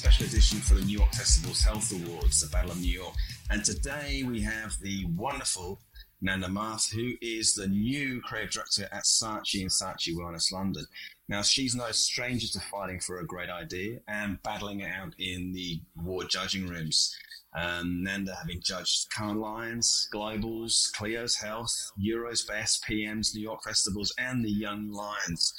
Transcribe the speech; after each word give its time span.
special 0.00 0.24
edition 0.24 0.58
for 0.60 0.72
the 0.72 0.80
New 0.86 0.96
York 0.96 1.12
Festival's 1.12 1.60
Health 1.60 1.92
Awards, 1.92 2.40
the 2.40 2.48
Battle 2.48 2.70
of 2.70 2.80
New 2.80 2.90
York. 2.90 3.12
And 3.50 3.62
today 3.62 4.22
we 4.26 4.40
have 4.40 4.78
the 4.80 5.04
wonderful 5.14 5.78
Nanda 6.22 6.46
Marth, 6.46 6.90
who 6.90 7.16
is 7.20 7.52
the 7.52 7.66
new 7.66 8.22
creative 8.22 8.50
director 8.50 8.88
at 8.92 9.04
Saatchi 9.04 9.60
and 9.60 9.70
Saatchi 9.70 10.14
Wellness 10.14 10.50
London. 10.54 10.86
Now, 11.28 11.42
she's 11.42 11.74
no 11.74 11.90
stranger 11.90 12.46
to 12.48 12.60
fighting 12.60 12.98
for 12.98 13.18
a 13.18 13.26
great 13.26 13.50
idea 13.50 13.98
and 14.08 14.42
battling 14.42 14.80
it 14.80 14.90
out 14.90 15.12
in 15.18 15.52
the 15.52 15.82
award 15.98 16.30
judging 16.30 16.66
rooms. 16.66 17.14
Um, 17.54 18.02
Nanda 18.02 18.34
having 18.34 18.62
judged 18.62 19.10
Cannes 19.14 19.38
Lions, 19.38 20.08
Globals, 20.14 20.90
Clio's 20.96 21.36
Health, 21.36 21.74
Euro's 21.98 22.42
Best, 22.42 22.86
PM's 22.86 23.34
New 23.34 23.42
York 23.42 23.64
Festivals, 23.64 24.14
and 24.16 24.42
the 24.42 24.50
Young 24.50 24.90
Lions. 24.90 25.52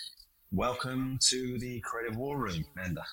Welcome 0.52 1.20
to 1.30 1.59
the 1.59 1.80
Creative 1.81 2.17
War 2.17 2.39
Room, 2.39 2.66
Nanda. 2.76 3.03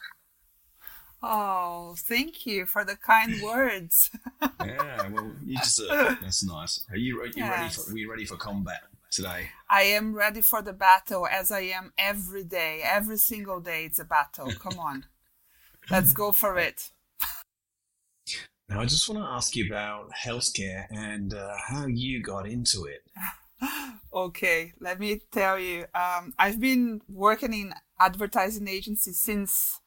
Oh, 1.23 1.97
thank 1.99 2.47
you 2.47 2.65
for 2.65 2.85
the 2.85 2.95
kind 2.95 3.43
words. 3.43 4.11
yeah, 4.65 5.09
well, 5.09 5.33
you 5.45 5.59
deserve 5.59 6.13
it. 6.13 6.19
That's 6.23 6.45
nice. 6.45 6.85
Are 6.91 6.97
you, 6.97 7.21
are 7.21 7.27
you 7.27 7.33
yes. 7.37 7.51
ready 7.51 7.75
for? 7.75 7.93
Are 7.93 7.99
you 7.99 8.11
ready 8.11 8.25
for 8.25 8.37
combat 8.37 8.83
today? 9.11 9.49
I 9.69 9.83
am 9.83 10.15
ready 10.15 10.41
for 10.41 10.63
the 10.63 10.73
battle, 10.73 11.27
as 11.27 11.51
I 11.51 11.61
am 11.61 11.93
every 11.99 12.45
day. 12.45 12.83
Every 12.85 13.17
single 13.17 13.59
day, 13.59 13.85
it's 13.85 13.99
a 13.99 14.05
battle. 14.05 14.53
Come 14.61 14.79
on, 14.79 15.07
let's 15.91 16.13
go 16.13 16.31
for 16.31 16.57
it. 16.57 16.91
Now, 18.69 18.81
I 18.81 18.85
just 18.85 19.09
want 19.09 19.21
to 19.21 19.29
ask 19.29 19.57
you 19.57 19.67
about 19.67 20.11
healthcare 20.13 20.87
and 20.91 21.35
uh, 21.35 21.55
how 21.69 21.87
you 21.87 22.23
got 22.23 22.47
into 22.47 22.85
it. 22.85 23.03
okay, 24.13 24.73
let 24.79 25.01
me 25.01 25.23
tell 25.33 25.59
you. 25.59 25.87
Um, 25.95 26.35
I've 26.39 26.61
been 26.61 27.01
working 27.09 27.55
in 27.55 27.75
advertising 27.99 28.69
agency 28.69 29.13
since 29.13 29.81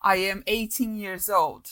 I 0.00 0.16
am 0.16 0.44
18 0.46 0.96
years 0.96 1.28
old. 1.28 1.68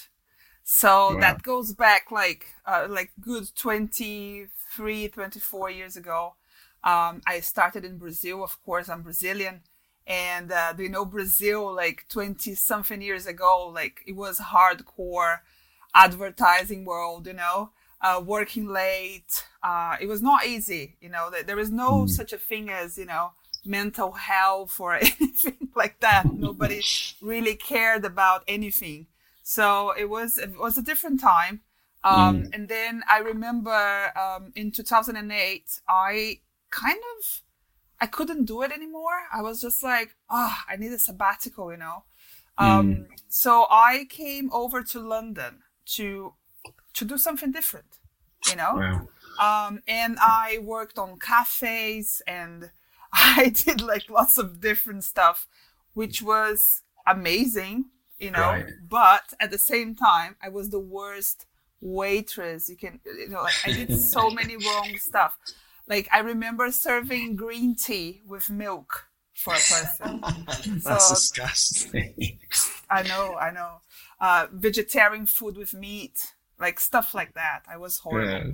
So 0.65 1.15
wow. 1.15 1.21
that 1.21 1.43
goes 1.43 1.73
back 1.73 2.11
like 2.11 2.47
uh, 2.67 2.87
like 2.89 3.13
good 3.21 3.49
23, 3.57 5.09
24 5.09 5.71
years 5.71 5.97
ago. 5.97 6.35
Um, 6.83 7.21
I 7.27 7.41
started 7.41 7.85
in 7.85 7.99
Brazil. 7.99 8.43
Of 8.43 8.63
course, 8.65 8.89
I'm 8.89 9.03
Brazilian. 9.03 9.63
And 10.07 10.53
uh, 10.53 10.73
do 10.73 10.85
you 10.85 10.89
know 10.89 11.05
Brazil 11.05 11.75
like 11.75 12.07
20 12.09 12.55
something 12.55 13.03
years 13.03 13.27
ago? 13.27 13.71
Like 13.73 14.03
it 14.07 14.17
was 14.17 14.39
hardcore 14.39 15.41
advertising 15.95 16.85
world, 16.85 17.27
you 17.27 17.33
know, 17.33 17.71
uh, 18.01 18.23
working 18.25 18.69
late. 18.69 19.45
Uh, 19.63 19.97
it 20.01 20.07
was 20.07 20.23
not 20.23 20.47
easy, 20.47 20.97
you 21.01 21.09
know, 21.09 21.31
there 21.45 21.59
is 21.59 21.71
no 21.71 22.03
mm. 22.03 22.09
such 22.09 22.33
a 22.33 22.39
thing 22.39 22.71
as, 22.71 22.97
you 22.97 23.07
know, 23.07 23.33
mental 23.67 24.13
health 24.13 24.81
or 24.81 24.95
anything 25.01 25.69
like 25.75 26.01
that. 26.01 26.33
Nobody 26.33 26.83
really 27.21 27.55
cared 27.55 28.05
about 28.05 28.45
anything. 28.49 29.07
So 29.43 29.93
it 29.97 30.09
was 30.09 30.39
it 30.39 30.59
was 30.59 30.77
a 30.77 30.83
different 30.83 31.21
time. 31.21 31.61
Um, 32.05 32.43
mm. 32.43 32.55
And 32.55 32.69
then 32.69 33.03
I 33.11 33.19
remember 33.19 34.13
um, 34.17 34.53
in 34.55 34.71
2008, 34.71 35.81
I 35.89 36.41
kind 36.71 36.99
of 37.19 37.43
I 38.01 38.07
couldn't 38.07 38.45
do 38.45 38.63
it 38.63 38.73
anymore. 38.73 39.29
I 39.33 39.43
was 39.43 39.61
just 39.61 39.83
like, 39.83 40.15
oh, 40.31 40.57
I 40.69 40.77
need 40.77 40.93
a 40.93 40.99
sabbatical, 40.99 41.71
you 41.71 41.79
know. 41.79 42.05
Um, 42.59 42.95
mm. 42.95 43.07
So 43.29 43.67
I 43.71 44.07
came 44.09 44.51
over 44.53 44.83
to 44.83 45.01
London 45.01 45.63
to 45.97 46.35
to 46.95 47.05
do 47.05 47.19
something 47.19 47.53
different, 47.53 47.99
you 48.49 48.57
know. 48.57 48.75
Wow. 48.75 49.09
Um, 49.39 49.83
and 49.87 50.17
I 50.21 50.59
worked 50.63 50.99
on 50.99 51.19
cafes 51.19 52.23
and 52.27 52.71
I 53.13 53.49
did 53.49 53.81
like 53.81 54.09
lots 54.11 54.39
of 54.39 54.61
different 54.61 55.05
stuff, 55.05 55.47
which 55.95 56.23
was 56.23 56.83
amazing, 57.07 57.87
you 58.19 58.31
know. 58.31 58.41
Right. 58.41 58.67
But 58.89 59.33
at 59.41 59.51
the 59.51 59.59
same 59.59 59.95
time, 59.95 60.37
I 60.43 60.49
was 60.49 60.71
the 60.71 60.81
worst 60.81 61.47
waitress. 61.81 62.69
You 62.69 62.77
can, 62.77 63.01
you 63.05 63.29
know, 63.29 63.43
like 63.43 63.55
I 63.65 63.73
did 63.73 63.99
so 63.99 64.31
many 64.41 64.57
wrong 64.57 64.97
stuff. 64.99 65.39
Like 65.89 66.09
I 66.13 66.19
remember 66.19 66.71
serving 66.73 67.37
green 67.37 67.77
tea 67.77 68.23
with 68.27 68.51
milk 68.51 69.09
for 69.35 69.53
a 69.53 69.57
person. 69.57 70.21
That's 70.83 71.09
so, 71.09 71.15
disgusting. 71.15 72.39
I 72.91 73.03
know, 73.03 73.37
I 73.37 73.51
know. 73.51 73.81
Uh, 74.21 74.47
vegetarian 74.53 75.27
food 75.27 75.57
with 75.57 75.75
meat, 75.75 76.35
like 76.59 76.81
stuff 76.81 77.15
like 77.15 77.35
that. 77.35 77.61
I 77.69 77.77
was 77.77 77.99
horrible. 77.99 78.31
Yeah 78.31 78.53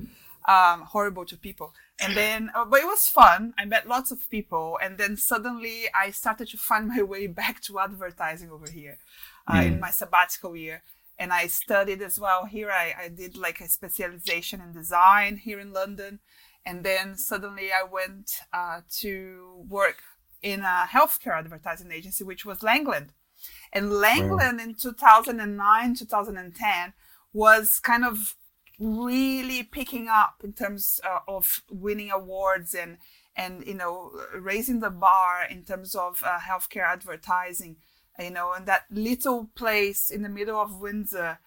um, 0.49 0.83
horrible 0.83 1.25
to 1.27 1.37
people. 1.37 1.75
And 2.01 2.17
then, 2.17 2.51
uh, 2.55 2.65
but 2.65 2.81
it 2.81 2.87
was 2.87 3.09
fun. 3.09 3.55
I 3.59 3.65
met 3.65 3.89
lots 3.89 4.11
of 4.11 4.29
people. 4.29 4.79
And 4.83 4.99
then 4.99 5.17
suddenly 5.17 5.85
I 5.95 6.11
started 6.11 6.49
to 6.49 6.57
find 6.57 6.89
my 6.97 7.03
way 7.03 7.27
back 7.27 7.61
to 7.63 7.79
advertising 7.79 8.51
over 8.51 8.71
here 8.71 8.99
uh, 9.47 9.55
mm. 9.55 9.67
in 9.67 9.81
my 9.81 9.91
sabbatical 9.91 10.57
year. 10.57 10.83
And 11.19 11.33
I 11.33 11.47
studied 11.47 12.03
as 12.03 12.19
well 12.19 12.47
here. 12.47 12.71
I, 12.71 12.95
I 13.05 13.09
did 13.09 13.37
like 13.37 13.61
a 13.61 13.69
specialization 13.69 14.61
in 14.61 14.73
design 14.73 15.37
here 15.37 15.61
in 15.61 15.73
London. 15.73 16.21
And 16.65 16.85
then 16.85 17.17
suddenly 17.17 17.71
I 17.73 17.85
went 17.85 18.41
uh, 18.53 18.81
to 19.01 19.65
work 19.69 20.03
in 20.43 20.61
a 20.61 20.87
healthcare 20.91 21.39
advertising 21.39 21.93
agency, 21.93 22.25
which 22.25 22.45
was 22.45 22.63
Langland. 22.63 23.11
And 23.73 23.93
Langland 23.93 24.61
in 24.61 24.75
2009, 24.75 25.95
2010 25.95 26.93
was 27.33 27.79
kind 27.79 28.05
of 28.05 28.37
really 28.82 29.62
picking 29.62 30.09
up 30.09 30.41
in 30.43 30.53
terms 30.53 31.00
uh, 31.09 31.20
of 31.28 31.62
winning 31.70 32.10
awards 32.10 32.75
and 32.75 32.98
and 33.37 33.65
you 33.65 33.75
know 33.75 34.10
raising 34.34 34.81
the 34.81 34.91
bar 34.91 35.44
in 35.48 35.62
terms 35.62 35.94
of 35.94 36.22
uh, 36.26 36.38
healthcare 36.38 36.84
advertising 36.84 37.76
you 38.19 38.31
know 38.31 38.53
and 38.53 38.66
that 38.66 38.82
little 38.91 39.48
place 39.54 40.10
in 40.10 40.22
the 40.22 40.28
middle 40.28 40.60
of 40.60 40.81
windsor 40.81 41.38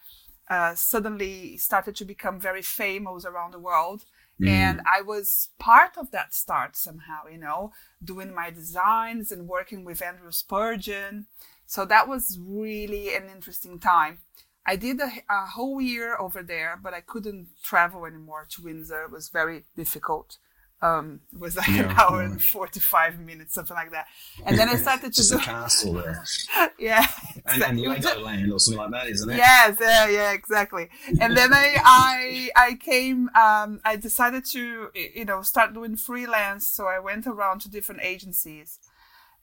uh, 0.49 0.73
suddenly 0.75 1.57
started 1.57 1.95
to 1.95 2.05
become 2.05 2.39
very 2.39 2.61
famous 2.61 3.25
around 3.25 3.51
the 3.51 3.59
world. 3.59 4.05
Mm. 4.41 4.49
and 4.49 4.81
i 4.85 5.01
was 5.01 5.47
part 5.59 5.97
of 5.97 6.11
that 6.11 6.33
start 6.33 6.75
somehow 6.75 7.21
you 7.31 7.37
know 7.37 7.71
doing 8.03 8.35
my 8.35 8.49
designs 8.49 9.31
and 9.31 9.47
working 9.47 9.85
with 9.85 10.01
andrew 10.01 10.31
spurgeon. 10.31 11.27
So 11.67 11.83
that 11.85 12.07
was 12.07 12.37
really 12.39 13.15
an 13.15 13.27
interesting 13.29 13.79
time 13.79 14.19
I 14.65 14.75
did 14.75 14.99
a, 14.99 15.11
a, 15.29 15.45
whole 15.45 15.79
year 15.79 16.17
over 16.17 16.41
there, 16.41 16.79
but 16.81 16.93
I 16.93 17.01
couldn't 17.01 17.49
travel 17.63 18.05
anymore 18.05 18.47
to 18.49 18.63
Windsor. 18.63 19.03
It 19.03 19.11
was 19.11 19.29
very 19.29 19.65
difficult. 19.75 20.37
Um, 20.81 21.21
it 21.33 21.39
was 21.39 21.55
like 21.55 21.69
yeah, 21.69 21.83
an 21.83 21.95
hour 21.97 22.21
yeah. 22.21 22.31
and 22.31 22.41
45 22.41 23.19
minutes, 23.19 23.53
something 23.53 23.75
like 23.75 23.91
that. 23.91 24.07
And 24.45 24.57
then 24.57 24.69
I 24.69 24.75
started 24.85 25.13
to 25.13 25.17
Just 25.17 25.31
do 25.31 25.37
a 25.37 25.41
castle 25.41 25.93
there. 25.93 26.23
yeah. 26.79 27.07
And, 27.45 27.63
and 27.63 27.79
Legoland 27.79 28.53
or 28.53 28.59
something 28.59 28.79
like 28.79 28.91
that, 28.91 29.07
isn't 29.07 29.29
it? 29.29 29.37
Yes, 29.37 29.77
yeah, 29.79 30.09
yeah, 30.09 30.31
exactly. 30.33 30.89
And 31.21 31.35
then 31.37 31.53
I, 31.53 31.77
I, 31.85 32.49
I 32.55 32.73
came, 32.75 33.29
um, 33.35 33.79
I 33.85 33.95
decided 33.95 34.45
to, 34.51 34.89
you 34.93 35.25
know, 35.25 35.41
start 35.43 35.73
doing 35.73 35.95
freelance. 35.95 36.67
So 36.67 36.87
I 36.87 36.99
went 36.99 37.25
around 37.25 37.61
to 37.61 37.69
different 37.69 38.01
agencies. 38.03 38.79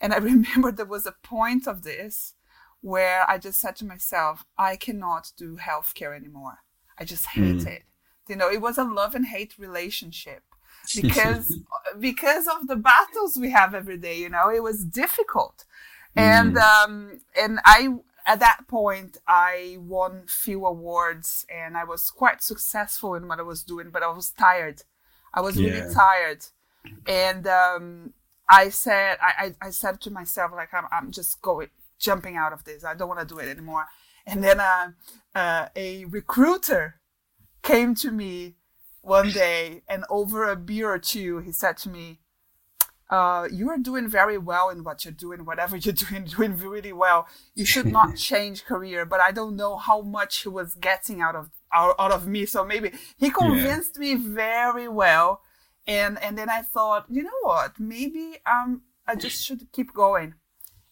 And 0.00 0.12
I 0.12 0.18
remember 0.18 0.70
there 0.70 0.84
was 0.84 1.06
a 1.06 1.14
point 1.22 1.66
of 1.66 1.82
this 1.82 2.34
where 2.82 3.28
I 3.30 3.38
just 3.38 3.60
said 3.60 3.76
to 3.76 3.84
myself, 3.86 4.44
I 4.58 4.76
cannot 4.76 5.32
do 5.36 5.56
healthcare 5.56 6.14
anymore. 6.14 6.58
I 6.98 7.04
just 7.04 7.26
hate 7.26 7.58
mm. 7.58 7.66
it. 7.66 7.84
You 8.28 8.36
know, 8.36 8.50
it 8.50 8.60
was 8.60 8.76
a 8.76 8.84
love 8.84 9.14
and 9.14 9.26
hate 9.26 9.54
relationship 9.58 10.42
because 11.00 11.58
because 11.98 12.46
of 12.48 12.66
the 12.66 12.76
battles 12.76 13.36
we 13.36 13.50
have 13.50 13.74
every 13.74 13.96
day. 13.96 14.18
You 14.18 14.28
know, 14.28 14.50
it 14.50 14.62
was 14.62 14.84
difficult, 14.84 15.64
mm. 16.16 16.22
and 16.22 16.58
um, 16.58 17.20
and 17.40 17.60
I 17.64 17.94
at 18.26 18.40
that 18.40 18.66
point 18.68 19.18
I 19.26 19.78
won 19.80 20.24
few 20.26 20.64
awards 20.66 21.44
and 21.52 21.76
I 21.76 21.84
was 21.84 22.10
quite 22.10 22.42
successful 22.42 23.14
in 23.14 23.26
what 23.26 23.40
I 23.40 23.42
was 23.42 23.62
doing, 23.62 23.90
but 23.90 24.02
I 24.02 24.08
was 24.08 24.30
tired. 24.30 24.82
I 25.34 25.40
was 25.40 25.56
yeah. 25.56 25.70
really 25.70 25.94
tired, 25.94 26.46
and 27.06 27.46
um, 27.46 28.12
I 28.48 28.68
said 28.68 29.18
I, 29.20 29.54
I, 29.60 29.66
I 29.66 29.70
said 29.70 30.00
to 30.02 30.10
myself 30.10 30.52
like 30.52 30.74
I'm 30.74 30.86
I'm 30.90 31.10
just 31.12 31.40
going 31.42 31.68
jumping 32.02 32.36
out 32.36 32.52
of 32.52 32.64
this. 32.64 32.84
I 32.84 32.94
don't 32.94 33.08
want 33.08 33.20
to 33.20 33.34
do 33.34 33.38
it 33.38 33.48
anymore. 33.48 33.86
And 34.26 34.42
then 34.44 34.60
uh, 34.60 34.88
uh, 35.34 35.68
a 35.74 36.04
recruiter 36.04 37.00
came 37.62 37.94
to 37.96 38.10
me 38.10 38.56
one 39.00 39.30
day, 39.30 39.82
and 39.88 40.04
over 40.10 40.48
a 40.48 40.56
beer 40.56 40.92
or 40.92 40.98
two, 40.98 41.38
he 41.38 41.50
said 41.52 41.76
to 41.78 41.88
me, 41.88 42.20
uh, 43.10 43.48
"You 43.50 43.68
are 43.70 43.78
doing 43.78 44.08
very 44.08 44.38
well 44.38 44.68
in 44.70 44.84
what 44.84 45.04
you're 45.04 45.12
doing. 45.12 45.44
Whatever 45.44 45.76
you're 45.76 45.92
doing, 46.06 46.24
doing 46.24 46.56
really 46.56 46.92
well. 46.92 47.26
You 47.54 47.64
should 47.64 47.86
not 47.86 48.16
change 48.30 48.64
career." 48.64 49.04
But 49.04 49.20
I 49.20 49.32
don't 49.32 49.56
know 49.56 49.76
how 49.76 50.02
much 50.02 50.42
he 50.42 50.48
was 50.48 50.74
getting 50.74 51.20
out 51.20 51.34
of 51.34 51.50
out, 51.72 51.96
out 51.98 52.12
of 52.12 52.26
me. 52.28 52.46
So 52.46 52.64
maybe 52.64 52.92
he 53.16 53.30
convinced 53.30 53.96
yeah. 53.96 54.14
me 54.14 54.14
very 54.14 54.88
well. 54.88 55.40
And 55.86 56.22
and 56.22 56.38
then 56.38 56.48
I 56.48 56.62
thought, 56.62 57.06
you 57.08 57.24
know 57.24 57.40
what? 57.42 57.80
Maybe 57.80 58.36
um 58.46 58.82
I 59.06 59.16
just 59.16 59.44
should 59.44 59.72
keep 59.72 59.92
going 59.92 60.34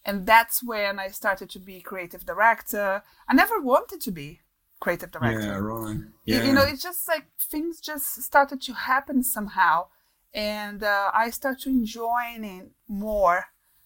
and 0.05 0.25
that's 0.25 0.63
when 0.63 0.99
I 0.99 1.09
started 1.09 1.49
to 1.51 1.59
be 1.59 1.81
creative 1.81 2.25
director. 2.25 3.03
I 3.27 3.33
never 3.33 3.59
wanted 3.59 4.01
to 4.01 4.11
be 4.11 4.41
creative 4.79 5.11
director. 5.11 5.41
Yeah, 5.41 5.57
right. 5.57 5.99
Yeah. 6.25 6.43
You 6.43 6.53
know, 6.53 6.63
it's 6.63 6.83
just 6.83 7.07
like 7.07 7.25
things 7.39 7.79
just 7.79 8.23
started 8.23 8.61
to 8.63 8.73
happen 8.73 9.23
somehow, 9.23 9.87
and 10.33 10.83
uh, 10.83 11.11
I 11.13 11.29
started 11.29 11.61
to 11.63 11.69
enjoy 11.69 12.35
it 12.35 12.71
more. 12.87 13.37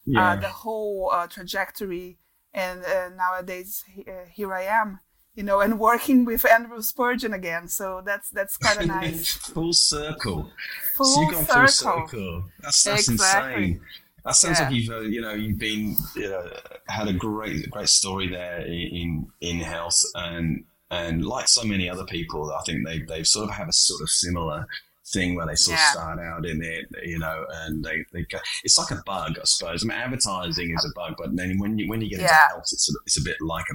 Uh, 0.08 0.12
yeah. 0.12 0.32
Uh, 0.32 0.36
the 0.36 0.50
whole 0.50 1.10
uh, 1.12 1.26
trajectory 1.26 2.20
and 2.56 2.84
uh, 2.86 3.10
nowadays 3.10 3.84
uh, 4.08 4.12
here 4.32 4.54
I 4.54 4.64
am, 4.64 5.00
you 5.36 5.44
know, 5.44 5.60
and 5.60 5.80
working 5.80 6.26
with 6.26 6.46
Andrew 6.50 6.82
Spurgeon 6.82 7.34
again. 7.34 7.68
So 7.68 8.02
that's 8.04 8.30
that's 8.30 8.58
quite 8.58 8.78
a 8.82 8.86
nice 9.00 9.34
full 9.34 9.74
circle. 9.74 10.50
Full 10.96 11.06
so 11.06 11.32
circle. 11.32 11.46
Full 11.46 11.68
circle. 11.68 12.44
That's 12.62 12.84
that's 12.84 13.10
exactly. 13.10 13.64
insane. 13.64 13.82
That 14.26 14.36
sounds 14.36 14.60
yeah. 14.60 14.66
like 14.66 14.76
you've 14.76 14.90
uh, 14.90 15.02
you 15.02 15.22
know 15.22 15.34
you've 15.34 15.60
been 15.60 15.96
you 16.16 16.30
know 16.30 16.50
had 16.88 17.08
a 17.08 17.14
great 17.14 17.70
great 17.70 17.90
story 17.90 18.28
there 18.28 18.62
in 18.62 19.28
in 19.42 19.60
health 19.60 20.04
and 20.16 20.66
and 20.92 21.26
like 21.26 21.48
so 21.48 21.64
many 21.64 21.90
other 21.90 22.06
people, 22.06 22.52
I 22.52 22.62
think 22.64 22.86
they 22.86 23.00
they 23.00 23.24
sort 23.24 23.50
of 23.50 23.56
have 23.56 23.68
a 23.68 23.74
sort 23.74 24.02
of 24.02 24.10
similar 24.10 24.68
thing 25.14 25.36
where 25.36 25.46
they 25.46 25.56
sort 25.56 25.78
yeah. 25.78 25.86
of 25.86 25.92
start 25.92 26.20
out 26.20 26.46
in 26.46 26.64
it, 26.64 26.86
you 27.04 27.20
know, 27.20 27.46
and 27.62 27.84
they, 27.84 28.04
they 28.12 28.24
go, 28.24 28.40
it's 28.64 28.78
like 28.78 28.90
a 28.90 29.02
bug, 29.06 29.38
I 29.40 29.44
suppose. 29.44 29.84
I 29.84 29.88
mean, 29.88 29.98
advertising 29.98 30.74
is 30.74 30.84
a 30.84 30.94
bug, 31.00 31.16
but 31.18 31.36
then 31.36 31.60
when 31.60 31.78
you 31.78 31.88
when 31.90 32.02
you 32.02 32.10
get 32.10 32.20
into 32.20 32.34
health, 32.34 32.64
it's 32.72 32.90
a, 32.90 32.94
it's 33.06 33.20
a 33.20 33.24
bit 33.24 33.38
like 33.42 33.66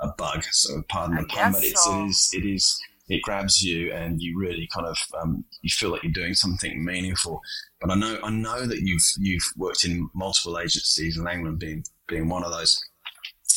a, 0.00 0.06
a 0.06 0.14
bug. 0.16 0.44
So 0.50 0.82
pardon 0.88 1.18
I 1.18 1.22
the 1.22 1.28
pun, 1.28 1.52
but 1.52 1.64
it's, 1.64 1.84
so. 1.84 2.02
it 2.02 2.08
is 2.08 2.30
it 2.32 2.44
is 2.46 2.80
it 3.08 3.22
grabs 3.22 3.62
you 3.62 3.92
and 3.92 4.20
you 4.20 4.38
really 4.38 4.68
kind 4.74 4.86
of 4.86 4.98
um, 5.20 5.44
you 5.62 5.70
feel 5.70 5.90
like 5.90 6.02
you're 6.02 6.12
doing 6.12 6.34
something 6.34 6.84
meaningful. 6.84 7.40
But 7.80 7.90
I 7.90 7.94
know 7.94 8.18
I 8.22 8.30
know 8.30 8.66
that 8.66 8.80
you've 8.80 9.04
you've 9.18 9.52
worked 9.56 9.84
in 9.84 10.10
multiple 10.14 10.58
agencies, 10.58 11.16
and 11.16 11.26
Langland 11.26 11.58
being 11.58 11.84
being 12.08 12.28
one 12.28 12.44
of 12.44 12.52
those, 12.52 12.84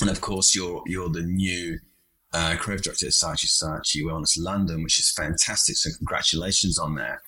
and 0.02 0.10
of 0.10 0.22
course 0.22 0.56
you're 0.56 0.84
you're 0.86 1.10
the 1.10 1.24
new 1.24 1.80
uh, 2.34 2.56
creative 2.60 2.84
director 2.84 3.08
at 3.08 3.14
Saatchi 3.14 3.48
Saatchi 3.48 4.04
Wellness 4.04 4.38
London, 4.38 4.84
which 4.84 5.00
is 5.00 5.12
fantastic. 5.12 5.76
So 5.78 5.90
congratulations 5.98 6.78
on 6.78 6.96
that. 6.96 7.20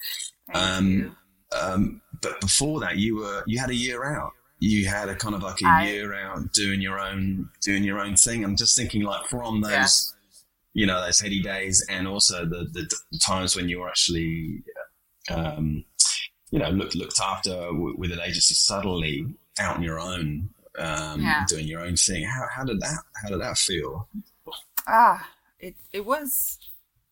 Um, 0.53 1.15
um, 1.59 2.01
but 2.21 2.39
before 2.39 2.79
that, 2.81 2.97
you 2.97 3.17
were 3.17 3.43
you 3.47 3.59
had 3.59 3.69
a 3.69 3.75
year 3.75 4.03
out. 4.03 4.31
You 4.59 4.85
had 4.85 5.09
a 5.09 5.15
kind 5.15 5.33
of 5.33 5.41
like 5.41 5.59
a 5.61 5.67
I, 5.67 5.87
year 5.87 6.13
out 6.13 6.53
doing 6.53 6.81
your 6.81 6.99
own 6.99 7.49
doing 7.61 7.83
your 7.83 7.99
own 7.99 8.15
thing. 8.15 8.43
I'm 8.43 8.55
just 8.55 8.77
thinking 8.77 9.01
like 9.01 9.25
from 9.25 9.61
those, 9.61 9.71
yeah. 9.71 9.87
You 10.73 10.85
know, 10.85 11.01
those 11.01 11.19
heady 11.19 11.41
days, 11.41 11.85
and 11.89 12.07
also 12.07 12.45
the, 12.45 12.67
the, 12.71 13.19
times 13.19 13.55
when 13.55 13.67
you 13.67 13.79
were 13.79 13.89
actually, 13.89 14.63
um, 15.29 15.83
you 16.49 16.59
know, 16.59 16.69
looked 16.69 16.95
looked 16.95 17.19
after 17.19 17.69
with 17.73 18.11
an 18.11 18.19
agency 18.19 18.53
subtly 18.53 19.25
out 19.59 19.77
on 19.77 19.83
your 19.83 19.99
own, 19.99 20.49
um, 20.79 21.21
yeah. 21.21 21.45
doing 21.47 21.67
your 21.67 21.81
own 21.81 21.95
thing. 21.95 22.23
How, 22.23 22.47
how 22.55 22.63
did 22.63 22.79
that 22.79 22.99
how 23.21 23.29
did 23.29 23.41
that 23.41 23.57
feel? 23.57 24.07
ah, 24.87 25.29
it 25.59 25.75
it 25.91 26.05
was 26.05 26.59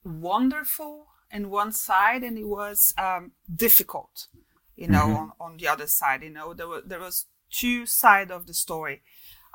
wonderful 0.04 1.08
in 1.32 1.50
one 1.50 1.72
side, 1.72 2.24
and 2.24 2.38
it 2.38 2.48
was 2.48 2.94
um, 2.98 3.32
difficult, 3.54 4.28
you 4.76 4.88
know, 4.88 5.06
mm-hmm. 5.06 5.16
on, 5.16 5.32
on 5.40 5.58
the 5.58 5.68
other 5.68 5.88
side. 5.88 6.24
You 6.24 6.32
know, 6.32 6.54
there 6.54 6.68
was 6.68 6.84
there 6.86 7.00
was 7.00 7.26
two 7.52 7.86
side 7.86 8.32
of 8.32 8.48
the 8.48 8.54
story. 8.54 9.02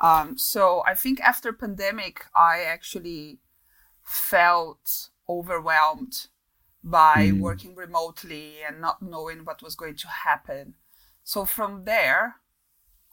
Um, 0.00 0.36
so 0.36 0.82
I 0.86 0.94
think 0.94 1.20
after 1.20 1.52
pandemic, 1.52 2.24
I 2.34 2.62
actually 2.62 3.38
felt 4.04 5.08
overwhelmed 5.28 6.28
by 6.82 7.30
mm. 7.30 7.40
working 7.40 7.74
remotely 7.74 8.56
and 8.66 8.80
not 8.80 9.02
knowing 9.02 9.44
what 9.44 9.62
was 9.62 9.74
going 9.74 9.96
to 9.96 10.08
happen. 10.08 10.74
So 11.24 11.44
from 11.44 11.84
there, 11.84 12.36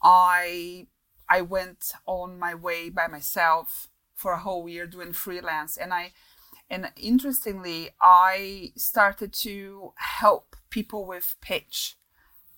I 0.03 0.88
I 1.29 1.41
went 1.41 1.93
on 2.05 2.38
my 2.38 2.53
way 2.53 2.89
by 2.89 3.07
myself 3.07 3.88
for 4.21 4.33
a 4.33 4.39
whole 4.39 4.69
year 4.69 4.85
doing 4.85 5.13
freelance 5.13 5.75
and 5.75 5.91
i 5.91 6.11
and 6.69 6.91
interestingly 6.95 7.89
i 7.99 8.71
started 8.75 9.33
to 9.33 9.93
help 9.95 10.55
people 10.69 11.07
with 11.07 11.35
pitch 11.41 11.95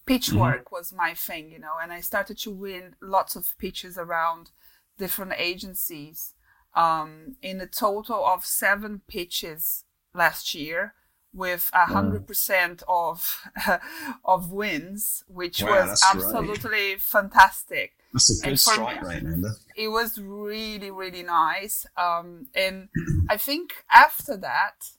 pitch 0.05 0.27
mm-hmm. 0.27 0.39
work 0.39 0.71
was 0.73 0.91
my 0.91 1.13
thing 1.13 1.49
you 1.49 1.57
know 1.57 1.75
and 1.81 1.93
i 1.93 2.01
started 2.01 2.37
to 2.37 2.51
win 2.51 2.95
lots 3.01 3.37
of 3.37 3.57
pitches 3.57 3.97
around 3.97 4.51
different 4.97 5.31
agencies 5.37 6.33
um, 6.75 7.35
in 7.41 7.61
a 7.61 7.67
total 7.67 8.25
of 8.25 8.45
seven 8.45 9.01
pitches 9.07 9.83
last 10.13 10.53
year 10.53 10.93
with 11.33 11.71
a 11.73 11.87
hundred 11.87 12.27
percent 12.27 12.83
of 12.87 13.49
of 14.25 14.51
wins, 14.51 15.23
which 15.27 15.63
wow, 15.63 15.87
was 15.87 16.03
absolutely 16.13 16.91
right. 16.91 17.01
fantastic. 17.01 17.93
That's 18.13 18.39
a 18.39 18.45
good 18.45 18.59
strike 18.59 19.01
me, 19.01 19.09
rate, 19.09 19.21
Amanda. 19.23 19.55
It 19.75 19.87
was 19.87 20.19
really, 20.19 20.91
really 20.91 21.23
nice. 21.23 21.87
Um, 21.97 22.47
and 22.53 22.89
I 23.27 23.37
think 23.37 23.83
after 23.91 24.37
that, 24.37 24.91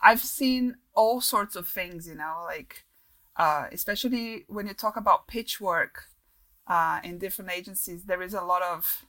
I've 0.00 0.20
seen 0.20 0.76
all 0.94 1.20
sorts 1.20 1.56
of 1.56 1.66
things, 1.66 2.06
you 2.06 2.14
know, 2.14 2.44
like 2.46 2.84
uh, 3.36 3.66
especially 3.72 4.44
when 4.46 4.68
you 4.68 4.74
talk 4.74 4.96
about 4.96 5.26
pitch 5.26 5.60
work 5.60 6.04
uh, 6.68 7.00
in 7.02 7.18
different 7.18 7.50
agencies, 7.50 8.04
there 8.04 8.22
is 8.22 8.34
a 8.34 8.42
lot 8.42 8.62
of 8.62 9.04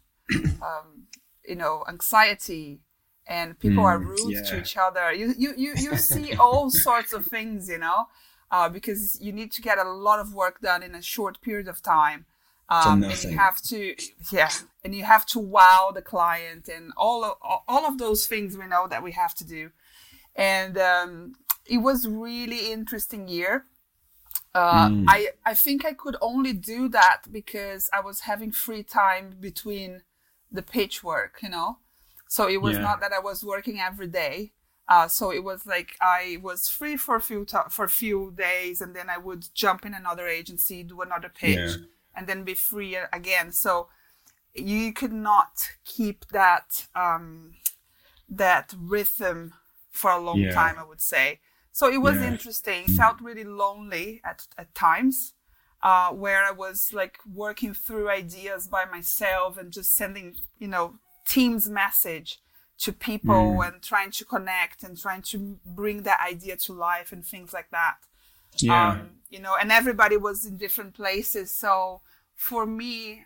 um, 0.62 1.07
you 1.49 1.55
know 1.55 1.83
anxiety 1.89 2.79
and 3.27 3.57
people 3.59 3.83
mm, 3.83 3.87
are 3.87 3.99
rude 3.99 4.33
yeah. 4.33 4.41
to 4.41 4.59
each 4.59 4.75
other. 4.77 5.13
You 5.13 5.33
you 5.37 5.53
you, 5.55 5.73
you 5.77 5.97
see 6.11 6.35
all 6.35 6.69
sorts 6.69 7.13
of 7.13 7.25
things, 7.25 7.69
you 7.69 7.77
know, 7.77 8.07
uh, 8.51 8.69
because 8.69 9.19
you 9.21 9.31
need 9.31 9.51
to 9.53 9.61
get 9.61 9.77
a 9.77 9.83
lot 9.83 10.19
of 10.19 10.33
work 10.33 10.61
done 10.61 10.83
in 10.83 10.95
a 10.95 11.01
short 11.01 11.41
period 11.41 11.67
of 11.67 11.81
time. 11.81 12.25
Um, 12.71 13.03
and 13.03 13.23
you 13.23 13.35
have 13.35 13.59
to, 13.63 13.95
yeah, 14.31 14.51
and 14.83 14.93
you 14.93 15.03
have 15.03 15.25
to 15.27 15.39
wow 15.39 15.91
the 15.93 16.03
client 16.03 16.69
and 16.69 16.91
all 16.95 17.23
of 17.23 17.37
all 17.67 17.85
of 17.85 17.97
those 17.97 18.27
things 18.27 18.57
we 18.57 18.67
know 18.67 18.87
that 18.87 19.01
we 19.01 19.11
have 19.13 19.33
to 19.35 19.45
do. 19.45 19.71
And 20.35 20.77
um, 20.77 21.33
it 21.65 21.79
was 21.79 22.07
really 22.07 22.71
interesting 22.71 23.27
year. 23.27 23.65
Uh, 24.53 24.89
mm. 24.89 25.05
I 25.07 25.29
I 25.45 25.55
think 25.55 25.83
I 25.83 25.93
could 25.93 26.15
only 26.21 26.53
do 26.53 26.89
that 26.89 27.21
because 27.31 27.89
I 27.91 28.01
was 28.01 28.21
having 28.21 28.51
free 28.51 28.83
time 28.83 29.35
between 29.39 30.03
the 30.51 30.61
pitch 30.61 31.03
work, 31.03 31.39
you 31.41 31.49
know. 31.49 31.77
So 32.27 32.47
it 32.47 32.61
was 32.61 32.75
yeah. 32.75 32.83
not 32.83 33.01
that 33.01 33.11
I 33.11 33.19
was 33.19 33.43
working 33.43 33.79
every 33.79 34.07
day. 34.07 34.51
Uh, 34.87 35.07
so 35.07 35.31
it 35.31 35.43
was 35.43 35.67
like 35.67 35.95
I 36.01 36.39
was 36.41 36.67
free 36.67 36.97
for 36.97 37.15
a 37.15 37.21
few 37.21 37.45
to- 37.45 37.69
for 37.69 37.85
a 37.85 37.89
few 37.89 38.33
days, 38.35 38.81
and 38.81 38.95
then 38.95 39.09
I 39.09 39.17
would 39.17 39.47
jump 39.53 39.85
in 39.85 39.93
another 39.93 40.27
agency, 40.27 40.83
do 40.83 41.01
another 41.01 41.29
pitch, 41.29 41.57
yeah. 41.57 41.85
and 42.15 42.25
then 42.25 42.43
be 42.43 42.55
free 42.55 42.97
again. 43.13 43.51
So 43.51 43.89
you 44.55 44.91
could 44.93 45.13
not 45.13 45.69
keep 45.85 46.25
that 46.29 46.87
um, 46.95 47.53
that 48.27 48.73
rhythm 48.77 49.53
for 49.91 50.09
a 50.11 50.19
long 50.19 50.39
yeah. 50.39 50.51
time. 50.51 50.77
I 50.79 50.83
would 50.83 51.01
say. 51.01 51.39
So 51.71 51.87
it 51.87 52.01
was 52.01 52.17
interesting. 52.17 52.85
It 52.85 52.91
felt 52.91 53.21
really 53.21 53.43
lonely 53.43 54.21
at 54.23 54.47
at 54.57 54.73
times. 54.73 55.33
Uh, 55.81 56.09
where 56.09 56.44
I 56.44 56.52
was 56.52 56.92
like 56.92 57.19
working 57.33 57.74
through 57.74 58.09
ideas 58.09 58.68
by 58.68 58.83
myself 58.83 59.57
and 59.57 59.71
just 59.71 59.95
sending, 59.95 60.36
you 60.57 60.68
know, 60.68 60.95
team's 61.26 61.69
message 61.69 62.40
to 62.80 62.92
people 62.92 63.56
mm. 63.57 63.68
and 63.68 63.81
trying 63.81 64.12
to 64.12 64.26
connect 64.26 64.83
and 64.83 64.98
trying 64.98 65.21
to 65.21 65.57
bring 65.66 66.04
that 66.04 66.19
idea 66.26 66.57
to 66.57 66.74
life 66.74 67.12
and 67.12 67.26
things 67.26 67.54
like 67.54 67.69
that. 67.71 67.95
Yeah. 68.57 68.92
Um, 68.92 69.09
you 69.30 69.40
know, 69.40 69.56
and 69.59 69.71
everybody 69.71 70.18
was 70.18 70.45
in 70.45 70.57
different 70.57 70.95
places. 70.95 71.52
So 71.52 72.02
for 72.36 72.66
me, 72.66 73.26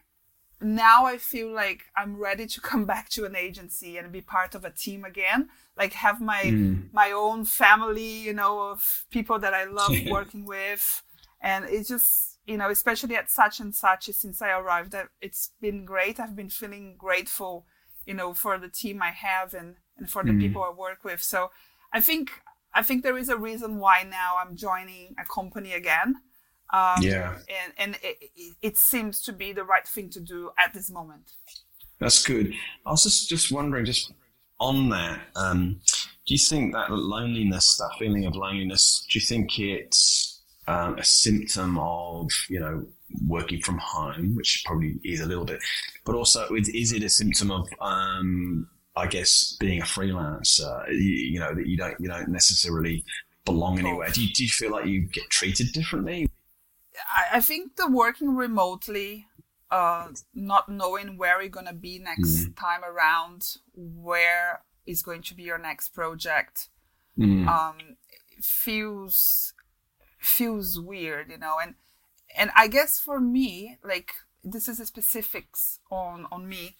now 0.59 1.05
I 1.05 1.17
feel 1.17 1.51
like 1.53 1.83
I'm 1.95 2.17
ready 2.17 2.47
to 2.47 2.61
come 2.69 2.85
back 2.85 3.09
to 3.09 3.25
an 3.25 3.35
agency 3.35 3.97
and 3.97 4.11
be 4.11 4.21
part 4.21 4.55
of 4.55 4.65
a 4.65 4.71
team 4.71 5.05
again. 5.05 5.49
Like 5.77 5.93
have 5.93 6.21
my 6.21 6.43
mm. 6.43 6.91
my 6.91 7.11
own 7.11 7.45
family, 7.45 8.19
you 8.19 8.33
know, 8.33 8.71
of 8.71 9.05
people 9.11 9.39
that 9.39 9.53
I 9.53 9.65
love 9.65 9.95
working 10.07 10.45
with. 10.45 11.03
And 11.41 11.65
it's 11.65 11.89
just, 11.89 12.32
you 12.45 12.57
know, 12.57 12.69
especially 12.69 13.15
at 13.15 13.27
Saatchi 13.27 13.61
and 13.61 13.73
Saatchi 13.73 14.13
since 14.13 14.41
I 14.41 14.51
arrived, 14.51 14.95
it's 15.21 15.51
been 15.61 15.85
great. 15.85 16.19
I've 16.19 16.35
been 16.35 16.49
feeling 16.49 16.95
grateful 16.97 17.65
you 18.05 18.13
know 18.13 18.33
for 18.33 18.57
the 18.57 18.67
team 18.67 19.01
i 19.01 19.11
have 19.11 19.53
and 19.53 19.75
and 19.97 20.09
for 20.09 20.23
the 20.23 20.31
mm. 20.31 20.39
people 20.39 20.63
i 20.63 20.69
work 20.69 21.03
with. 21.03 21.21
So 21.21 21.51
i 21.91 21.99
think 21.99 22.31
i 22.73 22.81
think 22.81 23.03
there 23.03 23.17
is 23.17 23.29
a 23.29 23.37
reason 23.37 23.77
why 23.77 24.03
now 24.03 24.35
i'm 24.39 24.55
joining 24.55 25.15
a 25.19 25.25
company 25.25 25.73
again. 25.73 26.15
Um, 26.71 27.03
yeah. 27.03 27.37
and 27.47 27.73
and 27.77 27.99
it, 28.01 28.31
it, 28.63 28.77
seems 28.77 29.21
to 29.23 29.31
be 29.31 29.51
the 29.51 29.63
right 29.63 29.87
thing 29.87 30.09
to 30.09 30.19
do 30.19 30.49
at 30.57 30.73
this 30.73 30.89
moment. 30.89 31.33
That's 31.99 32.25
good. 32.25 32.51
I 32.83 32.89
was 32.89 33.03
just 33.03 33.29
just 33.29 33.51
wondering 33.51 33.85
just 33.85 34.11
on 34.59 34.89
that 34.89 35.19
um, 35.35 35.79
do 36.25 36.33
you 36.33 36.39
think 36.39 36.73
that 36.73 36.89
loneliness 36.89 37.77
that 37.77 37.91
feeling 37.99 38.25
of 38.25 38.35
loneliness 38.35 39.05
do 39.07 39.19
you 39.19 39.25
think 39.25 39.59
it's 39.59 40.32
um, 40.67 40.97
a 40.97 41.03
symptom 41.03 41.77
of 41.77 42.29
you 42.49 42.59
know 42.59 42.85
working 43.27 43.61
from 43.61 43.77
home, 43.77 44.35
which 44.35 44.63
probably 44.65 44.99
is 45.03 45.21
a 45.21 45.25
little 45.25 45.45
bit, 45.45 45.59
but 46.05 46.15
also 46.15 46.47
is 46.55 46.69
is 46.69 46.91
it 46.93 47.03
a 47.03 47.09
symptom 47.09 47.51
of, 47.51 47.67
um, 47.81 48.67
I 48.95 49.07
guess, 49.07 49.55
being 49.59 49.81
a 49.81 49.85
freelancer? 49.85 50.87
You, 50.89 50.99
you, 50.99 51.39
know 51.39 51.53
that 51.53 51.67
you 51.67 51.77
don't 51.77 51.99
you 51.99 52.09
don't 52.09 52.29
necessarily 52.29 53.03
belong 53.45 53.79
anywhere. 53.79 54.09
Do 54.09 54.23
you, 54.23 54.33
do 54.33 54.43
you 54.43 54.49
feel 54.49 54.71
like 54.71 54.85
you 54.85 55.01
get 55.01 55.29
treated 55.29 55.71
differently? 55.73 56.29
I, 57.13 57.37
I 57.37 57.39
think 57.41 57.75
the 57.75 57.89
working 57.89 58.35
remotely, 58.35 59.27
uh, 59.69 60.07
not 60.33 60.69
knowing 60.69 61.17
where 61.17 61.41
you're 61.41 61.49
gonna 61.49 61.73
be 61.73 61.99
next 61.99 62.45
mm. 62.45 62.57
time 62.57 62.81
around, 62.83 63.57
where 63.75 64.61
is 64.85 65.01
going 65.01 65.21
to 65.23 65.35
be 65.35 65.43
your 65.43 65.57
next 65.57 65.89
project, 65.89 66.69
mm. 67.17 67.47
um, 67.47 67.77
feels 68.41 69.53
feels 70.23 70.79
weird, 70.79 71.29
you 71.29 71.37
know, 71.37 71.57
and 71.61 71.75
and 72.35 72.51
I 72.55 72.67
guess 72.67 72.99
for 72.99 73.19
me, 73.19 73.77
like 73.83 74.13
this 74.43 74.67
is 74.67 74.77
the 74.77 74.85
specifics 74.85 75.79
on 75.91 76.27
on 76.31 76.47
me. 76.47 76.75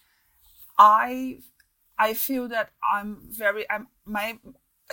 I 0.78 1.40
I 1.98 2.14
feel 2.14 2.48
that 2.50 2.72
I'm 2.94 3.20
very 3.30 3.70
I'm 3.70 3.88
my 4.06 4.40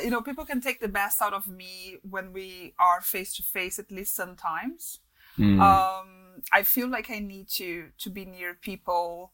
you 0.03 0.11
know 0.11 0.21
people 0.21 0.45
can 0.45 0.61
take 0.61 0.81
the 0.81 0.89
best 0.89 1.23
out 1.23 1.33
of 1.33 1.49
me 1.49 1.97
when 2.09 2.33
we 2.33 2.75
are 2.79 3.01
face 3.01 3.35
to 3.37 3.43
face 3.43 3.79
at 3.79 3.91
least 3.91 4.15
sometimes. 4.15 5.01
Mm. 5.39 5.61
Um, 5.61 6.43
I 6.53 6.63
feel 6.63 6.89
like 6.89 7.11
I 7.11 7.19
need 7.19 7.49
to 7.51 7.89
to 7.99 8.11
be 8.11 8.25
near 8.25 8.55
people 8.55 9.33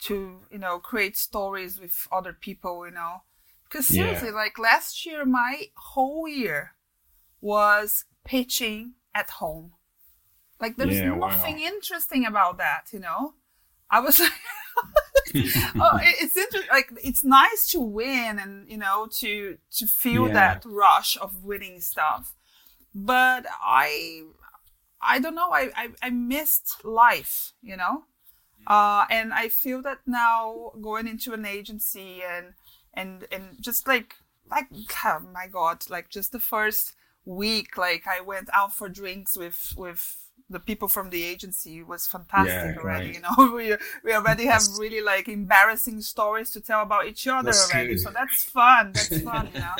to 0.00 0.40
you 0.50 0.58
know 0.58 0.78
create 0.78 1.16
stories 1.16 1.80
with 1.80 2.06
other 2.12 2.32
people 2.32 2.86
you 2.86 2.92
know 2.92 3.22
because 3.64 3.86
seriously 3.86 4.28
yeah. 4.28 4.34
like 4.34 4.58
last 4.58 5.04
year 5.04 5.24
my 5.24 5.64
whole 5.74 6.28
year 6.28 6.74
was 7.40 8.04
pitching 8.28 8.92
at 9.14 9.30
home. 9.30 9.72
Like 10.60 10.76
there's 10.76 10.98
yeah, 10.98 11.14
nothing 11.14 11.56
wow. 11.56 11.66
interesting 11.66 12.26
about 12.26 12.58
that 12.58 12.88
you 12.92 13.00
know? 13.00 13.34
I 13.90 14.00
was 14.00 14.20
like 14.24 14.32
oh, 15.34 15.98
it's 16.02 16.36
interesting 16.36 16.70
like 16.70 16.90
it's 17.02 17.24
nice 17.24 17.70
to 17.72 17.80
win 17.80 18.38
and 18.38 18.68
you 18.68 18.78
know 18.78 19.08
to 19.20 19.56
to 19.72 19.86
feel 19.86 20.28
yeah. 20.28 20.34
that 20.34 20.62
rush 20.66 21.16
of 21.20 21.44
winning 21.44 21.80
stuff. 21.80 22.34
But 22.94 23.46
i 23.62 24.22
i 25.00 25.18
don't 25.18 25.34
know. 25.34 25.50
I, 25.50 25.70
I 25.74 25.88
i 26.02 26.10
missed 26.10 26.84
life 26.84 27.52
you 27.62 27.76
know? 27.76 28.04
Uh, 28.66 29.06
and 29.08 29.32
I 29.32 29.48
feel 29.48 29.80
that 29.82 30.00
now 30.06 30.72
going 30.82 31.08
into 31.08 31.32
an 31.32 31.46
agency 31.46 32.20
and 32.22 32.52
and 32.92 33.26
and 33.32 33.56
just 33.60 33.88
like 33.88 34.16
like 34.50 34.66
oh 35.04 35.20
my 35.32 35.46
god, 35.46 35.88
like 35.88 36.10
just 36.10 36.32
the 36.32 36.40
first 36.40 36.94
week, 37.28 37.76
like 37.76 38.06
I 38.06 38.20
went 38.20 38.48
out 38.52 38.72
for 38.74 38.88
drinks 38.88 39.36
with 39.36 39.74
with 39.76 40.16
the 40.50 40.58
people 40.58 40.88
from 40.88 41.10
the 41.10 41.22
agency 41.22 41.78
It 41.78 41.86
was 41.86 42.06
fantastic 42.06 42.76
yeah, 42.76 42.80
already. 42.80 43.06
Right. 43.06 43.14
You 43.14 43.20
know, 43.20 43.52
we 43.54 43.76
we 44.02 44.14
already 44.14 44.46
have 44.46 44.62
really 44.78 45.02
like 45.02 45.28
embarrassing 45.28 46.00
stories 46.00 46.50
to 46.52 46.60
tell 46.60 46.82
about 46.82 47.06
each 47.06 47.26
other 47.26 47.52
already. 47.52 47.94
Good. 47.94 48.00
So 48.00 48.10
that's 48.10 48.44
fun. 48.44 48.92
That's 48.92 49.20
fun. 49.22 49.48
You 49.54 49.60
know, 49.60 49.74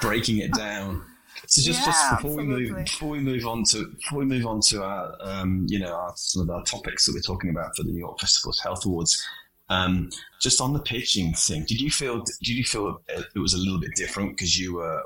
breaking 0.00 0.38
it 0.38 0.54
down. 0.54 1.04
So 1.46 1.62
just, 1.62 1.80
yeah, 1.80 1.86
just 1.86 2.10
before 2.10 2.40
absolutely. 2.40 2.64
we 2.64 2.70
move 2.70 2.84
before 2.84 3.08
we 3.08 3.18
move 3.20 3.46
on 3.46 3.64
to 3.64 3.86
before 3.86 4.18
we 4.18 4.24
move 4.24 4.46
on 4.46 4.60
to 4.62 4.82
our 4.82 5.16
um, 5.20 5.66
you 5.68 5.78
know 5.78 5.94
our, 5.94 6.12
some 6.16 6.42
of 6.42 6.50
our 6.50 6.62
topics 6.64 7.06
that 7.06 7.14
we're 7.14 7.20
talking 7.20 7.50
about 7.50 7.76
for 7.76 7.82
the 7.82 7.90
New 7.90 7.98
York 7.98 8.18
Festivals 8.20 8.60
Health 8.60 8.84
Awards, 8.86 9.22
um, 9.68 10.10
just 10.40 10.60
on 10.60 10.72
the 10.72 10.80
pitching 10.80 11.32
thing, 11.34 11.64
did 11.66 11.80
you 11.80 11.90
feel 11.90 12.24
did 12.42 12.48
you 12.48 12.64
feel 12.64 13.02
it 13.08 13.38
was 13.38 13.54
a 13.54 13.58
little 13.58 13.80
bit 13.80 13.94
different 13.94 14.36
because 14.36 14.58
you 14.58 14.74
were 14.74 15.02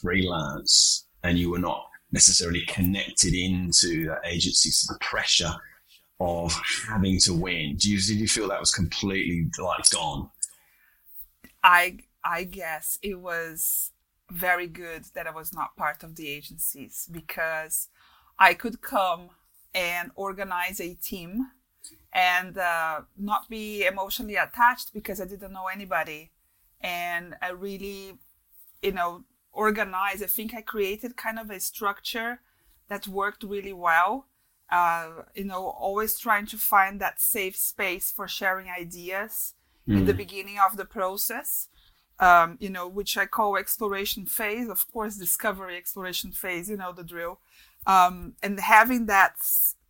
freelance 0.00 0.91
and 1.22 1.38
you 1.38 1.50
were 1.50 1.58
not 1.58 1.88
necessarily 2.10 2.62
connected 2.66 3.34
into 3.34 4.06
that 4.08 4.20
agency, 4.26 4.70
so 4.70 4.92
the 4.92 4.98
pressure 5.00 5.52
of 6.20 6.54
having 6.88 7.18
to 7.20 7.34
win? 7.34 7.76
Do 7.76 7.90
you 7.90 8.00
did 8.00 8.18
you 8.18 8.28
feel 8.28 8.48
that 8.48 8.60
was 8.60 8.74
completely 8.74 9.50
like 9.58 9.88
gone? 9.90 10.30
I 11.62 11.98
I 12.24 12.44
guess 12.44 12.98
it 13.02 13.20
was 13.20 13.92
very 14.30 14.66
good 14.66 15.04
that 15.14 15.26
I 15.26 15.30
was 15.30 15.52
not 15.52 15.76
part 15.76 16.02
of 16.02 16.16
the 16.16 16.28
agencies 16.28 17.08
because 17.10 17.88
I 18.38 18.54
could 18.54 18.80
come 18.80 19.30
and 19.74 20.10
organize 20.14 20.80
a 20.80 20.94
team 20.94 21.48
and 22.12 22.56
uh, 22.58 23.02
not 23.16 23.48
be 23.48 23.84
emotionally 23.84 24.36
attached 24.36 24.92
because 24.92 25.20
I 25.20 25.26
didn't 25.26 25.52
know 25.52 25.66
anybody. 25.66 26.30
And 26.80 27.34
I 27.40 27.50
really, 27.50 28.18
you 28.82 28.92
know, 28.92 29.24
organize. 29.52 30.22
I 30.22 30.26
think 30.26 30.54
I 30.54 30.62
created 30.62 31.16
kind 31.16 31.38
of 31.38 31.50
a 31.50 31.60
structure 31.60 32.40
that 32.88 33.08
worked 33.08 33.42
really 33.42 33.72
well. 33.72 34.26
Uh, 34.70 35.24
you 35.34 35.44
know, 35.44 35.66
always 35.66 36.18
trying 36.18 36.46
to 36.46 36.56
find 36.56 37.00
that 37.00 37.20
safe 37.20 37.56
space 37.56 38.10
for 38.10 38.26
sharing 38.26 38.68
ideas 38.70 39.54
mm. 39.86 39.98
in 39.98 40.06
the 40.06 40.14
mm. 40.14 40.18
beginning 40.18 40.58
of 40.58 40.78
the 40.78 40.86
process 40.86 41.68
um, 42.22 42.56
you 42.60 42.70
know, 42.70 42.86
which 42.86 43.18
I 43.18 43.26
call 43.26 43.56
exploration 43.56 44.26
phase, 44.26 44.68
of 44.68 44.90
course, 44.92 45.16
discovery 45.16 45.76
exploration 45.76 46.30
phase, 46.30 46.70
you 46.70 46.76
know, 46.76 46.92
the 46.92 47.02
drill. 47.02 47.40
Um, 47.84 48.34
and 48.42 48.60
having 48.60 49.06
that 49.06 49.34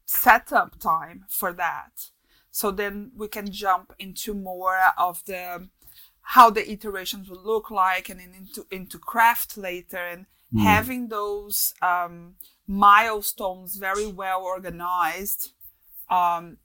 setup 0.07 0.78
time 0.78 1.26
for 1.28 1.52
that. 1.52 2.11
So 2.50 2.71
then 2.71 3.12
we 3.14 3.28
can 3.28 3.50
jump 3.50 3.95
into 3.99 4.33
more 4.33 4.78
of 4.97 5.23
the 5.26 5.69
how 6.23 6.50
the 6.50 6.71
iterations 6.71 7.29
will 7.29 7.43
look 7.43 7.71
like 7.71 8.09
and 8.09 8.21
into 8.21 8.67
into 8.71 8.99
craft 8.99 9.57
later 9.57 9.99
and 9.99 10.26
mm. 10.55 10.62
having 10.62 11.09
those 11.09 11.75
um, 11.83 12.35
milestones 12.67 13.76
very 13.76 14.07
well 14.07 14.43
organized 14.43 15.52
um, 16.09 16.59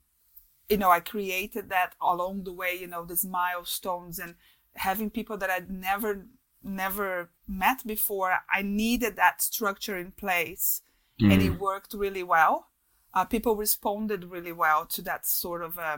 you 0.70 0.78
know 0.78 0.92
i 0.92 1.00
created 1.00 1.70
that 1.70 1.94
along 2.02 2.44
the 2.44 2.54
way 2.54 2.78
you 2.80 2.88
know 2.88 3.04
these 3.04 3.26
milestones 3.26 4.20
and 4.20 4.36
having 4.78 5.10
people 5.10 5.38
that 5.38 5.50
I'd 5.50 5.70
never 5.70 6.26
never 6.64 7.30
met 7.48 7.86
before, 7.86 8.40
I 8.54 8.62
needed 8.62 9.16
that 9.16 9.42
structure 9.42 9.98
in 9.98 10.12
place, 10.12 10.82
mm. 11.22 11.32
and 11.32 11.42
it 11.42 11.54
mm. 11.54 11.60
worked 11.60 11.94
really 11.94 12.24
well. 12.24 12.68
Uh, 13.14 13.26
people 13.26 13.56
responded 13.56 14.26
really 14.26 14.52
well 14.52 14.86
to 14.86 15.02
that 15.04 15.26
sort 15.26 15.64
of 15.64 15.78
uh, 15.80 15.98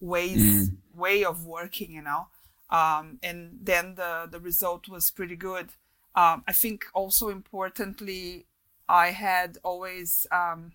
ways 0.00 0.70
mm. 0.70 0.76
way 0.94 1.24
of 1.24 1.46
working, 1.46 1.92
you 1.92 2.02
know. 2.02 2.28
Um, 2.74 3.20
and 3.22 3.60
then 3.62 3.94
the 3.94 4.26
the 4.28 4.40
result 4.40 4.88
was 4.88 5.10
pretty 5.10 5.36
good. 5.36 5.68
Um, 6.16 6.42
I 6.48 6.52
think 6.52 6.86
also 6.92 7.28
importantly, 7.28 8.46
I 8.88 9.12
had 9.12 9.58
always 9.62 10.26
um, 10.32 10.72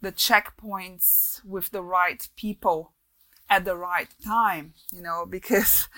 the 0.00 0.12
checkpoints 0.12 1.44
with 1.44 1.70
the 1.70 1.82
right 1.82 2.28
people 2.36 2.92
at 3.50 3.64
the 3.64 3.76
right 3.76 4.08
time, 4.24 4.74
you 4.92 5.02
know, 5.02 5.26
because 5.36 5.88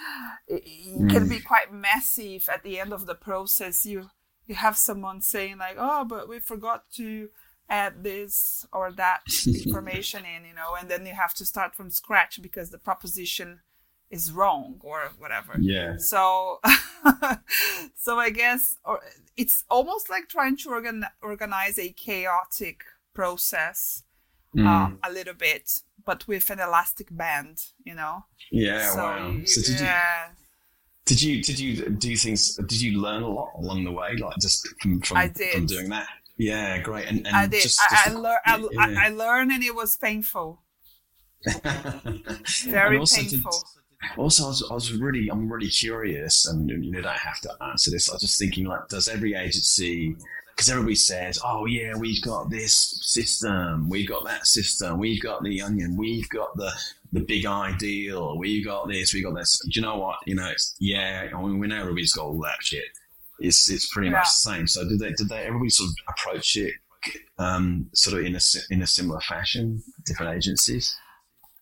it, 0.46 0.62
it 0.64 1.10
can 1.10 1.28
be 1.28 1.40
mm. 1.40 1.44
quite 1.44 1.72
messy 1.72 2.36
if 2.36 2.48
at 2.48 2.62
the 2.62 2.80
end 2.80 2.92
of 2.94 3.04
the 3.04 3.14
process 3.14 3.84
you 3.84 4.10
you 4.46 4.54
have 4.54 4.78
someone 4.78 5.20
saying 5.20 5.58
like, 5.58 5.76
"Oh, 5.78 6.06
but 6.06 6.26
we 6.26 6.38
forgot 6.38 6.84
to 6.96 7.28
add 7.68 8.02
this 8.02 8.66
or 8.72 8.90
that 8.92 9.20
information 9.46 10.24
in," 10.24 10.46
you 10.46 10.54
know, 10.54 10.74
and 10.74 10.88
then 10.88 11.04
you 11.04 11.12
have 11.12 11.34
to 11.34 11.44
start 11.44 11.74
from 11.74 11.90
scratch 11.90 12.40
because 12.40 12.70
the 12.70 12.78
proposition 12.78 13.60
is 14.10 14.32
wrong 14.32 14.80
or 14.80 15.10
whatever. 15.18 15.56
Yeah. 15.60 15.96
So, 15.98 16.60
so 17.94 18.18
I 18.18 18.30
guess, 18.30 18.76
or 18.84 19.00
it's 19.36 19.64
almost 19.70 20.10
like 20.10 20.28
trying 20.28 20.56
to 20.58 20.70
organ- 20.70 21.06
organize 21.22 21.78
a 21.78 21.90
chaotic 21.90 22.84
process 23.14 24.04
mm. 24.54 24.66
um, 24.66 24.98
a 25.02 25.12
little 25.12 25.34
bit 25.34 25.80
but 26.08 26.26
with 26.26 26.48
an 26.48 26.58
elastic 26.58 27.08
band, 27.14 27.66
you 27.84 27.94
know. 27.94 28.24
Yeah. 28.50 28.90
So, 28.92 28.98
wow. 28.98 29.40
So 29.44 29.60
did 29.60 29.80
yeah. 29.80 30.28
You, 30.28 30.34
did 31.04 31.22
you 31.22 31.42
did 31.42 31.58
you 31.58 31.90
do 31.90 32.16
things? 32.16 32.56
Did 32.56 32.80
you 32.80 32.98
learn 32.98 33.22
a 33.22 33.28
lot 33.28 33.50
along 33.58 33.84
the 33.84 33.92
way, 33.92 34.16
like 34.16 34.36
just 34.40 34.66
from 34.80 35.02
from, 35.02 35.30
from 35.52 35.66
doing 35.66 35.90
that? 35.90 36.08
Yeah, 36.38 36.78
great. 36.78 37.06
And, 37.08 37.26
and 37.26 37.36
I 37.36 37.46
did. 37.46 37.62
Just, 37.62 37.78
I, 37.78 37.90
just 37.90 38.08
I, 38.08 38.14
lear- 38.14 38.40
yeah. 38.46 39.02
I, 39.02 39.06
I, 39.06 39.08
learned, 39.10 39.52
and 39.52 39.62
it 39.62 39.74
was 39.74 39.96
painful. 39.96 40.62
Very 42.64 42.98
painful. 42.98 43.52
Did, 43.52 43.77
also, 44.16 44.44
I 44.44 44.48
was, 44.48 44.68
I 44.70 44.74
was 44.74 44.92
really, 44.92 45.28
I'm 45.28 45.50
really 45.50 45.68
curious, 45.68 46.46
and 46.46 46.68
you 46.70 46.92
don't 46.92 47.06
have 47.06 47.40
to 47.42 47.50
answer 47.62 47.90
this. 47.90 48.08
I 48.08 48.14
was 48.14 48.22
just 48.22 48.38
thinking, 48.38 48.64
like, 48.66 48.88
does 48.88 49.08
every 49.08 49.34
agency 49.34 50.16
because 50.58 50.70
everybody 50.70 50.96
says, 50.96 51.38
"Oh 51.44 51.66
yeah, 51.66 51.94
we've 51.96 52.20
got 52.22 52.50
this 52.50 53.00
system, 53.04 53.88
we've 53.88 54.08
got 54.08 54.24
that 54.24 54.44
system, 54.44 54.98
we've 54.98 55.22
got 55.22 55.44
the 55.44 55.62
onion, 55.62 55.96
we've 55.96 56.28
got 56.30 56.56
the 56.56 56.72
the 57.12 57.20
big 57.20 57.46
ideal, 57.46 58.36
we've 58.36 58.64
got 58.64 58.88
this, 58.88 59.14
we've 59.14 59.24
got 59.24 59.36
this." 59.36 59.60
Do 59.60 59.70
you 59.78 59.82
know 59.82 59.98
what? 59.98 60.16
You 60.26 60.34
know, 60.34 60.48
it's 60.48 60.74
yeah. 60.80 61.28
I 61.32 61.40
mean, 61.40 61.60
we 61.60 61.68
know 61.68 61.80
everybody's 61.80 62.12
got 62.12 62.24
all 62.24 62.40
that 62.40 62.60
shit. 62.60 62.86
It's 63.38 63.70
it's 63.70 63.88
pretty 63.92 64.08
yeah. 64.08 64.18
much 64.18 64.26
the 64.26 64.50
same. 64.50 64.66
So 64.66 64.88
did 64.88 64.98
they 64.98 65.12
did 65.12 65.28
they 65.28 65.46
everybody 65.46 65.70
sort 65.70 65.90
of 65.90 65.94
approach 66.08 66.56
it 66.56 66.74
um, 67.38 67.88
sort 67.94 68.18
of 68.18 68.26
in 68.26 68.34
a 68.34 68.40
in 68.70 68.82
a 68.82 68.86
similar 68.86 69.20
fashion? 69.20 69.80
Different 70.06 70.36
agencies. 70.36 70.96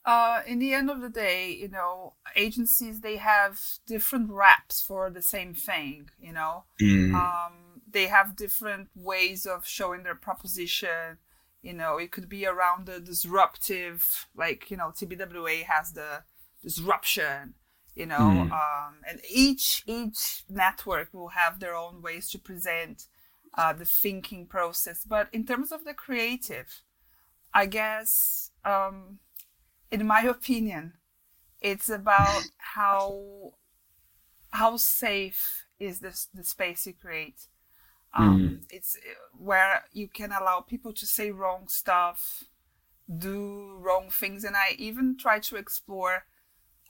Uh, 0.06 0.40
in 0.46 0.60
the 0.60 0.72
end 0.72 0.88
of 0.88 1.00
the 1.00 1.08
day, 1.08 1.50
you 1.50 1.68
know, 1.68 2.14
agencies 2.36 3.00
they 3.00 3.16
have 3.16 3.60
different 3.88 4.30
wraps 4.30 4.80
for 4.80 5.10
the 5.10 5.20
same 5.20 5.52
thing. 5.52 6.08
You 6.20 6.32
know, 6.32 6.64
mm. 6.80 7.12
um, 7.12 7.82
they 7.90 8.06
have 8.06 8.36
different 8.36 8.88
ways 8.94 9.46
of 9.46 9.66
showing 9.66 10.04
their 10.04 10.14
proposition. 10.14 11.18
You 11.60 11.72
know, 11.72 11.98
it 11.98 12.12
could 12.12 12.28
be 12.28 12.46
around 12.46 12.86
the 12.86 13.00
disruptive, 13.00 14.28
like 14.36 14.70
you 14.70 14.76
know, 14.76 14.92
TBWA 14.96 15.64
has 15.64 15.92
the 15.92 16.22
disruption. 16.62 17.54
You 17.96 18.06
know, 18.06 18.18
mm. 18.18 18.52
um, 18.52 18.96
and 19.08 19.20
each 19.28 19.82
each 19.86 20.44
network 20.48 21.12
will 21.12 21.30
have 21.30 21.58
their 21.58 21.74
own 21.74 22.00
ways 22.00 22.30
to 22.30 22.38
present 22.38 23.06
uh, 23.54 23.72
the 23.72 23.84
thinking 23.86 24.46
process. 24.46 25.02
But 25.04 25.28
in 25.32 25.44
terms 25.44 25.72
of 25.72 25.84
the 25.84 25.94
creative, 25.94 26.82
I 27.52 27.66
guess, 27.66 28.50
um, 28.64 29.18
in 29.90 30.06
my 30.06 30.22
opinion, 30.22 30.94
it's 31.60 31.88
about 31.88 32.44
how 32.58 33.52
how 34.50 34.76
safe 34.76 35.66
is 35.78 36.00
this 36.00 36.28
the 36.34 36.44
space 36.44 36.86
you 36.86 36.94
create 36.94 37.48
um, 38.14 38.40
mm. 38.40 38.64
It's 38.70 38.96
where 39.36 39.84
you 39.92 40.08
can 40.08 40.32
allow 40.32 40.60
people 40.60 40.92
to 40.94 41.06
say 41.06 41.30
wrong 41.30 41.68
stuff. 41.68 42.44
do 43.18 43.76
wrong 43.78 44.10
things 44.10 44.42
and 44.42 44.56
i 44.56 44.74
even 44.78 45.16
try 45.16 45.38
to 45.38 45.54
explore 45.56 46.24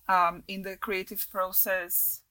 um, 0.08 0.42
in 0.48 0.62
the 0.62 0.74
creative 0.76 1.26
process 1.30 2.22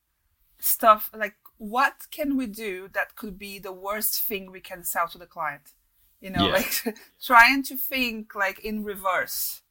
stuff 0.57 1.11
like 1.13 1.35
what 1.57 2.07
can 2.09 2.35
we 2.35 2.47
do 2.47 2.89
that 2.97 3.15
could 3.15 3.37
be 3.37 3.59
the 3.59 3.71
worst 3.71 4.23
thing 4.23 4.51
we 4.51 4.59
can 4.59 4.83
sell 4.83 5.07
to 5.07 5.19
the 5.19 5.27
client 5.27 5.73
you 6.19 6.31
know 6.31 6.47
yeah. 6.47 6.53
like 6.53 6.73
trying 7.21 7.61
to 7.61 7.77
think 7.77 8.33
like 8.33 8.59
in 8.59 8.83
reverse 8.83 9.61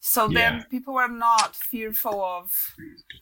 so 0.00 0.30
yeah. 0.30 0.50
then 0.50 0.66
people 0.70 0.96
are 0.96 1.08
not 1.08 1.56
fearful 1.56 2.22
of 2.22 2.74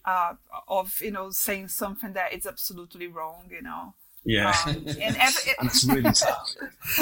uh, 0.05 0.35
of 0.69 1.01
you 1.01 1.11
know 1.11 1.31
saying 1.31 1.69
something 1.69 2.13
that 2.13 2.33
is 2.33 2.47
absolutely 2.47 3.07
wrong 3.07 3.49
you 3.51 3.63
know 3.63 3.95
yeah, 4.25 4.55
um, 4.67 4.77
and, 4.77 4.89
every, 4.99 5.53
and 5.59 5.69
that's 5.69 5.85
really 5.85 6.03
tough. 6.15 6.55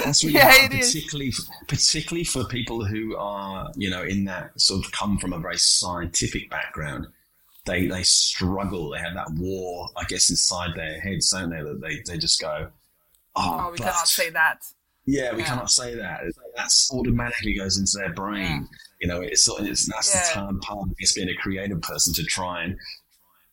That's 0.05 0.25
really 0.25 0.37
yeah, 0.37 0.51
hard, 0.51 0.73
particularly 0.73 1.31
for, 1.31 1.43
particularly 1.69 2.25
for 2.25 2.45
people 2.45 2.85
who 2.85 3.17
are 3.17 3.71
you 3.77 3.91
know 3.91 4.03
in 4.03 4.25
that 4.25 4.61
sort 4.61 4.85
of 4.85 4.91
come 4.93 5.19
from 5.19 5.33
a 5.33 5.39
very 5.39 5.59
scientific 5.59 6.51
background. 6.51 7.07
They 7.65 7.87
they 7.87 8.03
struggle. 8.03 8.91
They 8.91 8.99
have 8.99 9.15
that 9.15 9.31
war, 9.35 9.89
I 9.97 10.05
guess, 10.09 10.31
inside 10.31 10.71
their 10.75 11.01
heads, 11.01 11.31
don't 11.31 11.51
they? 11.51 11.63
That 11.63 11.81
they 11.81 12.03
they 12.05 12.19
just 12.19 12.41
go, 12.41 12.71
oh, 13.37 13.67
oh 13.69 13.71
we 13.71 13.79
cannot 13.79 14.09
say 14.09 14.31
that. 14.31 14.65
Yeah, 15.05 15.33
we 15.33 15.41
yeah. 15.41 15.49
cannot 15.49 15.71
say 15.71 15.95
that. 15.97 16.21
That's 16.57 16.91
automatically 16.93 17.55
goes 17.55 17.79
into 17.79 17.93
their 17.99 18.15
brain. 18.15 18.43
Yeah. 18.43 18.79
You 19.01 19.09
know, 19.09 19.21
it's, 19.21 19.45
sort 19.45 19.61
of 19.61 19.67
it's 19.67 19.87
that's 19.87 20.13
the 20.13 20.35
time 20.35 20.61
part 20.61 20.89
of 20.89 21.15
being 21.17 21.29
a 21.29 21.35
creative 21.35 21.83
person 21.83 22.15
to 22.15 22.23
try 22.23 22.65
and 22.65 22.77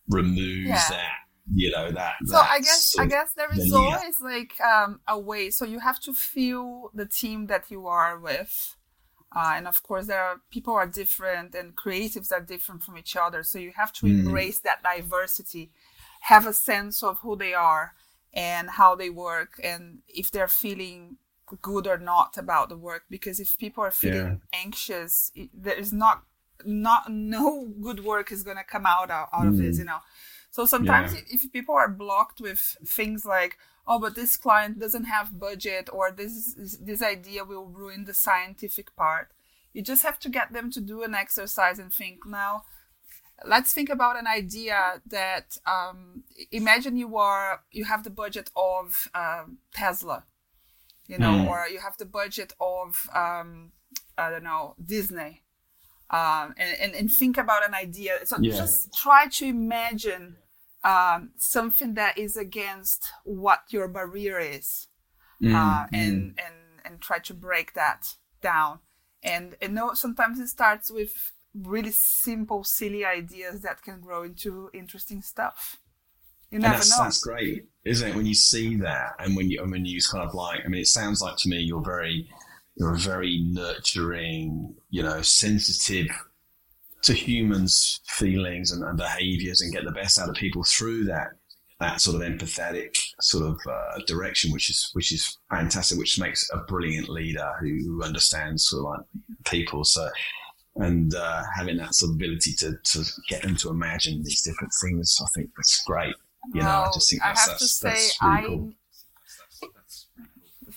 remove 0.09 0.67
that 0.67 1.11
you 1.53 1.71
know 1.71 1.91
that 1.91 2.13
so 2.25 2.37
i 2.37 2.59
guess 2.59 2.95
i 2.99 3.05
guess 3.05 3.33
there 3.33 3.51
is 3.51 3.71
always 3.73 4.19
like 4.21 4.53
um, 4.61 4.99
a 5.07 5.17
way 5.17 5.49
so 5.49 5.65
you 5.65 5.79
have 5.79 5.99
to 5.99 6.13
feel 6.13 6.91
the 6.93 7.05
team 7.05 7.47
that 7.47 7.71
you 7.71 7.87
are 7.87 8.19
with 8.19 8.75
uh, 9.35 9.53
and 9.55 9.67
of 9.67 9.81
course 9.83 10.07
there 10.07 10.21
are 10.21 10.41
people 10.51 10.73
are 10.73 10.87
different 10.87 11.55
and 11.55 11.75
creatives 11.75 12.31
are 12.31 12.41
different 12.41 12.83
from 12.83 12.97
each 12.97 13.15
other 13.15 13.41
so 13.43 13.57
you 13.57 13.71
have 13.75 13.91
to 13.91 14.05
mm. 14.05 14.19
embrace 14.19 14.59
that 14.59 14.83
diversity 14.83 15.71
have 16.21 16.45
a 16.45 16.53
sense 16.53 17.01
of 17.01 17.19
who 17.19 17.35
they 17.35 17.53
are 17.53 17.93
and 18.33 18.71
how 18.71 18.95
they 18.95 19.09
work 19.09 19.59
and 19.63 19.99
if 20.07 20.29
they're 20.29 20.47
feeling 20.47 21.17
good 21.61 21.87
or 21.87 21.97
not 21.97 22.37
about 22.37 22.69
the 22.69 22.77
work 22.77 23.03
because 23.09 23.39
if 23.39 23.57
people 23.57 23.83
are 23.83 23.91
feeling 23.91 24.41
yeah. 24.53 24.59
anxious 24.59 25.31
there 25.53 25.77
is 25.77 25.91
not 25.91 26.23
not 26.65 27.09
no 27.09 27.67
good 27.81 28.03
work 28.03 28.31
is 28.31 28.43
going 28.43 28.57
to 28.57 28.63
come 28.63 28.85
out 28.85 29.09
out, 29.09 29.29
out 29.31 29.45
mm. 29.45 29.49
of 29.49 29.57
this 29.57 29.75
mm. 29.77 29.79
you 29.79 29.85
know 29.85 29.99
so 30.51 30.65
sometimes 30.65 31.13
yeah. 31.13 31.21
if 31.29 31.51
people 31.51 31.75
are 31.75 31.87
blocked 31.87 32.41
with 32.41 32.77
things 32.85 33.25
like, 33.25 33.57
oh, 33.87 33.99
but 33.99 34.15
this 34.15 34.35
client 34.35 34.79
doesn't 34.79 35.05
have 35.05 35.39
budget 35.39 35.89
or 35.91 36.11
this 36.11 36.55
this 36.81 37.01
idea 37.01 37.43
will 37.43 37.67
ruin 37.67 38.05
the 38.05 38.13
scientific 38.13 38.95
part, 38.95 39.29
you 39.73 39.81
just 39.81 40.03
have 40.03 40.19
to 40.19 40.29
get 40.29 40.51
them 40.51 40.71
to 40.71 40.81
do 40.81 41.03
an 41.03 41.13
exercise 41.13 41.77
and 41.77 41.93
think 41.93 42.25
now. 42.25 42.63
Let's 43.45 43.71
think 43.71 43.89
about 43.89 44.19
an 44.19 44.27
idea 44.27 45.01
that 45.05 45.57
um, 45.65 46.23
imagine 46.51 46.97
you 46.97 47.15
are 47.17 47.61
you 47.71 47.85
have 47.85 48.03
the 48.03 48.09
budget 48.09 48.49
of 48.55 49.07
um, 49.13 49.59
Tesla, 49.73 50.25
you 51.09 51.17
know, 51.17 51.31
mm. 51.31 51.47
or 51.47 51.67
you 51.67 51.79
have 51.79 51.97
the 51.97 52.05
budget 52.05 52.53
of 52.61 53.09
um, 53.15 53.71
I 54.17 54.29
don't 54.29 54.43
know 54.43 54.75
Disney, 54.83 55.41
um, 56.11 56.53
and, 56.55 56.79
and, 56.79 56.93
and 56.93 57.11
think 57.11 57.37
about 57.37 57.67
an 57.67 57.73
idea. 57.73 58.25
So 58.25 58.37
yeah. 58.39 58.55
just 58.55 58.93
try 58.93 59.27
to 59.27 59.45
imagine 59.45 60.37
um, 60.83 61.31
something 61.35 61.95
that 61.95 62.17
is 62.17 62.37
against 62.37 63.09
what 63.23 63.61
your 63.69 63.87
barrier 63.87 64.39
is, 64.39 64.87
mm, 65.41 65.53
uh, 65.53 65.87
and 65.91 66.35
mm. 66.35 66.45
and 66.45 66.55
and 66.85 67.01
try 67.01 67.17
to 67.17 67.33
break 67.33 67.73
that 67.73 68.13
down. 68.41 68.79
And 69.23 69.55
and 69.61 69.73
know 69.73 69.95
sometimes 69.95 70.39
it 70.39 70.47
starts 70.47 70.91
with 70.91 71.33
really 71.55 71.91
simple, 71.91 72.63
silly 72.63 73.03
ideas 73.03 73.61
that 73.61 73.81
can 73.81 73.99
grow 73.99 74.21
into 74.21 74.69
interesting 74.75 75.23
stuff. 75.23 75.77
You 76.51 76.59
never 76.59 76.75
that's, 76.75 76.97
know. 76.97 77.03
That's 77.03 77.21
great, 77.21 77.65
isn't 77.85 78.09
it? 78.09 78.15
When 78.15 78.25
you 78.25 78.33
see 78.33 78.75
that, 78.77 79.13
and 79.19 79.35
when 79.35 79.49
you 79.49 79.61
when 79.63 79.85
you 79.85 79.99
kind 80.11 80.27
of 80.27 80.33
like, 80.33 80.61
I 80.65 80.67
mean, 80.67 80.81
it 80.81 80.87
sounds 80.87 81.21
like 81.21 81.37
to 81.37 81.49
me 81.49 81.59
you're 81.59 81.83
very 81.83 82.27
you're 82.75 82.93
a 82.93 82.97
very 82.97 83.39
nurturing, 83.45 84.75
you 84.89 85.03
know, 85.03 85.21
sensitive 85.21 86.07
to 87.01 87.13
humans' 87.13 88.01
feelings 88.05 88.71
and, 88.71 88.83
and, 88.83 88.97
behaviors 88.97 89.61
and 89.61 89.71
get 89.71 89.85
the 89.85 89.91
best 89.91 90.19
out 90.19 90.29
of 90.29 90.35
people 90.35 90.63
through 90.63 91.05
that 91.05 91.27
that 91.79 92.01
sort 92.01 92.21
of 92.21 92.21
empathetic 92.21 92.93
sort 93.21 93.45
of 93.45 93.57
uh, 93.69 93.99
direction, 94.05 94.51
which 94.51 94.69
is 94.69 94.89
which 94.93 95.11
is 95.13 95.37
fantastic, 95.49 95.97
which 95.97 96.19
makes 96.19 96.49
a 96.51 96.57
brilliant 96.67 97.09
leader 97.09 97.51
who, 97.59 97.67
who 97.67 98.03
understands 98.03 98.65
sort 98.67 98.79
of 98.79 98.85
like 98.85 99.45
people. 99.45 99.83
So 99.83 100.09
and 100.75 101.13
uh, 101.13 101.43
having 101.55 101.77
that 101.77 101.93
sort 101.93 102.11
of 102.11 102.15
ability 102.15 102.53
to, 102.53 102.73
to 102.83 103.03
get 103.27 103.43
them 103.43 103.55
to 103.57 103.69
imagine 103.69 104.23
these 104.23 104.43
different 104.43 104.71
things, 104.81 105.17
I 105.21 105.27
think 105.35 105.49
that's 105.55 105.83
great. 105.85 106.15
You 106.53 106.61
know, 106.61 106.67
I 106.67 106.91
just 106.93 107.09
think 107.09 107.21
that's, 107.21 107.39
I 107.39 107.41
have 107.41 107.59
that's, 107.59 107.79
to 107.79 107.89
say, 107.89 108.25
really 108.25 108.37
I 108.37 108.45
cool. 108.45 108.73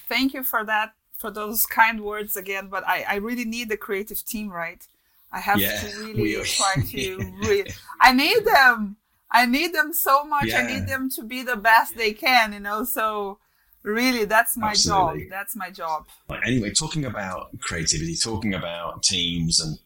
thank 0.08 0.34
you 0.34 0.42
for 0.42 0.64
that 0.64 0.94
for 1.16 1.30
those 1.30 1.66
kind 1.66 2.02
words 2.02 2.36
again. 2.36 2.68
But 2.68 2.86
I, 2.86 3.04
I 3.08 3.14
really 3.16 3.44
need 3.44 3.68
the 3.68 3.76
creative 3.76 4.24
team, 4.24 4.50
right? 4.50 4.86
I 5.32 5.40
have 5.40 5.60
yeah, 5.60 5.80
to 5.80 6.00
really 6.14 6.44
try 6.44 6.74
to 6.84 7.32
read. 7.48 7.74
I 8.00 8.12
need 8.12 8.44
them. 8.44 8.96
I 9.30 9.46
need 9.46 9.72
them 9.74 9.94
so 9.94 10.24
much. 10.24 10.46
Yeah. 10.46 10.58
I 10.58 10.66
need 10.66 10.86
them 10.86 11.08
to 11.16 11.22
be 11.22 11.42
the 11.42 11.56
best 11.56 11.96
they 11.96 12.12
can, 12.12 12.52
you 12.52 12.60
know. 12.60 12.84
So 12.84 13.38
really 13.82 14.24
that's 14.24 14.56
my 14.56 14.70
Absolutely. 14.70 15.22
job. 15.22 15.30
That's 15.30 15.56
my 15.56 15.70
job. 15.70 16.06
Anyway, 16.44 16.70
talking 16.72 17.04
about 17.06 17.58
creativity, 17.60 18.14
talking 18.16 18.52
about 18.54 19.02
teams 19.02 19.58
and 19.60 19.78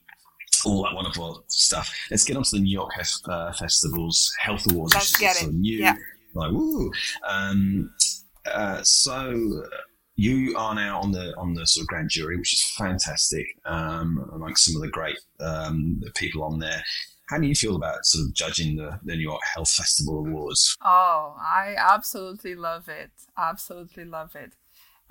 all 0.67 0.83
that 0.83 0.95
wonderful 0.95 1.45
stuff. 1.47 1.95
Let's 2.11 2.25
get 2.25 2.37
on 2.37 2.43
to 2.43 2.57
the 2.57 2.63
New 2.63 2.73
York 2.73 2.93
uh, 3.29 3.53
Festival's 3.53 4.35
Health 4.39 4.71
Awards. 4.71 4.95
Let's 4.95 5.17
get 5.17 5.41
it. 5.43 5.53
New, 5.53 5.79
yeah. 5.79 5.95
Like, 6.35 6.51
woo. 6.53 6.91
Um, 7.27 7.95
uh, 8.53 8.83
so 8.83 9.65
you 10.17 10.57
are 10.57 10.75
now 10.75 11.01
on 11.01 11.13
the 11.13 11.35
on 11.37 11.55
the 11.55 11.67
sort 11.67 11.85
of 11.85 11.89
grand 11.89 12.11
jury, 12.11 12.37
which 12.37 12.53
is 12.53 12.63
fantastic, 12.77 13.47
um, 13.65 14.29
amongst 14.35 14.65
some 14.65 14.77
of 14.77 14.83
the 14.83 14.89
great 14.89 15.19
um, 15.41 16.03
people 16.15 16.43
on 16.43 16.59
there. 16.59 16.83
How 17.29 17.39
do 17.39 17.47
you 17.47 17.57
feel 17.57 17.75
about 17.77 18.05
sort 18.05 18.27
of 18.27 18.35
judging 18.35 18.77
the, 18.77 19.01
the 19.03 19.17
New 19.17 19.23
York 19.23 19.43
Health 19.55 19.71
Festival 19.71 20.19
Awards? 20.19 20.77
Oh, 20.85 21.37
I 21.41 21.75
absolutely 21.77 22.55
love 22.55 22.89
it. 22.89 23.11
Absolutely 23.37 24.05
love 24.05 24.37
it. 24.37 24.53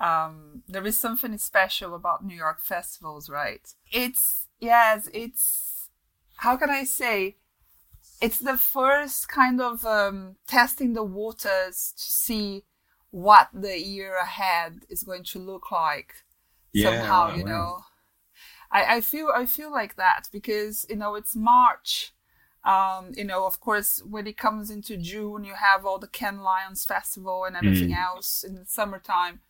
Um, 0.00 0.62
there 0.66 0.86
is 0.86 0.98
something 0.98 1.36
special 1.38 1.94
about 1.94 2.24
New 2.24 2.36
York 2.36 2.62
festivals, 2.62 3.28
right? 3.28 3.74
It's 3.92 4.45
yes, 4.60 5.08
it's 5.12 5.90
how 6.36 6.56
can 6.56 6.70
I 6.70 6.84
say? 6.84 7.36
It's 8.20 8.38
the 8.38 8.56
first 8.56 9.28
kind 9.28 9.60
of 9.60 9.84
um, 9.84 10.36
testing 10.46 10.94
the 10.94 11.04
waters 11.04 11.92
to 11.96 12.02
see 12.02 12.64
what 13.10 13.48
the 13.52 13.78
year 13.78 14.16
ahead 14.16 14.80
is 14.88 15.02
going 15.02 15.24
to 15.24 15.38
look 15.38 15.70
like 15.70 16.14
yeah, 16.72 16.90
somehow 16.90 17.34
you 17.34 17.44
know 17.44 17.78
I, 18.70 18.96
I 18.96 19.00
feel 19.00 19.30
i 19.34 19.46
feel 19.46 19.70
like 19.70 19.96
that 19.96 20.28
because 20.30 20.84
you 20.90 20.96
know 20.96 21.14
it's 21.14 21.34
march 21.34 22.12
um, 22.64 23.12
you 23.16 23.24
know 23.24 23.46
of 23.46 23.60
course 23.60 24.02
when 24.04 24.26
it 24.26 24.36
comes 24.36 24.70
into 24.70 24.96
june 24.96 25.44
you 25.44 25.54
have 25.54 25.86
all 25.86 25.98
the 25.98 26.08
Cannes 26.08 26.40
Lions 26.40 26.84
festival 26.84 27.44
and 27.44 27.56
everything 27.56 27.90
mm. 27.90 27.96
else 27.96 28.42
in 28.42 28.56
the 28.56 28.64
summertime 28.66 29.40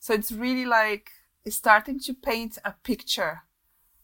so 0.00 0.12
it's 0.12 0.32
really 0.32 0.66
like 0.66 1.12
starting 1.48 2.00
to 2.00 2.12
paint 2.12 2.58
a 2.64 2.74
picture 2.82 3.42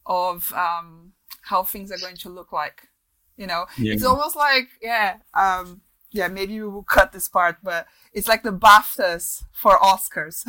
of 0.06 0.52
um, 0.52 1.12
how 1.42 1.62
things 1.62 1.90
are 1.90 1.98
going 1.98 2.16
to 2.16 2.28
look 2.28 2.52
like 2.52 2.88
you 3.36 3.46
know 3.46 3.66
yeah. 3.78 3.92
it's 3.92 4.04
almost 4.04 4.36
like 4.36 4.68
yeah 4.80 5.16
um, 5.34 5.80
yeah, 6.14 6.28
maybe 6.28 6.60
we 6.60 6.68
will 6.68 6.84
cut 6.84 7.12
this 7.12 7.28
part, 7.28 7.56
but 7.62 7.88
it's 8.12 8.28
like 8.28 8.44
the 8.44 8.52
BAFTAs 8.52 9.42
for 9.50 9.76
Oscars. 9.78 10.44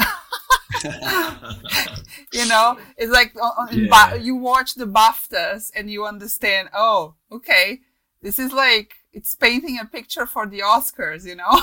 you 2.31 2.47
know, 2.47 2.77
it's 2.97 3.11
like 3.11 3.33
yeah. 3.71 4.11
ba- 4.11 4.21
you 4.21 4.35
watch 4.35 4.75
the 4.75 4.85
BAFTAs 4.85 5.71
and 5.75 5.89
you 5.89 6.05
understand, 6.05 6.69
oh, 6.71 7.15
okay, 7.31 7.79
this 8.21 8.37
is 8.37 8.53
like 8.53 8.93
it's 9.11 9.33
painting 9.33 9.79
a 9.81 9.85
picture 9.85 10.27
for 10.27 10.45
the 10.45 10.59
Oscars, 10.59 11.25
you 11.25 11.35
know. 11.35 11.59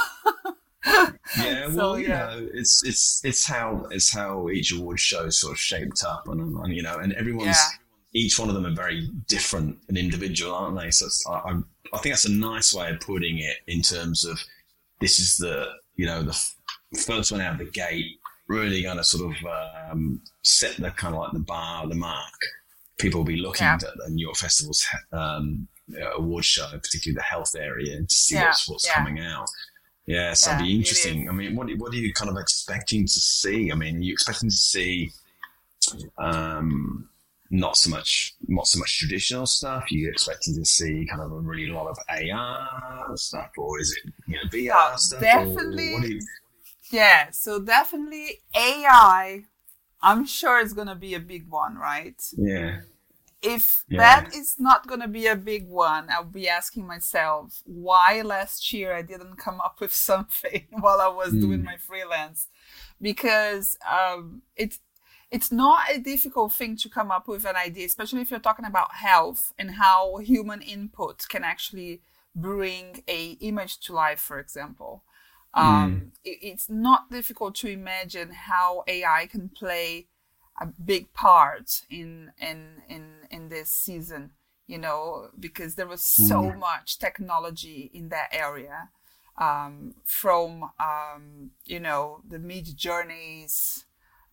yeah, 1.39 1.67
well, 1.69 1.95
so, 1.95 1.95
you 1.95 2.09
yeah. 2.09 2.19
know, 2.19 2.49
it's 2.53 2.85
it's 2.85 3.25
it's 3.25 3.47
how 3.47 3.87
it's 3.93 4.13
how 4.13 4.49
each 4.49 4.73
award 4.73 4.99
show 4.99 5.31
sort 5.31 5.53
of 5.53 5.61
shaped 5.61 6.03
up, 6.05 6.27
and, 6.27 6.57
and 6.57 6.75
you 6.75 6.83
know, 6.83 6.99
and 6.99 7.13
everyone's 7.13 7.57
yeah. 7.57 7.79
Each 8.15 8.39
one 8.39 8.49
of 8.49 8.55
them 8.55 8.67
are 8.67 8.75
very 8.75 9.09
different 9.27 9.79
and 9.89 9.97
individual, 9.97 10.55
aren't 10.55 10.79
they? 10.79 10.91
So 10.91 11.07
I, 11.31 11.59
I 11.93 11.99
think 11.99 12.15
that's 12.15 12.27
a 12.27 12.33
nice 12.33 12.75
way 12.75 12.91
of 12.91 13.01
putting 13.01 13.39
it 13.39 13.57
in 13.67 13.83
terms 13.83 14.25
of 14.25 14.39
this 15.01 15.19
is 15.19 15.37
the 15.37 15.67
you 15.97 16.07
know 16.07 16.23
the 16.23 16.39
first 16.99 17.33
one 17.33 17.41
out 17.41 17.53
of 17.53 17.59
the 17.59 17.71
gate, 17.73 18.19
really 18.49 18.83
going 18.83 18.99
to 18.99 19.05
sort 19.05 19.35
of 19.35 19.91
um, 19.91 20.21
set 20.43 20.77
the 20.77 20.91
kind 20.91 21.15
of 21.15 21.21
like 21.21 21.33
the 21.33 21.41
bar, 21.41 21.87
the 21.87 21.95
mark. 21.95 22.35
People 22.99 23.21
will 23.21 23.27
be 23.27 23.37
looking 23.37 23.65
yeah. 23.65 23.75
at 23.75 23.81
the 23.81 24.11
New 24.11 24.27
York 24.27 24.37
Festival's 24.37 24.87
um, 25.13 25.67
award 26.15 26.45
show, 26.45 26.69
particularly 26.71 27.17
the 27.17 27.23
health 27.23 27.55
area, 27.59 28.01
to 28.01 28.15
see 28.15 28.35
yeah. 28.35 28.47
what's 28.47 28.69
what's 28.69 28.87
yeah. 28.87 28.95
coming 28.95 29.21
out. 29.21 29.49
Yeah, 30.07 30.35
so 30.35 30.51
it'll 30.53 30.65
be 30.65 30.77
interesting. 30.77 31.29
I 31.29 31.33
mean, 31.33 31.55
what 31.55 31.69
what 31.79 31.93
are 31.93 31.97
you 31.97 32.13
kind 32.13 32.31
of 32.31 32.37
expecting 32.37 33.05
to 33.05 33.21
see? 33.21 33.71
I 33.73 33.75
mean, 33.75 33.97
are 33.97 34.01
you 34.01 34.13
expecting 34.13 34.51
to 34.51 34.57
see 34.57 35.13
um, 36.19 37.09
not 37.53 37.77
so 37.77 37.91
much 37.91 38.35
not 38.49 38.67
so 38.67 38.79
much 38.79 38.99
traditional 38.99 39.47
stuff? 39.47 39.93
You're 39.93 40.07
you 40.07 40.11
expecting 40.11 40.55
to 40.55 40.65
see 40.65 41.07
kind 41.09 41.21
of 41.21 41.31
a 41.31 41.39
really 41.39 41.71
lot 41.71 41.87
of 41.87 41.99
AR 42.09 43.17
stuff, 43.17 43.51
or 43.57 43.79
is 43.79 43.95
it 44.03 44.13
you 44.27 44.37
know 44.37 44.43
VR 44.51 44.95
uh, 44.95 44.97
stuff? 44.97 45.21
Definitely. 45.21 45.95
You, 45.95 46.21
yeah, 46.91 47.31
so 47.31 47.61
definitely 47.61 48.41
AI. 48.57 49.45
I'm 50.01 50.25
sure 50.27 50.61
it's 50.61 50.73
gonna 50.73 50.97
be 50.97 51.15
a 51.15 51.21
big 51.21 51.49
one, 51.49 51.77
right? 51.77 52.21
Yeah. 52.37 52.81
If 53.43 53.85
yeah. 53.89 53.99
that 53.99 54.35
is 54.35 54.57
not 54.59 54.87
gonna 54.87 55.09
be 55.09 55.27
a 55.27 55.37
big 55.37 55.69
one, 55.69 56.07
I'll 56.11 56.25
be 56.25 56.49
asking 56.49 56.87
myself 56.87 57.61
why 57.67 58.23
last 58.23 58.73
year 58.73 58.95
I 58.95 59.03
didn't 59.03 59.37
come 59.37 59.61
up 59.61 59.79
with 59.79 59.95
something 60.11 60.67
while 60.71 61.01
I 61.03 61.09
was 61.09 61.35
mm. 61.35 61.41
doing 61.41 61.63
my 61.63 61.77
freelance, 61.77 62.49
because 63.01 63.79
um, 63.87 64.41
it's 64.57 64.81
it's 65.33 65.51
not 65.51 65.85
a 65.91 65.99
difficult 65.99 66.53
thing 66.53 66.77
to 66.77 66.91
come 66.91 67.11
up 67.11 67.27
with 67.27 67.47
an 67.47 67.57
idea, 67.57 67.87
especially 67.87 68.21
if 68.21 68.31
you're 68.31 68.39
talking 68.39 68.67
about 68.67 68.97
health 68.97 69.55
and 69.59 69.73
how 69.73 70.19
human 70.19 70.61
input 70.61 71.27
can 71.27 71.43
actually 71.43 72.03
bring 72.37 73.03
a 73.09 73.39
image 73.41 73.81
to 73.81 73.95
life, 73.95 74.21
for 74.21 74.39
example. 74.39 75.03
Um, 75.55 75.67
mm. 75.67 76.11
it, 76.23 76.39
it's 76.43 76.69
not 76.69 77.11
difficult 77.11 77.55
to 77.57 77.69
imagine 77.69 78.31
how 78.33 78.85
AI 78.87 79.27
can 79.27 79.49
play 79.49 80.09
a 80.61 80.67
big 80.67 81.15
part 81.15 81.83
in 81.89 82.33
in 82.39 82.83
in 82.89 83.05
in 83.31 83.49
this 83.49 83.71
season. 83.71 84.33
You 84.67 84.79
know, 84.79 85.29
because 85.39 85.75
there 85.75 85.89
was 85.89 86.03
so 86.03 86.43
mm. 86.43 86.59
much 86.59 86.99
technology 86.99 87.91
in 87.93 88.11
that 88.11 88.29
area, 88.33 88.91
um, 89.39 89.95
from 90.05 90.71
um, 90.79 91.53
you 91.65 91.81
know 91.81 92.21
the 92.29 92.39
Midjourneys 92.39 93.85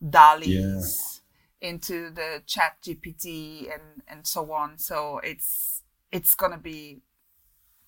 DALL-E's 0.08 1.20
yeah. 1.60 1.68
into 1.68 2.10
the 2.10 2.42
chat 2.46 2.76
GPT 2.82 3.72
and, 3.72 4.02
and 4.08 4.26
so 4.26 4.52
on. 4.52 4.78
So 4.78 5.20
it's 5.22 5.82
it's 6.12 6.34
gonna 6.34 6.58
be 6.58 7.02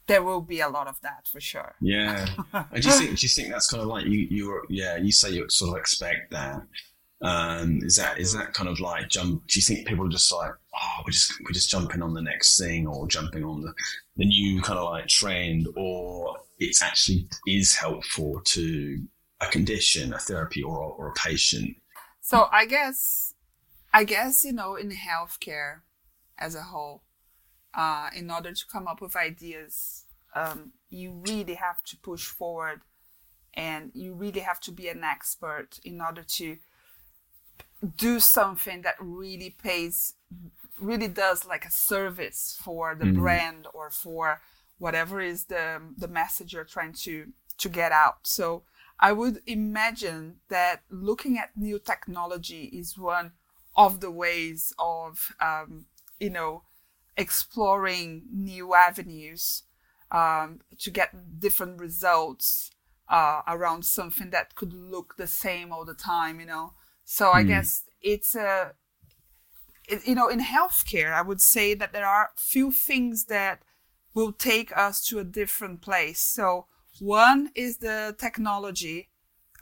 there 0.07 0.22
will 0.22 0.40
be 0.40 0.61
a 0.61 0.68
lot 0.68 0.88
of 0.88 1.01
that 1.03 1.27
for 1.27 1.40
sure. 1.40 1.75
Yeah. 1.81 2.27
do 2.53 2.81
you 2.81 2.92
think 2.92 3.18
do 3.18 3.25
you 3.25 3.29
think 3.29 3.48
that's 3.51 3.70
kind 3.70 3.83
of 3.83 3.88
like 3.88 4.07
you 4.07 4.27
you 4.31 4.62
yeah, 4.68 4.96
you 4.96 5.12
say 5.12 5.31
you 5.31 5.48
sort 5.48 5.77
of 5.77 5.81
expect 5.81 6.31
that. 6.33 6.62
Um, 7.22 7.79
is 7.83 7.96
that 7.96 8.18
is 8.18 8.35
that 8.35 8.53
kind 8.53 8.68
of 8.68 8.81
like 8.81 9.09
jump? 9.09 9.46
Do 9.46 9.59
you 9.59 9.62
think 9.62 9.87
people 9.87 10.07
are 10.07 10.11
just 10.11 10.33
like, 10.33 10.51
oh, 10.75 11.03
we're 11.05 11.12
just 11.12 11.33
we're 11.40 11.53
just 11.53 11.70
jumping 11.70 12.03
on 12.03 12.14
the 12.14 12.22
next 12.22 12.59
thing, 12.59 12.87
or 12.87 13.07
jumping 13.07 13.44
on 13.44 13.62
the 13.62 13.72
the 14.16 14.25
new 14.25 14.61
kind 14.61 14.79
of 14.79 14.90
like 14.90 15.07
trend, 15.07 15.68
or 15.77 16.37
it 16.59 16.77
actually 16.83 17.29
is 17.46 17.77
helpful 17.77 18.40
to 18.44 19.01
a 19.40 19.46
condition, 19.46 20.12
a 20.12 20.18
therapy, 20.18 20.64
or 20.64 20.77
or 20.77 21.09
a 21.09 21.12
patient 21.12 21.77
so 22.33 22.49
I 22.51 22.64
guess, 22.64 23.35
I 23.92 24.05
guess 24.05 24.42
you 24.42 24.55
know, 24.55 24.75
in 24.75 24.90
healthcare 24.90 25.81
as 26.38 26.55
a 26.55 26.62
whole, 26.62 27.03
uh, 27.75 28.09
in 28.16 28.31
order 28.31 28.53
to 28.55 28.64
come 28.73 28.88
up 28.88 29.03
with 29.03 29.16
ideas, 29.16 30.05
um, 30.35 30.73
you 30.88 31.12
really 31.27 31.57
have 31.57 31.85
to 31.85 31.97
push 31.99 32.25
forward, 32.25 32.81
and 33.53 33.90
you 33.92 34.14
really 34.14 34.40
have 34.40 34.61
to 34.61 34.73
be 34.73 34.88
an 34.88 35.05
expert 35.05 35.79
in 35.85 36.01
order 36.01 36.23
to 36.23 36.57
do 37.99 38.18
something 38.18 38.81
that 38.81 38.95
really 38.99 39.51
pays, 39.62 40.14
really 40.81 41.09
does 41.09 41.45
like 41.45 41.66
a 41.66 41.71
service 41.71 42.59
for 42.64 42.95
the 42.95 43.05
mm-hmm. 43.05 43.21
brand 43.21 43.66
or 43.75 43.90
for 43.90 44.40
whatever 44.79 45.21
is 45.21 45.45
the 45.45 45.83
the 45.99 46.09
message 46.09 46.55
you're 46.55 46.64
trying 46.64 46.95
to 46.95 47.27
to 47.59 47.68
get 47.68 47.92
out. 47.92 48.27
So 48.27 48.62
I 49.03 49.11
would 49.11 49.43
imagine 49.49 50.37
that 50.49 50.83
looking 50.88 51.37
at 51.37 51.57
new 51.57 51.81
technology 51.81 52.67
is 52.67 52.97
one 52.97 53.33
of 53.77 53.99
the 53.99 54.12
ways 54.12 54.73
of, 54.79 55.35
um, 55.41 55.87
you 56.21 56.31
know, 56.31 56.62
exploring 57.17 58.23
new 58.33 58.75
avenues 58.75 59.65
um, 60.12 60.61
to 60.79 60.93
get 60.93 61.41
different 61.41 61.81
results 61.81 62.71
uh, 63.09 63.43
around 63.49 63.85
something 63.85 64.31
that 64.31 64.55
could 64.55 64.73
look 64.73 65.17
the 65.17 65.27
same 65.27 65.73
all 65.73 65.85
the 65.85 65.95
time, 65.95 66.38
you 66.38 66.47
know. 66.47 66.75
So 67.05 67.27
mm. 67.27 67.35
I 67.35 67.43
hmm. 67.43 67.49
guess 67.49 67.83
it's 68.01 68.37
a, 68.37 68.73
it, 69.88 70.07
you 70.07 70.15
know, 70.15 70.29
in 70.29 70.38
healthcare, 70.38 71.12
I 71.12 71.23
would 71.23 71.41
say 71.41 71.75
that 71.75 71.93
there 71.93 72.07
are 72.07 72.31
few 72.37 72.71
things 72.71 73.25
that 73.25 73.62
will 74.15 74.33
take 74.33 74.75
us 74.77 75.05
to 75.09 75.19
a 75.19 75.25
different 75.25 75.83
place. 75.83 76.21
So 76.21 76.67
one 77.00 77.50
is 77.55 77.78
the 77.78 78.14
technology, 78.18 79.09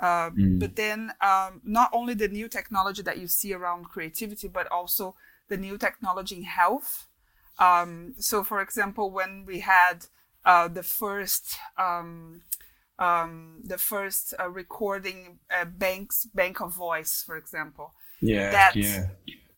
uh, 0.01 0.31
mm. 0.31 0.59
but 0.59 0.77
then 0.77 1.13
um, 1.21 1.61
not 1.65 1.91
only 1.93 2.15
the 2.15 2.29
new 2.29 2.49
technology 2.49 3.03
that 3.03 3.19
you 3.19 3.29
see 3.29 3.53
around 3.53 3.85
creativity, 3.85 4.49
but 4.49 4.71
also 4.73 5.15
the 5.49 5.57
new 5.57 5.79
technology 5.79 6.37
in 6.37 6.45
health. 6.45 7.07
Um, 7.59 8.15
so, 8.19 8.43
for 8.43 8.61
example, 8.61 9.11
when 9.11 9.45
we 9.47 9.61
had 9.61 10.07
uh, 10.45 10.69
the 10.69 10.83
first 10.83 11.59
um, 11.77 12.43
um 12.99 13.61
the 13.65 13.79
first 13.79 14.35
uh, 14.39 14.49
recording 14.49 15.39
uh, 15.51 15.65
banks 15.65 16.27
bank 16.35 16.61
of 16.61 16.75
voice, 16.75 17.23
for 17.25 17.37
example, 17.37 17.95
yeah, 18.21 18.51
that, 18.51 18.77
yeah, 18.77 19.09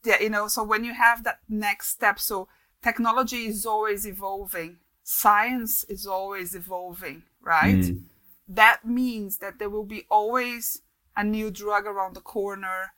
yeah, 0.04 0.20
you 0.20 0.30
know. 0.30 0.48
So 0.48 0.62
when 0.64 0.84
you 0.84 0.94
have 0.94 1.24
that 1.24 1.40
next 1.48 1.88
step, 1.88 2.18
so 2.18 2.48
technology 2.82 3.46
is 3.46 3.64
always 3.64 4.06
evolving, 4.06 4.78
science 5.04 5.84
is 5.84 6.06
always 6.06 6.54
evolving 6.54 7.22
right? 7.42 7.74
Mm. 7.74 8.02
That 8.48 8.84
means 8.84 9.38
that 9.38 9.58
there 9.58 9.70
will 9.70 9.84
be 9.84 10.06
always 10.10 10.82
a 11.16 11.24
new 11.24 11.50
drug 11.50 11.86
around 11.86 12.14
the 12.14 12.20
corner, 12.20 12.92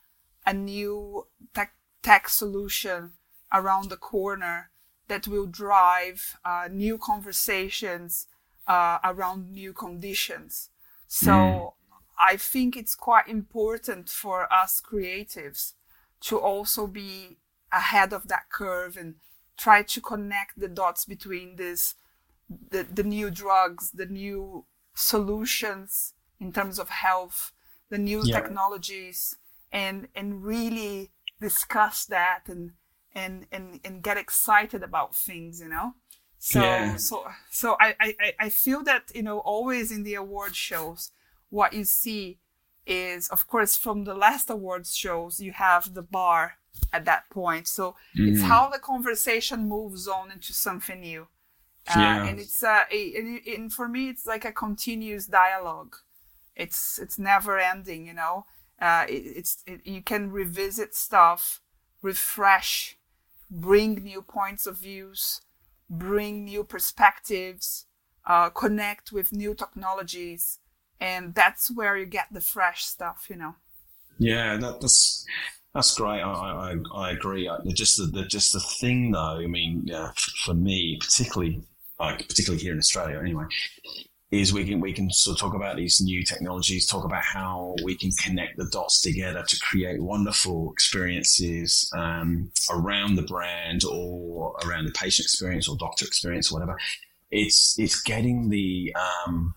a 0.46 0.52
new 0.52 1.26
tech, 1.54 1.74
tech 2.02 2.28
solution 2.28 3.12
around 3.52 3.90
the 3.90 3.96
corner 3.96 4.70
that 5.09 5.28
will 5.28 5.46
drive 5.46 6.38
uh, 6.44 6.68
new 6.70 6.98
conversations 6.98 8.26
uh, 8.66 8.98
around 9.04 9.50
new 9.50 9.72
conditions. 9.72 10.70
So 11.07 11.30
mm. 11.33 11.72
I 12.18 12.37
think 12.37 12.76
it's 12.76 12.94
quite 12.94 13.28
important 13.28 14.09
for 14.09 14.52
us 14.52 14.80
creatives 14.80 15.74
to 16.22 16.38
also 16.38 16.87
be 16.87 17.38
ahead 17.72 18.12
of 18.12 18.28
that 18.28 18.48
curve 18.50 18.96
and 18.96 19.16
try 19.57 19.83
to 19.83 20.00
connect 20.00 20.59
the 20.59 20.68
dots 20.68 21.04
between 21.04 21.57
this 21.57 21.94
the, 22.48 22.83
the 22.83 23.02
new 23.02 23.30
drugs, 23.30 23.90
the 23.92 24.07
new 24.07 24.66
solutions 24.94 26.14
in 26.40 26.52
terms 26.52 26.78
of 26.78 26.88
health, 26.88 27.52
the 27.90 27.98
new 27.98 28.22
yeah. 28.24 28.40
technologies, 28.40 29.37
and 29.72 30.09
and 30.14 30.44
really 30.44 31.11
discuss 31.40 32.04
that 32.07 32.42
and 32.48 32.72
and 33.14 33.46
and 33.50 33.80
and 33.85 34.02
get 34.02 34.16
excited 34.16 34.83
about 34.83 35.14
things, 35.14 35.61
you 35.61 35.68
know. 35.68 35.94
So 36.38 36.61
yeah. 36.61 36.96
so 36.96 37.26
so 37.50 37.76
I, 37.80 37.94
I 38.00 38.33
I 38.38 38.48
feel 38.50 38.83
that 38.85 39.11
you 39.14 39.22
know 39.22 39.38
always 39.38 39.90
in 39.90 40.02
the 40.02 40.14
award 40.14 40.54
shows 40.54 41.11
what 41.48 41.72
you 41.72 41.85
see 41.85 42.38
is 42.87 43.28
of 43.28 43.46
course 43.46 43.76
from 43.76 44.04
the 44.04 44.14
last 44.14 44.50
awards 44.50 44.94
shows 44.94 45.40
you 45.40 45.52
have 45.52 45.94
the 45.94 46.02
bar 46.02 46.59
at 46.92 47.04
that 47.07 47.30
point 47.30 47.66
so 47.66 47.94
mm. 48.18 48.30
it's 48.30 48.42
how 48.42 48.68
the 48.68 48.78
conversation 48.78 49.68
moves 49.68 50.07
on 50.07 50.30
into 50.30 50.52
something 50.52 51.00
new 51.00 51.26
uh, 51.88 51.99
yeah. 51.99 52.25
and 52.27 52.38
it's 52.38 52.62
uh, 52.62 52.85
a, 52.90 53.14
and, 53.16 53.40
and 53.47 53.73
for 53.73 53.88
me 53.88 54.09
it's 54.09 54.27
like 54.27 54.44
a 54.44 54.53
continuous 54.53 55.27
dialogue 55.27 55.97
it's 56.57 56.99
it's 56.99 57.18
never 57.18 57.59
ending 57.59 58.07
you 58.07 58.14
know 58.14 58.47
uh, 58.81 59.05
it, 59.09 59.23
it's 59.37 59.62
it, 59.66 59.81
you 59.85 60.03
can 60.03 60.31
revisit 60.31 60.94
stuff 60.94 61.61
refresh 62.03 62.97
bring 63.51 63.94
new 64.03 64.23
points 64.23 64.66
of 64.66 64.79
views 64.79 65.42
bring 65.90 66.44
new 66.44 66.64
perspectives 66.64 67.87
uh, 68.27 68.49
connect 68.49 69.12
with 69.12 69.33
new 69.33 69.55
technologies 69.55 70.59
and 71.01 71.35
that's 71.35 71.70
where 71.70 71.97
you 71.97 72.07
get 72.07 72.27
the 72.33 72.40
fresh 72.40 72.85
stuff 72.85 73.27
you 73.29 73.37
know 73.37 73.57
yeah 74.18 74.57
that, 74.57 74.81
that's 74.81 75.27
that's 75.75 75.97
great. 75.97 76.20
I, 76.20 76.77
I, 76.94 76.97
I 76.97 77.11
agree. 77.11 77.51
Just 77.73 77.99
the, 77.99 78.05
the, 78.05 78.25
just 78.25 78.53
the 78.53 78.61
thing, 78.61 79.11
though. 79.11 79.40
I 79.42 79.49
mean, 79.49 79.83
yeah, 79.87 80.12
for 80.44 80.55
me, 80.55 80.99
particularly 81.01 81.64
like 81.98 82.28
particularly 82.28 82.62
here 82.62 82.72
in 82.72 82.78
Australia 82.78 83.18
anyway, 83.18 83.44
is 84.30 84.52
we 84.52 84.64
can 84.64 84.80
we 84.80 84.92
can 84.92 85.11
sort 85.11 85.37
of 85.37 85.40
talk 85.40 85.54
about 85.54 85.76
these 85.76 86.00
new 86.00 86.24
technologies, 86.24 86.87
talk 86.87 87.04
about 87.04 87.22
how 87.22 87.74
we 87.85 87.96
can 87.96 88.11
connect 88.22 88.57
the 88.57 88.68
dots 88.70 89.00
together 89.00 89.44
to 89.46 89.59
create 89.61 90.02
wonderful 90.02 90.72
experiences 90.72 91.90
um, 91.96 92.50
around 92.70 93.14
the 93.14 93.22
brand 93.22 93.85
or 93.85 94.57
around 94.64 94.87
the 94.87 94.92
patient 94.92 95.26
experience 95.26 95.68
or 95.68 95.76
doctor 95.76 96.04
experience 96.04 96.50
or 96.50 96.54
whatever. 96.54 96.78
It's 97.30 97.76
it's 97.78 98.00
getting 98.02 98.48
the 98.48 98.94
um, 99.26 99.54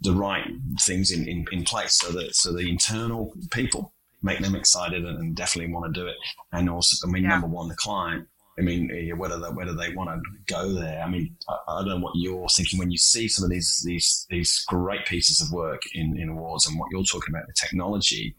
the 0.00 0.12
right 0.12 0.46
things 0.80 1.10
in, 1.10 1.26
in, 1.28 1.46
in 1.50 1.64
place 1.64 1.94
so 1.94 2.12
that 2.12 2.34
so 2.34 2.52
the 2.52 2.68
internal 2.68 3.32
people 3.50 3.92
make 4.22 4.40
them 4.40 4.54
excited 4.54 5.04
and, 5.04 5.18
and 5.18 5.36
definitely 5.36 5.72
want 5.72 5.92
to 5.92 6.00
do 6.00 6.06
it. 6.06 6.16
And 6.52 6.68
also, 6.68 7.06
I 7.06 7.10
mean, 7.10 7.22
yeah. 7.22 7.30
number 7.30 7.46
one, 7.46 7.68
the 7.68 7.76
client 7.76 8.26
I 8.58 8.62
mean, 8.62 8.90
whether 9.16 9.38
they, 9.38 9.48
whether 9.48 9.74
they 9.74 9.94
want 9.94 10.10
to 10.10 10.30
go 10.52 10.72
there. 10.72 11.00
I 11.02 11.08
mean, 11.08 11.36
I, 11.48 11.56
I, 11.68 11.80
don't 11.80 11.88
know 11.88 12.04
what 12.04 12.14
you're 12.16 12.48
thinking 12.48 12.78
when 12.78 12.90
you 12.90 12.98
see 12.98 13.28
some 13.28 13.44
of 13.44 13.50
these 13.50 13.82
these 13.86 14.26
these 14.30 14.64
great 14.66 15.06
pieces 15.06 15.40
of 15.40 15.52
work 15.52 15.82
in, 15.94 16.18
in 16.18 16.28
awards 16.30 16.66
and 16.66 16.78
what 16.78 16.88
you're 16.90 17.04
talking 17.04 17.34
about 17.34 17.46
the 17.46 17.52
technology. 17.52 18.34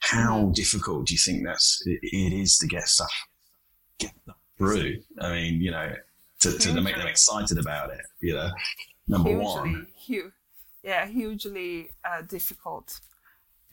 How 0.00 0.50
difficult 0.54 1.06
do 1.06 1.14
you 1.14 1.18
think 1.18 1.44
that's 1.44 1.82
it, 1.86 2.00
it 2.02 2.32
is 2.32 2.58
to 2.58 2.66
get 2.66 2.88
stuff 2.88 3.12
get 3.98 4.12
through. 4.58 4.98
I 5.20 5.32
mean, 5.32 5.60
you 5.60 5.70
know, 5.70 5.94
to, 6.40 6.58
to 6.58 6.80
make 6.80 6.96
them 6.96 7.06
excited 7.06 7.58
about 7.58 7.90
it. 7.90 8.00
You 8.20 8.34
know, 8.34 8.50
number 9.08 9.30
hugely, 9.30 9.44
one. 9.44 9.86
Huge, 9.96 10.32
yeah, 10.82 11.06
hugely 11.06 11.90
uh, 12.04 12.22
difficult. 12.22 13.00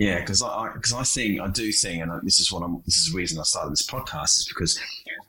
Yeah, 0.01 0.19
because 0.19 0.41
I 0.41 0.71
because 0.73 0.93
I, 0.93 1.01
I, 1.01 1.03
think 1.03 1.39
I 1.39 1.47
do 1.47 1.71
think, 1.71 2.01
and 2.01 2.11
this 2.23 2.39
is 2.39 2.51
what 2.51 2.63
I'm. 2.63 2.81
This 2.87 2.95
is 2.95 3.11
the 3.11 3.17
reason 3.17 3.37
I 3.37 3.43
started 3.43 3.71
this 3.71 3.85
podcast 3.85 4.39
is 4.39 4.47
because 4.47 4.79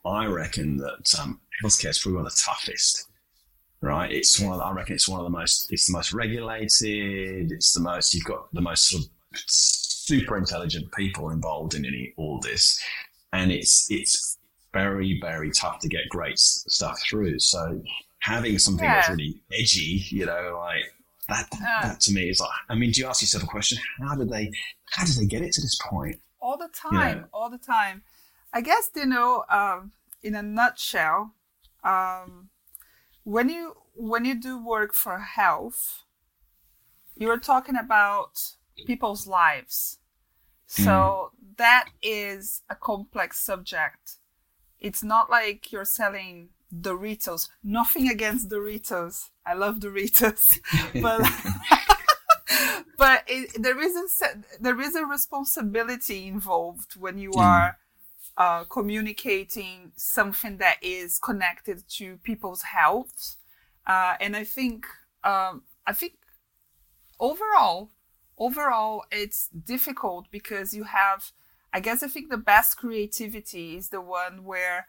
I 0.03 0.25
reckon 0.25 0.79
that 0.79 1.15
um, 1.21 1.43
healthcare 1.63 1.91
is 1.91 1.99
probably 1.99 2.17
one 2.17 2.27
of 2.27 2.35
the 2.35 2.43
toughest. 2.43 3.07
Right, 3.83 4.11
it's 4.11 4.41
one 4.41 4.55
of 4.55 4.61
the, 4.61 4.65
I 4.65 4.73
reckon 4.73 4.95
it's 4.95 5.07
one 5.07 5.21
of 5.21 5.25
the 5.25 5.39
most. 5.39 5.71
It's 5.71 5.89
the 5.89 5.93
most 5.93 6.15
regulated. 6.15 7.53
It's 7.53 7.75
the 7.75 7.81
most. 7.81 8.15
You've 8.15 8.25
got 8.25 8.51
the 8.55 8.63
most 8.63 8.89
sort 8.89 9.03
of 9.03 9.11
super 9.47 10.39
intelligent 10.39 10.91
people 10.93 11.29
involved 11.29 11.75
in 11.75 11.85
any 11.85 12.15
all 12.17 12.41
this, 12.41 12.83
and 13.35 13.53
it's 13.53 13.89
it's 13.91 14.39
very 14.73 15.21
very 15.21 15.51
tough 15.51 15.81
to 15.81 15.89
get 15.89 16.09
great 16.09 16.39
stuff 16.39 16.99
through. 17.03 17.41
So 17.41 17.83
having 18.21 18.59
something 18.59 18.87
yeah. 18.87 18.95
that's 18.95 19.11
really 19.11 19.43
edgy, 19.53 20.07
you 20.09 20.25
know, 20.25 20.59
like 20.65 20.85
that, 21.29 21.49
uh, 21.53 21.89
that 21.89 22.01
to 22.01 22.13
me 22.13 22.29
is 22.29 22.41
like, 22.41 22.51
I 22.69 22.75
mean, 22.75 22.91
do 22.91 23.01
you 23.01 23.07
ask 23.07 23.23
yourself 23.23 23.45
a 23.45 23.47
question? 23.47 23.79
How 24.01 24.15
did 24.15 24.29
they, 24.29 24.53
how 24.91 25.05
did 25.05 25.17
they 25.17 25.27
get 25.27 25.43
it 25.43 25.53
to 25.53 25.61
this 25.61 25.79
point? 25.83 26.21
All 26.41 26.57
the 26.57 26.69
time, 26.75 27.17
you 27.17 27.23
know? 27.23 27.29
all 27.33 27.51
the 27.51 27.59
time. 27.59 28.03
I 28.53 28.61
guess 28.61 28.91
you 28.95 29.07
know, 29.07 29.45
um, 29.49 29.93
in 30.23 30.35
a 30.35 30.43
nutshell, 30.43 31.33
um, 31.85 32.51
when 33.25 33.49
you 33.49 33.77
when 33.95 34.25
you 34.25 34.35
do 34.35 34.63
work 34.63 34.93
for 34.93 35.19
health, 35.19 36.05
you're 37.17 37.39
talking 37.39 37.77
about 37.77 38.41
people's 38.87 39.27
lives. 39.27 39.99
So 40.67 40.91
mm. 40.91 41.57
that 41.57 41.91
is 42.03 42.63
a 42.69 42.75
complex 42.75 43.39
subject. 43.39 44.17
It's 44.81 45.03
not 45.03 45.31
like 45.31 45.71
you're 45.71 45.85
selling 45.85 46.49
Doritos. 46.75 47.49
Nothing 47.63 48.09
against 48.09 48.49
Doritos. 48.49 49.31
I 49.45 49.55
love 49.55 49.81
Doritos, 49.81 50.59
but 51.03 51.21
but 52.99 53.25
it, 53.27 53.51
there 53.61 53.81
is 53.81 54.21
a 54.23 54.27
there 54.61 54.81
is 54.81 54.95
a 54.95 55.05
responsibility 55.05 56.27
involved 56.27 56.97
when 56.97 57.19
you 57.19 57.31
mm. 57.31 57.43
are 57.43 57.79
uh, 58.37 58.65
communicating 58.65 59.93
something 59.97 60.59
that 60.59 60.77
is 60.83 61.19
connected 61.19 61.83
to 61.97 62.19
people's 62.19 62.63
health, 62.63 63.37
uh, 63.87 64.15
and 64.21 64.37
I 64.37 64.45
think 64.45 64.87
um, 65.25 65.63
I 65.87 65.93
think 65.93 66.15
overall 67.19 67.91
overall 68.39 69.05
it's 69.11 69.49
difficult 69.49 70.27
because 70.31 70.75
you 70.75 70.85
have 70.85 71.33
I 71.73 71.81
guess 71.81 72.03
I 72.03 72.09
think 72.09 72.31
the 72.31 72.37
best 72.37 72.77
creativity 72.77 73.77
is 73.77 73.89
the 73.89 74.01
one 74.01 74.45
where 74.45 74.87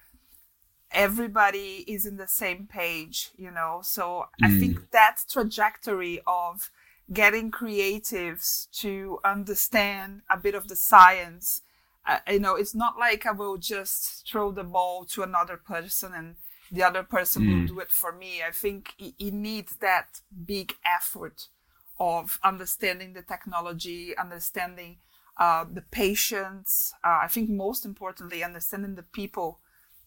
everybody 0.94 1.84
is 1.88 2.06
in 2.06 2.18
the 2.18 2.28
same 2.28 2.68
page, 2.68 3.32
you 3.38 3.52
know. 3.52 3.82
So 3.84 4.28
mm. 4.42 4.48
I 4.48 4.60
think 4.60 4.92
that 4.92 5.18
trajectory 5.30 6.22
of 6.26 6.72
getting 7.12 7.52
creatives 7.52 8.70
to 8.80 9.20
understand 9.24 10.22
a 10.30 10.38
bit 10.38 10.56
of 10.56 10.68
the 10.68 10.76
science, 10.76 11.62
uh, 12.08 12.20
you 12.30 12.40
know, 12.40 12.56
it's 12.56 12.76
not 12.76 12.98
like 12.98 13.26
I 13.26 13.32
will 13.32 13.58
just 13.58 14.28
throw 14.30 14.52
the 14.52 14.64
ball 14.64 15.06
to 15.06 15.24
another 15.24 15.58
person 15.58 16.14
and 16.14 16.36
the 16.72 16.84
other 16.84 17.04
person 17.04 17.44
mm. 17.44 17.60
will 17.62 17.68
do 17.68 17.80
it 17.80 17.92
for 17.92 18.12
me. 18.12 18.42
I 18.48 18.52
think 18.52 18.94
it, 18.98 19.14
it 19.20 19.34
needs 19.34 19.78
that 19.78 20.22
big 20.46 20.74
effort 20.86 21.48
of 22.00 22.40
understanding 22.44 23.14
the 23.14 23.22
technology, 23.22 24.18
understanding 24.18 24.98
uh, 25.38 25.66
the 25.72 25.82
patients. 25.82 26.94
Uh, 27.04 27.20
I 27.24 27.28
think 27.28 27.50
most 27.50 27.86
importantly, 27.86 28.44
understanding 28.44 28.96
the 28.96 29.04
people 29.04 29.60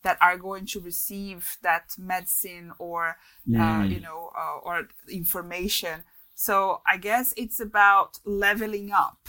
that 0.06 0.16
are 0.20 0.38
going 0.38 0.64
to 0.64 0.78
receive 0.78 1.56
that 1.62 1.86
medicine 1.98 2.70
or 2.78 3.16
mm. 3.48 3.58
uh, 3.58 3.82
you 3.84 3.98
know 3.98 4.30
uh, 4.38 4.58
or 4.62 4.86
information 5.10 6.04
so 6.32 6.80
i 6.86 6.96
guess 6.96 7.34
it's 7.36 7.58
about 7.58 8.20
leveling 8.24 8.92
up 8.92 9.28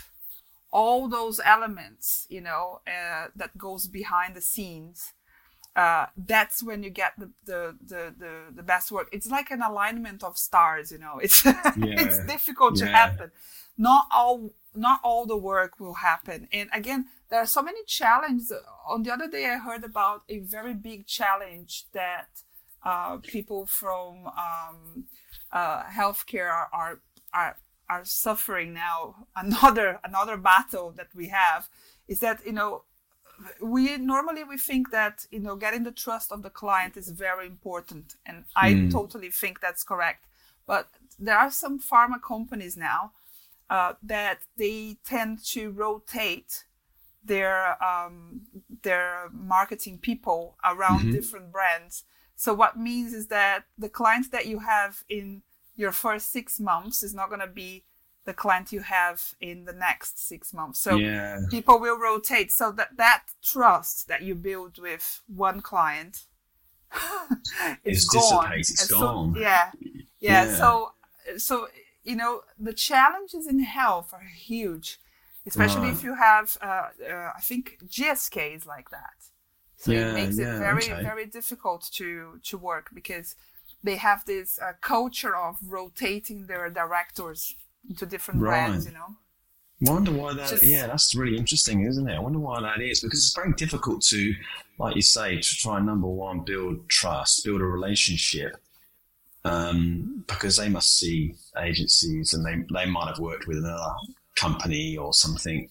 all 0.71 1.07
those 1.07 1.39
elements 1.43 2.27
you 2.29 2.41
know 2.41 2.79
uh, 2.85 3.25
that 3.35 3.57
goes 3.57 3.87
behind 3.87 4.35
the 4.35 4.41
scenes 4.51 5.13
uh, 5.75 6.07
that's 6.15 6.63
when 6.63 6.81
you 6.81 6.89
get 6.89 7.13
the, 7.19 7.29
the, 7.45 7.77
the, 7.85 8.13
the, 8.17 8.33
the 8.55 8.63
best 8.63 8.91
work. 8.91 9.07
It's 9.11 9.27
like 9.27 9.51
an 9.51 9.61
alignment 9.61 10.23
of 10.23 10.35
stars, 10.35 10.91
you 10.91 10.97
know. 10.97 11.19
It's 11.19 11.45
yeah. 11.45 11.61
it's 11.77 12.25
difficult 12.25 12.79
yeah. 12.79 12.85
to 12.85 12.91
happen. 12.91 13.31
Not 13.77 14.07
all 14.11 14.49
not 14.77 14.99
all 15.03 15.25
the 15.25 15.37
work 15.37 15.79
will 15.79 15.95
happen. 15.95 16.47
And 16.51 16.69
again, 16.73 17.07
there 17.29 17.39
are 17.39 17.47
so 17.47 17.61
many 17.61 17.83
challenges. 17.85 18.53
On 18.87 19.03
the 19.03 19.11
other 19.11 19.27
day, 19.27 19.45
I 19.45 19.57
heard 19.57 19.83
about 19.83 20.23
a 20.29 20.39
very 20.39 20.73
big 20.73 21.07
challenge 21.07 21.85
that 21.93 22.29
uh, 22.83 23.17
people 23.17 23.65
from 23.65 24.27
um, 24.27 25.05
uh, 25.51 25.83
healthcare 25.83 26.49
are, 26.51 26.69
are, 26.71 27.01
are 27.33 27.57
are 27.89 28.03
suffering 28.05 28.73
now. 28.73 29.27
Another 29.35 29.99
another 30.03 30.37
battle 30.37 30.91
that 30.97 31.07
we 31.15 31.29
have 31.29 31.69
is 32.07 32.19
that 32.19 32.45
you 32.45 32.51
know 32.51 32.83
we 33.61 33.97
normally 33.97 34.43
we 34.43 34.57
think 34.57 34.91
that 34.91 35.25
you 35.31 35.39
know 35.39 35.55
getting 35.55 35.83
the 35.83 35.91
trust 35.91 36.31
of 36.31 36.43
the 36.43 36.49
client 36.49 36.97
is 36.97 37.09
very 37.09 37.47
important, 37.47 38.15
and 38.25 38.45
I 38.55 38.73
mm. 38.73 38.91
totally 38.91 39.29
think 39.29 39.59
that's 39.59 39.83
correct. 39.83 40.25
But 40.65 40.89
there 41.19 41.37
are 41.37 41.51
some 41.51 41.79
pharma 41.79 42.21
companies 42.21 42.75
now 42.75 43.11
uh, 43.69 43.93
that 44.03 44.39
they 44.58 44.97
tend 45.06 45.43
to 45.43 45.71
rotate 45.71 46.65
their 47.23 47.82
um, 47.84 48.41
their 48.84 49.30
marketing 49.32 49.97
people 49.97 50.56
around 50.63 51.01
mm-hmm. 51.01 51.12
different 51.12 51.51
brands. 51.51 52.06
So 52.36 52.53
what 52.53 52.77
means 52.77 53.13
is 53.13 53.27
that 53.27 53.65
the 53.77 53.89
clients 53.89 54.30
that 54.30 54.45
you 54.45 54.60
have 54.60 55.03
in 55.10 55.41
your 55.75 55.91
first 55.91 56.32
six 56.32 56.60
months 56.60 57.03
is 57.03 57.13
not 57.13 57.30
going 57.30 57.41
to 57.41 57.47
be 57.47 57.84
the 58.25 58.34
client 58.34 58.71
you 58.71 58.82
have 58.82 59.34
in 59.39 59.65
the 59.65 59.73
next 59.73 60.27
six 60.27 60.53
months. 60.53 60.80
So 60.80 60.97
yeah. 60.97 61.39
people 61.49 61.80
will 61.80 61.97
rotate. 61.97 62.51
So 62.51 62.71
that 62.73 62.97
that 62.97 63.23
trust 63.41 64.08
that 64.08 64.21
you 64.21 64.36
build 64.36 64.80
with 64.80 65.21
one 65.27 65.62
client 65.62 66.25
is 67.84 68.03
it's 68.03 68.13
gone. 68.13 68.51
It's 68.53 68.88
gone. 68.88 69.34
So, 69.34 69.39
yeah, 69.39 69.71
yeah, 70.19 70.45
yeah. 70.45 70.56
So 70.56 70.91
so 71.38 71.67
you 72.07 72.15
know 72.15 72.41
the 72.57 72.73
challenges 72.73 73.45
in 73.45 73.59
health 73.59 74.13
are 74.13 74.31
huge 74.35 74.97
especially 75.45 75.89
if 75.89 76.03
you 76.03 76.15
have 76.15 76.57
uh, 76.61 76.87
uh, 77.09 77.31
i 77.35 77.41
think 77.41 77.77
gsk 77.85 78.55
is 78.55 78.65
like 78.65 78.89
that 78.89 79.17
so 79.75 79.91
yeah, 79.91 80.09
it 80.09 80.13
makes 80.13 80.39
yeah, 80.39 80.55
it 80.55 80.59
very 80.59 80.85
okay. 80.85 81.03
very 81.03 81.25
difficult 81.25 81.87
to 81.91 82.39
to 82.43 82.57
work 82.57 82.89
because 82.93 83.35
they 83.83 83.97
have 83.97 84.25
this 84.25 84.57
uh, 84.59 84.71
culture 84.81 85.35
of 85.35 85.57
rotating 85.67 86.47
their 86.47 86.69
directors 86.69 87.55
into 87.87 88.05
different 88.05 88.41
right. 88.41 88.67
brands 88.67 88.85
you 88.85 88.93
know 88.93 89.17
wonder 89.81 90.11
why 90.11 90.33
that 90.33 90.49
Just, 90.49 90.63
yeah 90.63 90.87
that's 90.87 91.13
really 91.13 91.37
interesting 91.37 91.85
isn't 91.85 92.09
it 92.09 92.15
i 92.15 92.19
wonder 92.19 92.39
why 92.39 92.61
that 92.61 92.81
is 92.81 93.01
because 93.01 93.19
it's 93.19 93.35
very 93.35 93.53
difficult 93.53 94.01
to 94.03 94.33
like 94.79 94.95
you 94.95 95.01
say 95.01 95.35
to 95.35 95.55
try 95.57 95.79
number 95.79 96.07
one 96.07 96.39
build 96.39 96.89
trust 96.89 97.43
build 97.43 97.61
a 97.61 97.65
relationship 97.65 98.57
um, 99.47 100.23
because 100.27 100.57
they 100.57 100.69
must 100.69 100.97
see 100.97 101.36
agencies 101.57 102.33
and 102.33 102.45
they, 102.45 102.65
they 102.73 102.89
might 102.89 103.07
have 103.07 103.19
worked 103.19 103.47
with 103.47 103.57
another 103.57 103.93
company 104.36 104.97
or 104.97 105.13
something. 105.13 105.69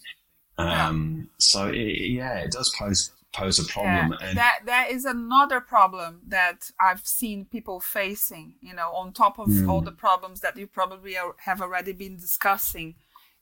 Um. 0.58 1.28
So 1.38 1.68
it, 1.68 2.10
yeah, 2.10 2.38
it 2.38 2.52
does 2.52 2.74
pose 2.78 3.12
pose 3.32 3.58
a 3.58 3.64
problem. 3.64 4.16
Yeah, 4.18 4.28
and 4.28 4.38
that 4.38 4.60
that 4.64 4.90
is 4.90 5.04
another 5.04 5.60
problem 5.60 6.22
that 6.28 6.70
I've 6.80 7.06
seen 7.06 7.44
people 7.44 7.80
facing. 7.80 8.54
You 8.62 8.74
know, 8.74 8.90
on 8.92 9.12
top 9.12 9.38
of 9.38 9.48
mm. 9.48 9.68
all 9.68 9.82
the 9.82 9.92
problems 9.92 10.40
that 10.40 10.56
you 10.56 10.66
probably 10.66 11.18
are, 11.18 11.34
have 11.44 11.60
already 11.60 11.92
been 11.92 12.16
discussing. 12.16 12.94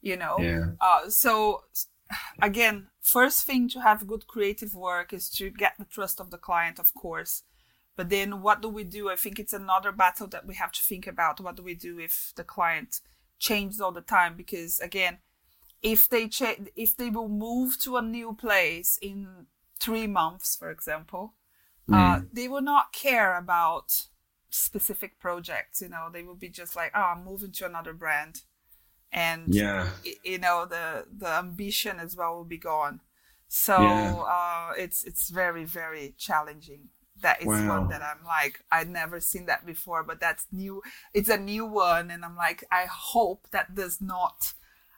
You 0.02 0.16
know, 0.16 0.36
yeah. 0.40 0.66
Uh, 0.80 1.08
so 1.08 1.62
again, 2.42 2.88
first 3.00 3.46
thing 3.46 3.68
to 3.70 3.80
have 3.80 4.06
good 4.06 4.26
creative 4.26 4.74
work 4.74 5.12
is 5.12 5.28
to 5.30 5.50
get 5.50 5.74
the 5.78 5.84
trust 5.84 6.20
of 6.20 6.30
the 6.30 6.38
client, 6.38 6.78
of 6.78 6.92
course. 6.94 7.42
But 7.96 8.10
then, 8.10 8.42
what 8.42 8.60
do 8.60 8.68
we 8.68 8.82
do? 8.82 9.08
I 9.08 9.16
think 9.16 9.38
it's 9.38 9.52
another 9.52 9.92
battle 9.92 10.26
that 10.28 10.46
we 10.46 10.54
have 10.54 10.72
to 10.72 10.82
think 10.82 11.06
about. 11.06 11.40
What 11.40 11.56
do 11.56 11.62
we 11.62 11.74
do 11.74 11.98
if 11.98 12.32
the 12.34 12.44
client 12.44 13.00
changes 13.38 13.80
all 13.80 13.92
the 13.92 14.00
time 14.00 14.34
because 14.36 14.80
again 14.80 15.18
if 15.82 16.08
they 16.08 16.28
cha- 16.28 16.56
if 16.74 16.96
they 16.96 17.10
will 17.10 17.28
move 17.28 17.78
to 17.78 17.96
a 17.96 18.02
new 18.02 18.32
place 18.32 18.98
in 19.02 19.46
three 19.78 20.06
months 20.06 20.56
for 20.56 20.70
example 20.70 21.34
mm. 21.88 21.94
uh, 21.94 22.22
they 22.32 22.48
will 22.48 22.62
not 22.62 22.92
care 22.92 23.36
about 23.36 24.06
specific 24.48 25.18
projects 25.18 25.82
you 25.82 25.88
know 25.88 26.08
they 26.12 26.22
will 26.22 26.36
be 26.36 26.48
just 26.48 26.76
like 26.76 26.92
oh 26.94 27.12
i'm 27.14 27.24
moving 27.24 27.52
to 27.52 27.66
another 27.66 27.92
brand 27.92 28.42
and 29.12 29.54
yeah 29.54 29.88
you 30.22 30.38
know 30.38 30.64
the 30.64 31.04
the 31.14 31.28
ambition 31.28 31.98
as 31.98 32.16
well 32.16 32.36
will 32.36 32.44
be 32.44 32.58
gone 32.58 33.00
so 33.48 33.82
yeah. 33.82 34.14
uh, 34.26 34.72
it's 34.78 35.04
it's 35.04 35.28
very 35.28 35.64
very 35.64 36.14
challenging 36.16 36.88
that 37.24 37.40
is 37.40 37.46
wow. 37.46 37.80
one 37.80 37.88
that 37.88 38.02
I'm 38.02 38.24
like, 38.24 38.60
I'd 38.70 38.88
never 38.88 39.18
seen 39.18 39.46
that 39.46 39.66
before, 39.66 40.02
but 40.04 40.20
that's 40.20 40.46
new. 40.52 40.82
It's 41.12 41.28
a 41.28 41.36
new 41.36 41.66
one. 41.66 42.10
And 42.10 42.24
I'm 42.24 42.36
like, 42.36 42.64
I 42.70 42.86
hope 42.90 43.48
that 43.50 43.74
does 43.74 44.00
not 44.00 44.52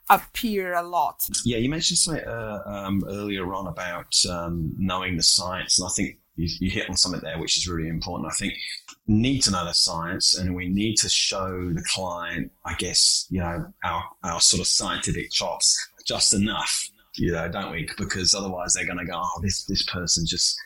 appear 0.09 0.73
a 0.73 0.83
lot. 0.83 1.27
Yeah, 1.43 1.57
you 1.57 1.69
mentioned 1.69 1.97
something 1.97 2.25
uh, 2.25 2.61
um, 2.65 3.03
earlier 3.07 3.53
on 3.53 3.67
about 3.67 4.13
um, 4.29 4.73
knowing 4.77 5.17
the 5.17 5.23
science. 5.23 5.79
And 5.79 5.87
I 5.87 5.91
think 5.95 6.19
you, 6.35 6.47
you 6.59 6.69
hit 6.69 6.89
on 6.89 6.97
something 6.97 7.21
there 7.21 7.39
which 7.39 7.57
is 7.57 7.67
really 7.67 7.89
important. 7.89 8.31
I 8.31 8.35
think 8.35 8.53
need 9.07 9.39
to 9.43 9.51
know 9.51 9.65
the 9.65 9.73
science, 9.73 10.37
and 10.37 10.55
we 10.55 10.67
need 10.67 10.97
to 10.97 11.09
show 11.09 11.71
the 11.73 11.83
client, 11.93 12.51
I 12.65 12.75
guess, 12.75 13.25
you 13.29 13.39
know, 13.39 13.73
our 13.83 14.03
our 14.23 14.41
sort 14.41 14.61
of 14.61 14.67
scientific 14.67 15.31
chops 15.31 15.77
just 16.05 16.33
enough, 16.33 16.89
you 17.15 17.31
know, 17.31 17.49
don't 17.49 17.71
we? 17.71 17.89
Because 17.97 18.33
otherwise 18.33 18.73
they're 18.73 18.85
going 18.85 18.99
to 18.99 19.05
go, 19.05 19.15
oh, 19.15 19.41
this 19.41 19.65
this 19.65 19.83
person 19.83 20.25
just 20.25 20.57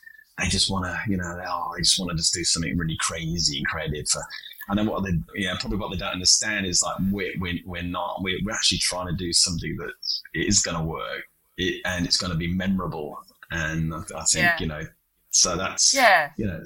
they 0.41 0.47
just 0.47 0.69
want 0.69 0.86
to, 0.86 0.99
you 1.08 1.17
know, 1.17 1.39
oh, 1.47 1.71
they 1.75 1.82
just 1.82 1.99
want 1.99 2.12
to 2.12 2.17
just 2.17 2.34
do 2.34 2.43
something 2.43 2.77
really 2.77 2.97
crazy 2.99 3.58
and 3.58 3.67
creative. 3.67 4.08
For, 4.10 4.21
and 4.69 4.77
then 4.77 4.86
what 4.88 5.04
they, 5.04 5.12
yeah, 5.36 5.56
probably 5.60 5.77
what 5.77 5.91
they 5.91 5.97
don't 5.97 6.13
understand 6.13 6.65
is 6.65 6.82
like 6.84 6.95
we're 7.12 7.34
we're, 7.39 7.60
we're 7.65 7.84
not 7.84 8.21
we're, 8.21 8.39
we're 8.43 8.54
actually 8.54 8.80
trying 8.80 9.08
to 9.08 9.15
do 9.15 9.34
something 9.34 9.75
that 9.77 9.93
is 10.34 10.62
going 10.62 10.77
to 10.77 10.84
work, 10.84 11.23
it, 11.58 11.82
and 11.86 12.06
it's 12.06 12.17
going 12.17 12.32
to 12.32 12.38
be 12.38 12.47
memorable. 12.47 13.17
And 13.51 13.93
I, 13.93 13.99
I 14.15 14.23
think 14.23 14.34
Yeah. 14.34 14.60
you 14.60 14.67
know, 14.67 14.84
so 15.32 15.56
that's 15.58 15.93
Yeah. 15.93 16.32
you 16.38 16.47
know, 16.47 16.63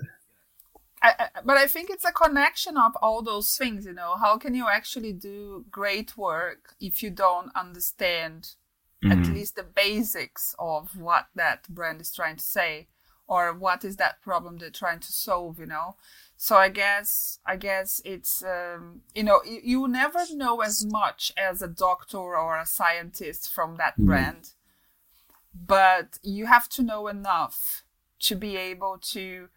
I, 1.02 1.14
I, 1.20 1.42
but 1.44 1.58
I 1.58 1.68
think 1.68 1.90
it's 1.90 2.06
a 2.06 2.12
connection 2.12 2.78
of 2.78 2.96
all 3.02 3.22
those 3.22 3.56
things, 3.58 3.86
you 3.86 3.94
know. 3.94 4.16
How 4.16 4.38
can 4.38 4.56
you 4.56 4.68
actually 4.68 5.14
do 5.14 5.66
great 5.70 6.18
work 6.18 6.76
if 6.80 7.04
you 7.04 7.10
don't 7.10 7.52
understand 7.56 8.56
at 9.10 9.28
Mm. 9.28 9.34
least 9.36 9.56
the 9.56 9.64
basics 9.64 10.56
of 10.58 10.98
what 10.98 11.28
that 11.36 11.68
brand 11.70 12.02
is 12.02 12.12
trying 12.12 12.38
to 12.38 12.44
say 12.44 12.88
or 13.28 13.54
what 13.54 13.84
is 13.84 13.98
that 13.98 14.22
problem 14.22 14.58
they're 14.58 14.70
trying 14.70 15.00
to 15.00 15.12
solve, 15.12 15.60
you 15.60 15.66
know? 15.66 15.96
So 16.38 16.58
I 16.58 16.70
guess 16.70 17.40
I 17.46 17.56
guess 17.56 18.02
it's 18.04 18.44
um, 18.44 19.02
you 19.14 19.24
know 19.24 19.42
you, 19.46 19.62
you 19.64 19.88
never 19.88 20.20
know 20.34 20.62
as 20.62 20.86
much 20.86 21.32
as 21.38 21.62
a 21.62 21.68
doctor 21.68 22.18
or 22.18 22.58
a 22.60 22.66
scientist 22.66 23.52
from 23.54 23.78
that 23.78 23.96
Mm. 23.98 24.06
brand, 24.06 24.50
but 25.54 26.20
you 26.24 26.46
have 26.48 26.68
to 26.70 26.84
know 26.84 27.08
enough 27.08 27.84
to 28.20 28.36
be 28.36 28.58
able 28.58 28.98
to 29.14 29.50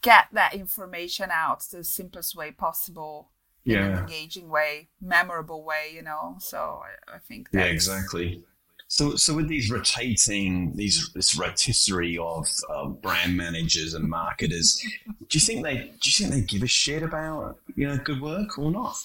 get 0.00 0.28
that 0.32 0.54
information 0.54 1.30
out 1.30 1.62
the 1.70 1.84
simplest 1.84 2.34
way 2.34 2.50
possible 2.50 3.30
in 3.66 3.82
an 3.82 3.92
yeah. 3.92 3.98
engaging 3.98 4.48
way, 4.48 4.88
memorable 5.00 5.62
way, 5.64 5.90
you 5.94 6.02
know. 6.02 6.36
So 6.38 6.82
I, 6.84 7.16
I 7.16 7.18
think 7.18 7.48
Yeah, 7.52 7.64
exactly. 7.64 8.44
So, 8.92 9.14
so 9.14 9.34
with 9.36 9.46
these 9.46 9.70
rotating, 9.70 10.74
these 10.74 11.12
this 11.12 11.38
rotisserie 11.38 12.18
of 12.18 12.48
uh, 12.68 12.86
brand 12.88 13.36
managers 13.36 13.94
and 13.94 14.08
marketers, 14.08 14.82
do 15.28 15.38
you 15.38 15.40
think 15.40 15.62
they 15.62 15.92
do 16.00 16.10
you 16.10 16.12
think 16.18 16.30
they 16.32 16.40
give 16.40 16.64
a 16.64 16.66
shit 16.66 17.04
about 17.04 17.56
you 17.76 17.86
know 17.86 17.96
good 17.98 18.20
work 18.20 18.58
or 18.58 18.72
not? 18.72 18.96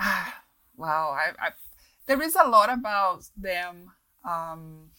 wow, 0.76 1.16
I, 1.16 1.30
I, 1.40 1.50
there 2.06 2.20
is 2.20 2.34
a 2.34 2.48
lot 2.48 2.70
about 2.70 3.22
them. 3.36 3.92
Um, 4.24 4.90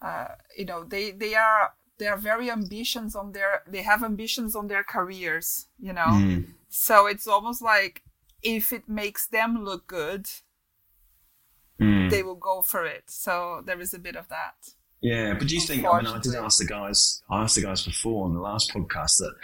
uh, 0.00 0.28
you 0.56 0.64
know, 0.64 0.82
they 0.82 1.10
they 1.10 1.34
are 1.34 1.74
they 1.98 2.06
are 2.06 2.16
very 2.16 2.50
ambitions 2.50 3.14
on 3.14 3.32
their 3.32 3.62
they 3.66 3.82
have 3.82 4.02
ambitions 4.02 4.56
on 4.56 4.68
their 4.68 4.84
careers. 4.84 5.66
You 5.78 5.92
know, 5.92 6.12
Mm. 6.12 6.54
so 6.70 7.06
it's 7.06 7.26
almost 7.26 7.60
like 7.60 8.04
if 8.42 8.72
it 8.72 8.88
makes 8.88 9.26
them 9.26 9.62
look 9.62 9.86
good, 9.86 10.30
Mm. 11.82 12.10
they 12.10 12.22
will 12.22 12.36
go 12.36 12.62
for 12.62 12.84
it. 12.84 13.04
So 13.08 13.62
there 13.66 13.80
is 13.80 13.92
a 13.92 13.98
bit 13.98 14.16
of 14.16 14.28
that. 14.28 14.54
Yeah, 15.00 15.34
but 15.34 15.48
do 15.48 15.54
you 15.54 15.60
think? 15.60 15.84
I 15.84 16.00
mean, 16.00 16.06
I 16.06 16.18
did 16.20 16.34
ask 16.36 16.58
the 16.58 16.64
guys. 16.64 17.22
I 17.28 17.42
asked 17.42 17.56
the 17.56 17.62
guys 17.62 17.84
before 17.84 18.24
on 18.24 18.34
the 18.34 18.40
last 18.40 18.72
podcast 18.72 19.18
that. 19.18 19.34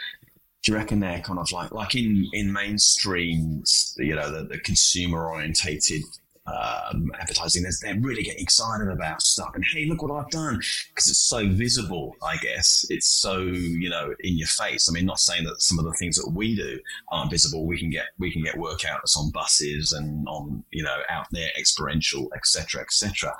Do 0.64 0.72
you 0.72 0.78
reckon 0.78 0.98
they're 1.00 1.20
kind 1.20 1.38
of 1.38 1.50
like 1.52 1.70
like 1.72 1.94
in 1.94 2.28
in 2.32 2.52
mainstream, 2.52 3.62
you 3.96 4.14
know, 4.16 4.30
the, 4.30 4.44
the 4.44 4.58
consumer 4.58 5.28
orientated 5.30 6.02
um, 6.48 7.10
advertising? 7.20 7.62
They're, 7.62 7.72
they're 7.82 8.00
really 8.00 8.22
getting 8.22 8.42
excited 8.42 8.88
about 8.88 9.22
stuff, 9.22 9.50
and 9.54 9.64
hey, 9.64 9.86
look 9.86 10.02
what 10.02 10.12
I've 10.12 10.30
done 10.30 10.56
because 10.56 11.08
it's 11.08 11.18
so 11.18 11.48
visible. 11.48 12.16
I 12.22 12.36
guess 12.38 12.84
it's 12.90 13.08
so 13.08 13.38
you 13.38 13.88
know 13.88 14.14
in 14.20 14.38
your 14.38 14.48
face. 14.48 14.88
I 14.88 14.92
mean, 14.92 15.06
not 15.06 15.20
saying 15.20 15.44
that 15.44 15.60
some 15.60 15.78
of 15.78 15.84
the 15.84 15.94
things 15.98 16.16
that 16.16 16.30
we 16.34 16.56
do 16.56 16.80
aren't 17.10 17.30
visible. 17.30 17.66
We 17.66 17.78
can 17.78 17.90
get 17.90 18.06
we 18.18 18.32
can 18.32 18.42
get 18.42 18.56
workouts 18.56 19.16
on 19.16 19.30
buses 19.30 19.92
and 19.92 20.26
on 20.28 20.64
you 20.70 20.82
know 20.82 20.98
out 21.08 21.26
there 21.32 21.50
experiential, 21.58 22.30
etc., 22.34 22.82
etc. 22.82 23.34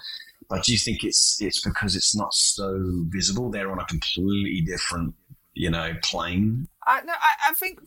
But 0.49 0.65
do 0.65 0.73
you 0.73 0.79
think 0.79 1.05
it's 1.05 1.39
it's 1.41 1.61
because 1.61 1.95
it's 1.95 2.17
not 2.17 2.33
so 2.33 3.05
visible? 3.09 3.51
They're 3.51 3.71
on 3.71 3.79
a 3.79 3.85
completely 3.85 4.63
different, 4.63 5.15
you 5.55 5.71
know, 5.71 5.95
plane. 6.03 6.69
I 6.87 7.03
no, 7.03 7.13
I, 7.13 7.51
I 7.51 7.55
think. 7.55 7.81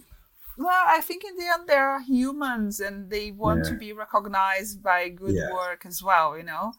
Well, 0.58 0.84
I 0.88 1.02
think 1.02 1.24
in 1.24 1.36
the 1.38 1.46
end 1.48 1.68
they 1.68 1.76
are 1.76 2.02
humans 2.02 2.80
and 2.80 3.10
they 3.10 3.32
want 3.32 3.66
to 3.66 3.76
be 3.76 3.94
recognized 3.94 4.84
by 4.84 5.10
good 5.10 5.36
Yeah. 5.36 5.48
work 5.48 5.86
as 5.86 6.04
well. 6.04 6.38
You 6.38 6.44
know, 6.44 6.74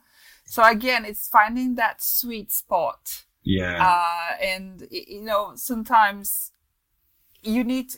so 0.44 0.62
again, 0.64 1.04
it's 1.04 1.28
finding 1.28 1.74
that 1.76 2.02
sweet 2.02 2.52
spot. 2.52 3.24
Yeah, 3.44 3.80
Uh, 3.80 4.32
and 4.40 4.86
you 4.90 5.22
know, 5.22 5.52
sometimes 5.56 6.52
you 7.42 7.64
need 7.64 7.94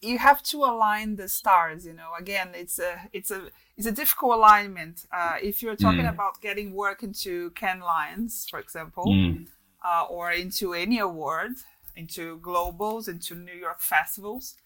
you 0.00 0.18
have 0.18 0.42
to 0.42 0.58
align 0.58 1.16
the 1.16 1.28
stars. 1.28 1.86
You 1.86 1.92
know, 1.94 2.12
again, 2.18 2.50
it's 2.54 2.78
a 2.78 3.08
it's 3.12 3.30
a 3.30 3.50
it's 3.76 3.86
a 3.86 3.92
difficult 3.92 4.34
alignment. 4.34 5.06
Uh, 5.12 5.36
if 5.42 5.62
you're 5.62 5.76
talking 5.76 6.06
Mm. 6.06 6.14
about 6.14 6.40
getting 6.40 6.74
work 6.74 7.02
into 7.02 7.50
Cannes 7.52 7.82
Lions, 7.82 8.46
for 8.50 8.58
example, 8.58 9.08
Mm. 9.10 9.46
uh, 9.84 10.04
or 10.08 10.32
into 10.32 10.74
any 10.74 10.98
award, 10.98 11.52
into 11.96 12.38
globals, 12.40 13.08
into 13.08 13.34
New 13.34 13.54
York 13.54 13.80
festivals, 13.80 14.56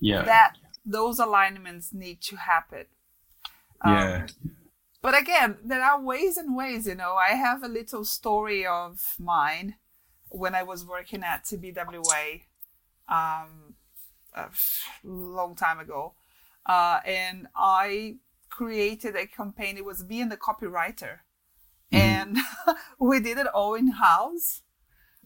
yeah, 0.00 0.22
that 0.24 0.54
those 0.84 1.18
alignments 1.18 1.92
need 1.92 2.20
to 2.22 2.36
happen. 2.36 2.86
Um, 3.82 3.94
yeah, 3.94 4.26
But 5.02 5.18
again, 5.20 5.58
there 5.64 5.82
are 5.82 6.00
ways 6.00 6.36
and 6.36 6.56
ways, 6.56 6.86
you 6.86 6.94
know. 6.94 7.14
I 7.14 7.34
have 7.34 7.62
a 7.62 7.68
little 7.68 8.04
story 8.04 8.66
of 8.66 9.00
mine 9.18 9.76
when 10.30 10.54
I 10.54 10.62
was 10.62 10.84
working 10.84 11.22
at 11.22 11.44
TBWA 11.44 12.42
um, 13.08 13.74
a 14.34 14.48
long 15.04 15.54
time 15.54 15.78
ago. 15.78 16.14
Uh, 16.64 17.00
and 17.06 17.46
I 17.54 18.16
created 18.50 19.14
a 19.16 19.26
campaign. 19.26 19.76
It 19.76 19.84
was 19.84 20.02
being 20.02 20.28
the 20.28 20.36
copywriter. 20.36 21.18
And 21.92 22.38
we 22.98 23.20
did 23.20 23.38
it 23.38 23.46
all 23.46 23.74
in 23.74 23.88
house 23.92 24.62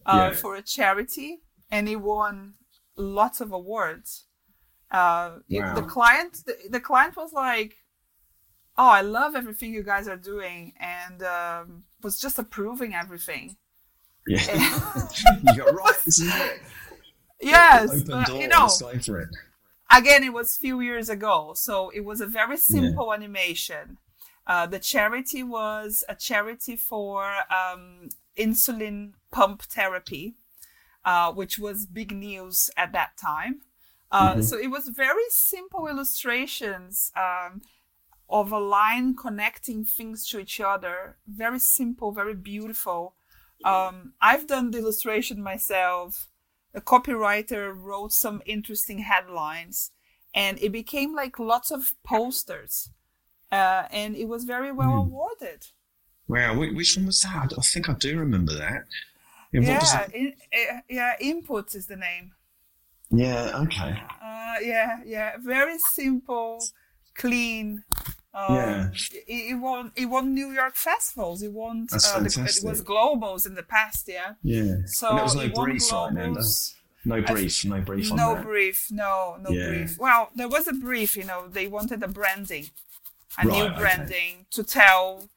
uh, 0.05 0.29
Yeah. 0.31 0.33
for 0.33 0.55
a 0.55 0.61
charity. 0.61 1.41
And 1.71 1.87
it 1.89 1.97
won 1.97 2.55
lots 2.95 3.41
of 3.41 3.51
awards. 3.51 4.25
Uh, 4.91 5.37
it- 5.49 5.75
the 5.75 5.81
client, 5.83 6.43
the, 6.45 6.55
the 6.69 6.79
client 6.79 7.15
was 7.15 7.33
like, 7.33 7.75
oh, 8.77 8.87
I 8.89 9.01
love 9.01 9.35
everything 9.35 9.73
you 9.73 9.83
guys 9.83 10.07
are 10.07 10.17
doing, 10.17 10.73
and 10.79 11.23
um, 11.23 11.83
was 12.03 12.19
just 12.19 12.37
approving 12.39 12.93
everything. 12.93 13.55
yeah. 14.27 14.39
you 15.43 15.55
got 15.57 15.73
right. 15.83 15.99
This 16.05 16.19
is 16.19 16.33
it. 16.33 16.61
Yes, 17.41 17.89
Open 17.89 18.03
but, 18.07 18.39
you 18.39 18.47
know, 18.47 18.61
Let's 18.65 18.81
go 18.81 18.99
for 18.99 19.19
it. 19.21 19.29
again, 19.91 20.23
it 20.23 20.31
was 20.33 20.55
few 20.57 20.79
years 20.79 21.09
ago, 21.09 21.53
so 21.55 21.89
it 21.89 22.01
was 22.05 22.21
a 22.21 22.27
very 22.27 22.57
simple 22.57 23.13
animation. 23.13 23.97
Uh, 24.45 24.65
the 24.67 24.77
charity 24.79 25.41
was 25.43 26.03
a 26.09 26.15
charity 26.15 26.75
for 26.75 27.31
um, 27.49 28.09
insulin 28.37 29.13
pump 29.31 29.61
therapy, 29.63 30.35
uh, 31.05 31.31
which 31.31 31.57
was 31.57 31.85
big 31.87 32.11
news 32.11 32.69
at 32.77 32.91
that 32.93 33.17
time. 33.17 33.61
Uh, 34.11 34.35
Mhm. 34.35 34.43
So 34.43 34.57
it 34.57 34.69
was 34.69 34.89
very 34.89 35.29
simple 35.29 35.87
illustrations 35.87 37.11
um, 37.15 37.61
of 38.29 38.51
a 38.51 38.59
line 38.59 39.15
connecting 39.15 39.85
things 39.85 40.27
to 40.29 40.39
each 40.39 40.59
other. 40.59 41.17
Very 41.27 41.59
simple, 41.59 42.11
very 42.11 42.35
beautiful. 42.35 43.15
Um, 43.63 44.13
I've 44.21 44.47
done 44.47 44.71
the 44.71 44.79
illustration 44.79 45.41
myself. 45.43 46.27
The 46.73 46.81
copywriter 46.81 47.73
wrote 47.75 48.13
some 48.13 48.41
interesting 48.45 48.99
headlines, 48.99 49.91
and 50.33 50.57
it 50.59 50.71
became 50.71 51.13
like 51.15 51.39
lots 51.39 51.71
of 51.71 51.93
posters. 52.03 52.89
Uh, 53.51 53.87
and 53.91 54.15
it 54.15 54.27
was 54.27 54.45
very 54.45 54.71
well 54.71 54.91
Hmm. 54.91 54.99
awarded. 54.99 55.67
Wow, 56.27 56.57
which 56.57 56.95
one 56.97 57.05
was 57.07 57.21
that? 57.21 57.53
I 57.57 57.61
think 57.61 57.89
I 57.89 57.93
do 57.93 58.17
remember 58.19 58.53
that. 58.53 58.87
Yeah, 59.51 59.61
Yeah, 59.61 60.07
in, 60.13 60.33
uh, 60.53 60.81
yeah, 60.89 61.15
Inputs 61.21 61.75
is 61.75 61.87
the 61.87 61.97
name. 61.97 62.33
Yeah, 63.11 63.51
okay. 63.63 64.01
Uh, 64.23 64.55
yeah, 64.63 64.99
yeah, 65.05 65.31
very 65.39 65.77
simple, 65.93 66.63
clean. 67.15 67.83
Um, 68.33 68.55
Yeah. 68.55 68.89
It, 69.27 69.51
it 69.51 69.55
won. 69.55 69.91
It 69.95 70.05
won 70.05 70.33
New 70.33 70.51
York 70.51 70.75
festivals. 70.75 71.41
It 71.43 71.51
won. 71.51 71.87
That's 71.91 72.13
uh, 72.13 72.19
the, 72.19 72.25
it 72.27 72.63
was 72.63 72.81
globals 72.81 73.45
in 73.45 73.55
the 73.55 73.63
past. 73.63 74.07
Yeah. 74.07 74.33
Yeah. 74.43 74.75
So 74.85 75.09
and 75.09 75.17
there 75.17 75.23
was 75.25 75.35
no 75.35 75.41
it 75.41 75.53
brief 75.55 75.89
then. 75.89 76.35
globals. 76.35 76.73
No 77.03 77.21
brief, 77.21 77.65
no 77.65 77.81
brief 77.81 78.11
on 78.11 78.17
no 78.17 78.35
that. 78.35 78.43
brief 78.43 78.87
no 78.91 79.35
no 79.41 79.49
Yeah. 79.49 79.67
brief 79.69 79.97
well 79.97 80.29
there 80.35 80.47
was 80.47 80.67
a 80.67 80.73
brief 80.73 81.17
you 81.17 81.23
know 81.23 81.47
they 81.47 81.65
wanted 81.67 82.03
a 82.03 82.07
branding 82.07 82.67
a 83.39 83.43
new 83.45 83.51
Right, 83.51 83.71
okay. 83.71 83.79
branding 83.79 84.45
to 84.51 84.63
tell 84.63 85.27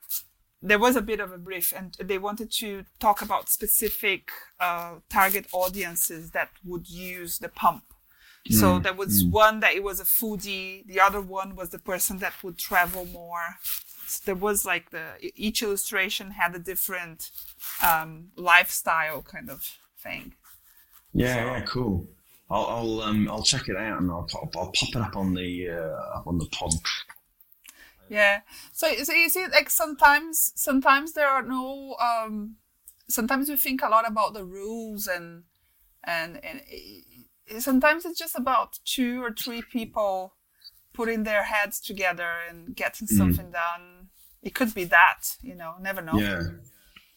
there 0.65 0.79
was 0.81 0.97
a 0.97 1.03
bit 1.03 1.21
of 1.21 1.33
a 1.33 1.39
brief 1.39 1.73
and 1.77 1.97
they 2.01 2.19
wanted 2.19 2.51
to 2.51 2.85
talk 3.01 3.23
about 3.23 3.51
specific 3.51 4.31
uh, 4.61 4.97
target 5.11 5.47
audiences 5.53 6.33
that 6.33 6.51
would 6.65 6.89
use 6.89 7.39
the 7.41 7.51
pump 7.51 7.85
so 8.49 8.79
Mm, 8.79 8.85
there 8.85 8.95
was 8.95 9.25
one 9.25 9.61
that 9.61 9.75
it 9.75 9.83
was 9.85 10.01
a 10.01 10.05
foodie 10.05 10.87
the 10.87 11.01
other 11.01 11.21
one 11.21 11.57
was 11.57 11.71
the 11.71 11.79
person 11.79 12.19
that 12.19 12.35
would 12.45 12.59
travel 12.59 13.07
more 13.07 13.59
So 14.07 14.23
there 14.27 14.35
was 14.49 14.65
like 14.67 14.91
the 14.91 15.05
each 15.47 15.63
illustration 15.63 16.33
had 16.33 16.55
a 16.55 16.59
different 16.59 17.31
um, 17.83 18.31
lifestyle 18.37 19.23
kind 19.23 19.51
of 19.51 19.61
thing 20.03 20.35
Yeah, 21.13 21.37
so. 21.37 21.45
yeah, 21.45 21.61
cool. 21.63 22.09
I'll 22.51 22.67
I'll, 22.67 23.01
um, 23.03 23.29
I'll 23.31 23.43
check 23.43 23.69
it 23.69 23.77
out 23.77 24.01
and 24.01 24.11
I'll 24.11 24.27
pop, 24.31 24.55
I'll 24.57 24.73
pop 24.73 24.89
it 24.95 24.97
up 24.97 25.17
on 25.17 25.35
the 25.35 25.71
uh, 25.71 26.23
on 26.27 26.39
the 26.39 26.47
pod. 26.53 26.73
Yeah. 28.15 28.41
So, 28.73 28.93
so 29.03 29.13
you 29.13 29.29
see, 29.29 29.47
like 29.53 29.71
sometimes 29.71 30.53
sometimes 30.55 31.13
there 31.13 31.29
are 31.29 31.43
no. 31.43 31.97
Um, 32.01 32.57
sometimes 33.09 33.49
we 33.49 33.57
think 33.57 33.83
a 33.83 33.89
lot 33.89 34.09
about 34.09 34.33
the 34.35 34.45
rules 34.45 35.07
and 35.07 35.45
and 36.03 36.43
and 36.45 36.63
it, 36.69 37.61
sometimes 37.61 38.05
it's 38.05 38.19
just 38.19 38.37
about 38.37 38.79
two 38.85 39.23
or 39.23 39.33
three 39.33 39.63
people 39.63 40.35
putting 40.93 41.25
their 41.25 41.43
heads 41.43 41.81
together 41.81 42.31
and 42.49 42.75
getting 42.77 43.09
mm. 43.09 43.17
something 43.17 43.51
done. 43.51 44.09
It 44.43 44.55
could 44.55 44.75
be 44.75 44.85
that, 44.85 45.37
you 45.43 45.55
know, 45.55 45.75
never 45.81 46.01
know. 46.01 46.15
Yeah, 46.15 46.43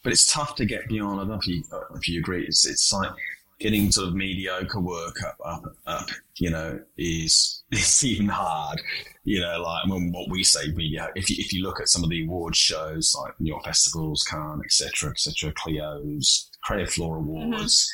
but 0.02 0.12
it's 0.12 0.30
tough 0.30 0.56
to 0.56 0.64
get 0.64 0.88
beyond. 0.88 1.20
I 1.20 1.22
don't 1.22 1.28
know 1.28 1.34
if 1.34 1.46
you, 1.46 1.62
if 1.94 2.08
you 2.08 2.18
agree. 2.18 2.44
It's 2.44 2.66
it's 2.66 2.92
like 2.92 3.12
getting 3.58 3.90
sort 3.90 4.08
of 4.08 4.14
mediocre 4.14 4.80
work 4.80 5.22
up, 5.22 5.36
up, 5.44 5.76
up, 5.86 6.08
you 6.36 6.50
know, 6.50 6.80
is, 6.96 7.62
is 7.72 8.04
even 8.04 8.28
hard. 8.28 8.80
You 9.28 9.42
know, 9.42 9.60
like 9.60 9.86
when 9.86 10.10
what 10.10 10.30
we 10.30 10.42
say 10.42 10.72
media, 10.72 11.10
if 11.14 11.28
you, 11.28 11.36
if 11.38 11.52
you 11.52 11.62
look 11.62 11.80
at 11.80 11.90
some 11.90 12.02
of 12.02 12.08
the 12.08 12.24
award 12.24 12.56
shows 12.56 13.14
like 13.22 13.38
New 13.38 13.50
York 13.50 13.62
festivals, 13.62 14.22
Cannes, 14.22 14.62
etc., 14.64 15.10
etc., 15.10 15.52
Clio's, 15.52 16.50
Creative 16.64 16.90
Floor 16.90 17.18
Awards, 17.18 17.92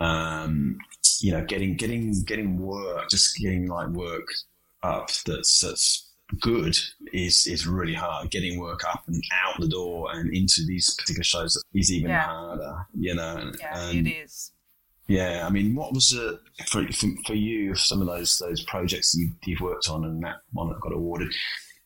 mm-hmm. 0.00 0.04
um, 0.04 0.76
you 1.20 1.30
know, 1.30 1.44
getting, 1.44 1.76
getting, 1.76 2.20
getting 2.24 2.58
work, 2.58 3.08
just 3.08 3.38
getting 3.38 3.68
like 3.68 3.90
work 3.90 4.26
up 4.82 5.10
that's, 5.24 5.60
that's 5.60 6.10
good 6.40 6.76
is, 7.12 7.46
is 7.46 7.64
really 7.68 7.94
hard. 7.94 8.32
Getting 8.32 8.58
work 8.58 8.82
up 8.88 9.04
and 9.06 9.22
out 9.32 9.60
the 9.60 9.68
door 9.68 10.08
and 10.14 10.34
into 10.34 10.66
these 10.66 10.92
particular 10.96 11.22
shows 11.22 11.62
is 11.74 11.92
even 11.92 12.10
yeah. 12.10 12.22
harder, 12.22 12.86
you 12.98 13.14
know. 13.14 13.52
Yeah, 13.60 13.88
and, 13.90 14.04
it 14.04 14.10
is 14.10 14.50
yeah, 15.08 15.44
I 15.46 15.50
mean, 15.50 15.74
what 15.74 15.92
was 15.92 16.12
it 16.12 16.66
for, 16.68 16.86
for, 16.92 17.08
for 17.26 17.34
you? 17.34 17.74
Some 17.74 18.00
of 18.00 18.08
those 18.08 18.38
those 18.38 18.64
projects 18.64 19.14
you, 19.14 19.30
you've 19.44 19.60
worked 19.60 19.88
on 19.88 20.04
and 20.04 20.22
that 20.24 20.36
one 20.52 20.68
that 20.68 20.80
got 20.80 20.92
awarded. 20.92 21.32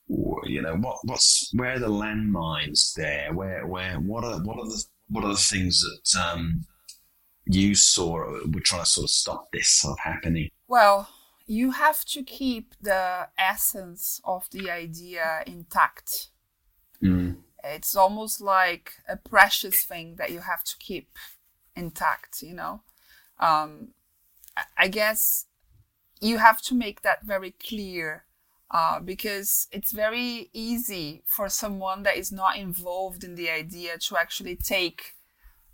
You 0.08 0.62
know, 0.62 0.76
what 0.76 0.98
what's 1.04 1.50
where 1.54 1.74
are 1.74 1.78
the 1.78 1.88
landmines 1.88 2.94
there? 2.94 3.32
Where 3.32 3.66
where 3.66 3.96
what 4.00 4.24
are 4.24 4.42
what 4.42 4.58
are 4.58 4.66
the 4.66 4.84
what 5.08 5.24
are 5.24 5.32
the 5.32 5.36
things 5.36 5.82
that 5.82 6.20
um, 6.20 6.64
you 7.46 7.74
saw 7.74 8.16
were 8.46 8.60
trying 8.60 8.82
to 8.82 8.86
sort 8.86 9.04
of 9.04 9.10
stop 9.10 9.52
this 9.52 9.68
sort 9.68 9.92
of 9.92 9.98
happening? 9.98 10.50
Well, 10.66 11.08
you 11.46 11.72
have 11.72 12.04
to 12.06 12.22
keep 12.22 12.74
the 12.80 13.28
essence 13.36 14.20
of 14.24 14.48
the 14.50 14.70
idea 14.70 15.42
intact. 15.46 16.28
Mm. 17.02 17.38
It's 17.64 17.94
almost 17.94 18.40
like 18.40 18.92
a 19.08 19.16
precious 19.16 19.84
thing 19.84 20.16
that 20.16 20.30
you 20.30 20.40
have 20.40 20.64
to 20.64 20.76
keep 20.78 21.10
intact, 21.76 22.42
you 22.42 22.54
know? 22.54 22.82
Um, 23.41 23.88
I 24.76 24.88
guess 24.88 25.47
you 26.20 26.38
have 26.38 26.61
to 26.62 26.74
make 26.74 27.03
that 27.03 27.24
very 27.24 27.53
clear 27.53 28.24
uh, 28.70 29.01
because 29.01 29.66
it's 29.72 29.91
very 29.91 30.49
easy 30.53 31.22
for 31.26 31.49
someone 31.49 32.05
that 32.05 32.16
is 32.16 32.30
not 32.30 32.57
involved 32.57 33.24
in 33.24 33.34
the 33.34 33.51
idea 33.51 33.99
to 33.99 34.16
actually 34.16 34.55
take 34.55 35.14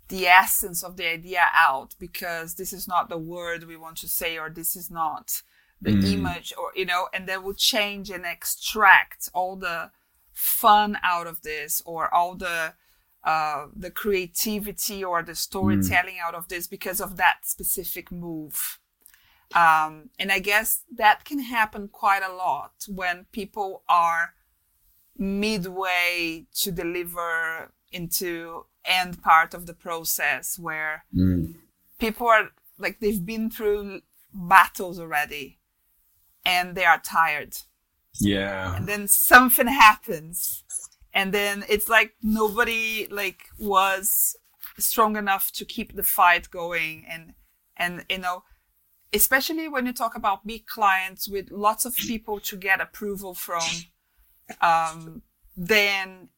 the 0.07 0.25
essence 0.25 0.83
of 0.83 0.95
the 0.97 1.05
idea 1.05 1.45
out 1.53 1.93
because 1.99 2.55
this 2.55 2.71
is 2.71 2.87
not 2.87 3.09
the 3.09 3.17
word 3.17 3.65
we 3.65 3.77
want 3.77 3.97
to 3.97 4.07
say 4.07 4.37
or 4.37 4.49
this 4.49 4.75
is 4.75 4.89
not 4.89 5.41
the 5.81 5.91
mm. 5.91 6.13
image 6.13 6.53
or 6.57 6.71
you 6.75 6.85
know 6.85 7.07
and 7.13 7.27
they 7.27 7.37
will 7.37 7.53
change 7.53 8.09
and 8.09 8.25
extract 8.25 9.29
all 9.33 9.55
the 9.55 9.91
fun 10.33 10.97
out 11.03 11.27
of 11.27 11.41
this 11.41 11.81
or 11.85 12.11
all 12.11 12.35
the 12.35 12.73
uh, 13.27 13.67
the 13.75 13.91
creativity 13.91 15.03
or 15.03 15.21
the 15.21 15.35
storytelling 15.35 16.15
mm. 16.15 16.25
out 16.25 16.33
of 16.33 16.47
this 16.47 16.65
because 16.65 17.01
of 17.01 17.17
that 17.17 17.39
specific 17.43 18.09
move. 18.09 18.79
Um, 19.53 20.11
and 20.17 20.31
I 20.31 20.39
guess 20.39 20.83
that 20.95 21.25
can 21.25 21.39
happen 21.39 21.89
quite 21.89 22.23
a 22.23 22.33
lot 22.33 22.85
when 22.87 23.25
people 23.33 23.83
are 23.89 24.33
midway 25.17 26.45
to 26.61 26.71
deliver 26.71 27.73
into 27.91 28.65
end 28.85 29.21
part 29.21 29.53
of 29.53 29.65
the 29.65 29.73
process 29.73 30.57
where 30.57 31.03
mm. 31.13 31.53
people 31.99 32.27
are 32.27 32.51
like 32.79 33.01
they've 33.01 33.25
been 33.25 33.49
through 33.49 34.03
battles 34.33 35.01
already 35.01 35.59
and 36.45 36.75
they 36.75 36.85
are 36.85 36.99
tired. 36.99 37.57
Yeah. 38.21 38.73
And 38.73 38.87
then 38.87 39.09
something 39.09 39.67
happens 39.67 40.63
and 41.17 41.33
then 41.33 41.65
it's 41.67 41.89
like 41.89 42.13
nobody 42.21 43.07
like 43.09 43.45
was 43.57 44.35
strong 44.77 45.17
enough 45.17 45.51
to 45.51 45.65
keep 45.65 45.95
the 45.95 46.03
fight 46.03 46.49
going 46.51 47.05
and 47.09 47.33
and 47.75 48.05
you 48.07 48.19
know 48.19 48.43
especially 49.13 49.67
when 49.67 49.87
you 49.87 49.93
talk 49.93 50.15
about 50.15 50.45
big 50.45 50.67
clients 50.67 51.27
with 51.27 51.49
lots 51.49 51.85
of 51.85 51.95
people 51.95 52.39
to 52.39 52.55
get 52.55 52.79
approval 52.79 53.33
from 53.33 53.67
um, 54.61 55.23
then 55.55 56.29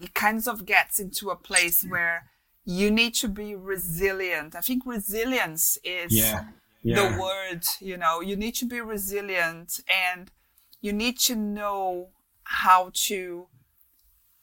it 0.00 0.14
kind 0.14 0.46
of 0.46 0.64
gets 0.64 1.00
into 1.00 1.30
a 1.30 1.36
place 1.36 1.84
where 1.88 2.30
you 2.64 2.90
need 2.90 3.14
to 3.14 3.28
be 3.28 3.56
resilient 3.56 4.54
i 4.54 4.60
think 4.60 4.84
resilience 4.86 5.78
is 5.82 6.12
yeah. 6.12 6.44
Yeah. 6.82 6.96
the 6.96 7.20
word 7.20 7.64
you 7.80 7.96
know 7.96 8.20
you 8.20 8.36
need 8.36 8.54
to 8.56 8.66
be 8.66 8.80
resilient 8.80 9.80
and 10.06 10.30
you 10.80 10.92
need 10.92 11.18
to 11.20 11.34
know 11.34 12.10
how 12.44 12.90
to 13.08 13.48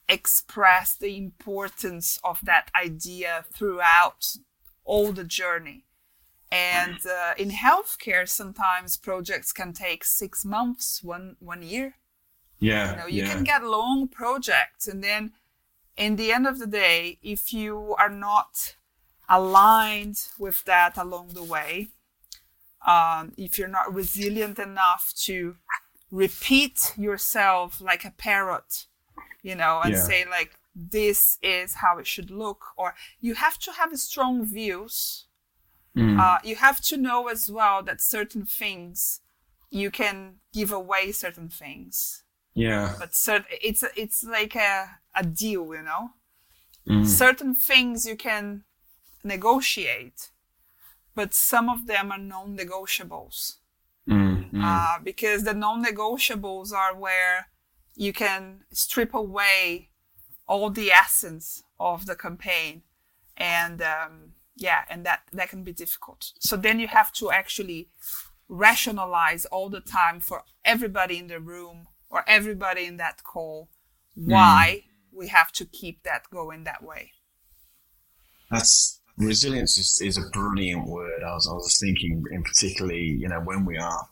express 0.07 0.95
the 0.95 1.17
importance 1.17 2.19
of 2.23 2.39
that 2.43 2.69
idea 2.79 3.45
throughout 3.53 4.35
all 4.83 5.11
the 5.11 5.23
journey. 5.23 5.85
And 6.51 6.99
uh, 7.05 7.33
in 7.37 7.49
healthcare, 7.49 8.29
sometimes 8.29 8.97
projects 8.97 9.51
can 9.51 9.73
take 9.73 10.03
six 10.03 10.45
months, 10.45 11.03
one 11.03 11.35
one 11.39 11.63
year. 11.63 11.95
Yeah, 12.59 12.91
you 12.91 12.97
know, 12.97 13.07
you 13.07 13.23
yeah. 13.23 13.33
can 13.33 13.43
get 13.43 13.63
long 13.63 14.07
projects, 14.07 14.87
and 14.87 15.03
then 15.03 15.33
in 15.97 16.15
the 16.15 16.31
end 16.31 16.47
of 16.47 16.59
the 16.59 16.67
day, 16.67 17.17
if 17.21 17.51
you 17.51 17.95
are 17.97 18.09
not 18.09 18.75
aligned 19.27 20.27
with 20.37 20.63
that 20.65 20.97
along 20.97 21.29
the 21.29 21.43
way, 21.43 21.89
um, 22.85 23.33
if 23.37 23.57
you're 23.57 23.67
not 23.67 23.93
resilient 23.93 24.59
enough 24.59 25.13
to 25.23 25.55
repeat 26.11 26.93
yourself 26.95 27.81
like 27.81 28.05
a 28.05 28.11
parrot 28.11 28.85
you 29.45 29.55
know, 29.55 29.79
and 29.83 29.93
yeah. 29.93 30.01
say 30.01 30.25
like 30.37 30.57
this 30.75 31.37
is 31.43 31.75
how 31.75 31.99
it 31.99 32.07
should 32.07 32.31
look, 32.31 32.61
or 32.75 32.95
you 33.21 33.35
have 33.35 33.59
to 33.59 33.71
have 33.73 33.97
strong 33.99 34.43
views. 34.43 35.27
Mm. 35.95 36.19
Uh, 36.19 36.39
you 36.43 36.55
have 36.55 36.81
to 36.81 36.97
know 36.97 37.27
as 37.27 37.49
well 37.49 37.83
that 37.83 38.01
certain 38.01 38.45
things 38.45 39.21
you 39.69 39.91
can 39.91 40.17
give 40.51 40.71
away 40.71 41.11
certain 41.11 41.47
things. 41.47 42.23
Yeah. 42.55 42.95
But 42.99 43.11
cert- 43.11 43.45
it's 43.61 43.83
it's 43.95 44.23
like 44.23 44.55
a 44.55 44.97
a 45.13 45.23
deal, 45.23 45.65
you 45.75 45.83
know. 45.83 46.03
Mm. 46.89 47.05
Certain 47.05 47.53
things 47.53 48.05
you 48.05 48.15
can 48.15 48.63
negotiate, 49.23 50.31
but 51.13 51.33
some 51.33 51.69
of 51.69 51.85
them 51.85 52.11
are 52.11 52.23
non-negotiables. 52.35 53.57
Mm, 54.09 54.51
mm. 54.51 54.63
Uh, 54.63 54.99
because 55.03 55.43
the 55.43 55.53
non-negotiables 55.53 56.71
are 56.71 56.95
where 56.95 57.47
you 57.95 58.13
can 58.13 58.61
strip 58.71 59.13
away 59.13 59.89
all 60.47 60.69
the 60.69 60.91
essence 60.91 61.63
of 61.79 62.05
the 62.05 62.15
campaign 62.15 62.83
and 63.37 63.81
um, 63.81 64.33
yeah 64.55 64.83
and 64.89 65.05
that 65.05 65.21
that 65.33 65.49
can 65.49 65.63
be 65.63 65.73
difficult. 65.73 66.31
So 66.39 66.55
then 66.55 66.79
you 66.79 66.87
have 66.87 67.11
to 67.13 67.31
actually 67.31 67.89
rationalize 68.47 69.45
all 69.45 69.69
the 69.69 69.81
time 69.81 70.19
for 70.19 70.43
everybody 70.63 71.17
in 71.17 71.27
the 71.27 71.39
room 71.39 71.87
or 72.09 72.23
everybody 72.27 72.85
in 72.85 72.97
that 72.97 73.23
call 73.23 73.69
why 74.13 74.83
mm. 74.83 75.17
we 75.17 75.27
have 75.27 75.51
to 75.53 75.65
keep 75.65 76.03
that 76.03 76.29
going 76.31 76.63
that 76.63 76.83
way. 76.83 77.11
That's 78.51 79.01
resilience 79.17 79.77
is, 79.77 80.01
is 80.03 80.17
a 80.17 80.29
brilliant 80.31 80.87
word. 80.87 81.23
I 81.23 81.33
was, 81.33 81.47
I 81.49 81.53
was 81.53 81.79
thinking 81.79 82.23
in 82.31 82.43
particularly 82.43 83.17
you 83.19 83.27
know 83.27 83.39
when 83.39 83.65
we 83.65 83.77
are 83.77 84.07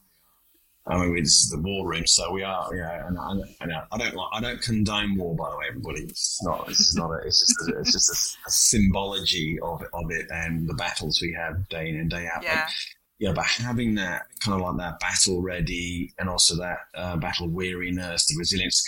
I 0.86 0.98
mean, 0.98 1.16
this 1.16 1.44
is 1.44 1.50
the 1.50 1.60
war 1.60 1.88
room, 1.88 2.06
so 2.06 2.32
we 2.34 2.44
are, 2.44 2.76
yeah. 2.76 3.08
And, 3.08 3.18
and, 3.18 3.44
and 3.62 3.72
I 3.72 3.98
don't 3.98 4.16
like, 4.16 4.28
I 4.34 4.42
don't 4.42 4.62
condone 4.62 5.16
war, 5.16 5.34
by 5.34 5.50
the 5.50 5.58
way, 5.58 5.66
everybody. 5.70 6.02
It's 6.02 6.44
not, 6.44 6.70
is 6.70 6.94
not, 6.98 7.10
a, 7.10 7.26
it's 7.26 7.40
just, 7.40 7.70
a, 7.70 7.80
it's 7.80 7.92
just 7.94 8.10
a, 8.10 8.48
a, 8.48 8.52
symbology 8.52 9.58
of 9.62 9.82
it, 9.82 9.88
of 9.94 10.12
it 10.12 10.28
and 10.30 10.68
the 10.68 10.74
battles 10.74 11.22
we 11.22 11.34
have 11.34 11.70
day 11.70 11.88
in 11.88 11.96
and 11.96 12.10
day 12.10 12.28
out. 12.34 12.44
Yeah. 12.44 12.66
But, 12.66 12.74
yeah, 13.20 13.32
but 13.32 13.46
having 13.46 13.96
that 13.96 14.24
kind 14.44 14.60
of 14.60 14.68
like 14.68 14.78
that 14.78 15.00
battle 15.00 15.42
ready 15.42 16.14
and 16.20 16.28
also 16.28 16.58
that 16.58 16.80
uh, 16.96 17.16
battle 17.16 17.48
weariness, 17.48 18.28
the 18.28 18.36
resilience, 18.38 18.86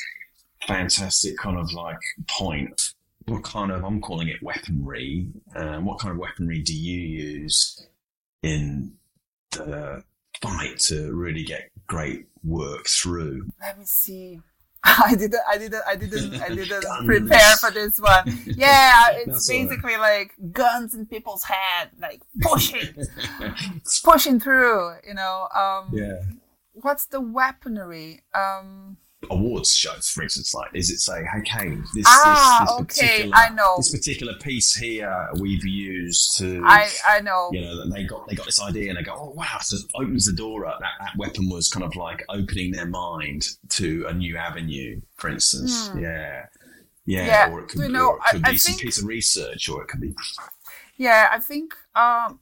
fantastic 0.68 1.38
kind 1.38 1.58
of 1.58 1.72
like 1.72 2.00
point. 2.28 2.82
What 3.28 3.44
kind 3.44 3.72
of, 3.72 3.86
I'm 3.86 4.02
calling 4.02 4.28
it 4.28 4.44
weaponry. 4.44 5.30
Um, 5.56 5.86
what 5.86 6.00
kind 6.00 6.12
of 6.12 6.18
weaponry 6.18 6.62
do 6.62 6.76
you 6.76 7.00
use 7.00 7.88
in 8.44 8.94
the 9.52 10.04
fight 10.42 10.80
to 10.80 11.14
really 11.14 11.44
get 11.44 11.70
great 11.88 12.28
work 12.44 12.88
through? 12.88 13.48
Let 13.62 13.80
me 13.80 13.86
see. 13.86 14.42
I 14.84 15.16
didn't, 15.16 15.42
I 15.50 15.58
didn't, 15.58 15.82
I 15.88 15.96
didn't, 15.96 16.42
I 16.42 16.50
didn't 16.56 17.06
prepare 17.06 17.56
for 17.58 17.72
this 17.72 18.00
one. 18.00 18.40
Yeah, 18.46 19.08
it's 19.14 19.48
basically 19.48 19.96
right. 19.96 20.30
like 20.30 20.54
guns 20.54 20.94
in 20.94 21.08
people's 21.08 21.44
head, 21.44 21.90
like 22.00 22.22
pushing, 22.42 22.94
pushing 24.04 24.40
through. 24.40 24.96
You 25.08 25.16
know. 25.16 25.48
Um, 25.56 25.90
yeah. 25.92 26.22
What's 26.74 27.08
the 27.08 27.22
weaponry? 27.22 28.22
Um, 28.34 28.98
awards 29.30 29.76
shows, 29.76 30.10
for 30.10 30.24
instance, 30.24 30.54
like 30.54 30.70
is 30.74 30.90
it 30.90 31.00
say, 31.00 31.26
okay, 31.40 31.78
this, 31.94 32.06
ah, 32.08 32.66
this, 32.88 32.98
this 32.98 33.04
okay, 33.04 33.32
I 33.34 33.50
know 33.50 33.76
this 33.78 33.92
particular 33.92 34.34
piece 34.36 34.76
here 34.76 35.30
we've 35.40 35.66
used 35.66 36.38
to, 36.38 36.62
I, 36.66 36.90
I 37.08 37.22
know, 37.22 37.50
you 37.52 37.62
know, 37.62 37.90
they 37.90 38.04
got 38.04 38.28
they 38.28 38.36
got 38.36 38.46
this 38.46 38.62
idea 38.62 38.90
and 38.90 38.98
they 38.98 39.04
go, 39.04 39.14
oh 39.16 39.32
wow, 39.32 39.58
so 39.62 39.78
it 39.78 39.84
opens 39.96 40.26
the 40.26 40.34
door 40.34 40.66
up. 40.66 40.80
That, 40.80 40.94
that 41.00 41.18
weapon 41.18 41.50
was 41.50 41.70
kind 41.70 41.86
of 41.86 41.96
like 41.96 42.24
opening 42.30 42.72
their 42.72 42.86
mind 42.86 43.48
to 43.70 44.06
a 44.08 44.14
new 44.14 44.38
avenue, 44.38 45.02
for 45.16 45.30
instance. 45.30 45.90
Hmm. 45.90 46.00
Yeah. 46.00 46.46
yeah, 47.06 47.26
yeah, 47.26 47.50
or 47.52 47.62
it 47.62 47.70
could, 47.70 47.82
you 47.82 47.90
know, 47.90 48.16
it 48.16 48.22
could 48.32 48.46
I, 48.46 48.52
be 48.52 48.54
I 48.54 48.58
some 48.58 48.74
think, 48.74 48.82
piece 48.82 48.98
of 49.00 49.06
research, 49.06 49.70
or 49.70 49.82
it 49.84 49.88
could 49.88 50.02
be. 50.02 50.16
Yeah, 50.98 51.30
I 51.32 51.40
think 51.40 51.76
um, 51.96 52.40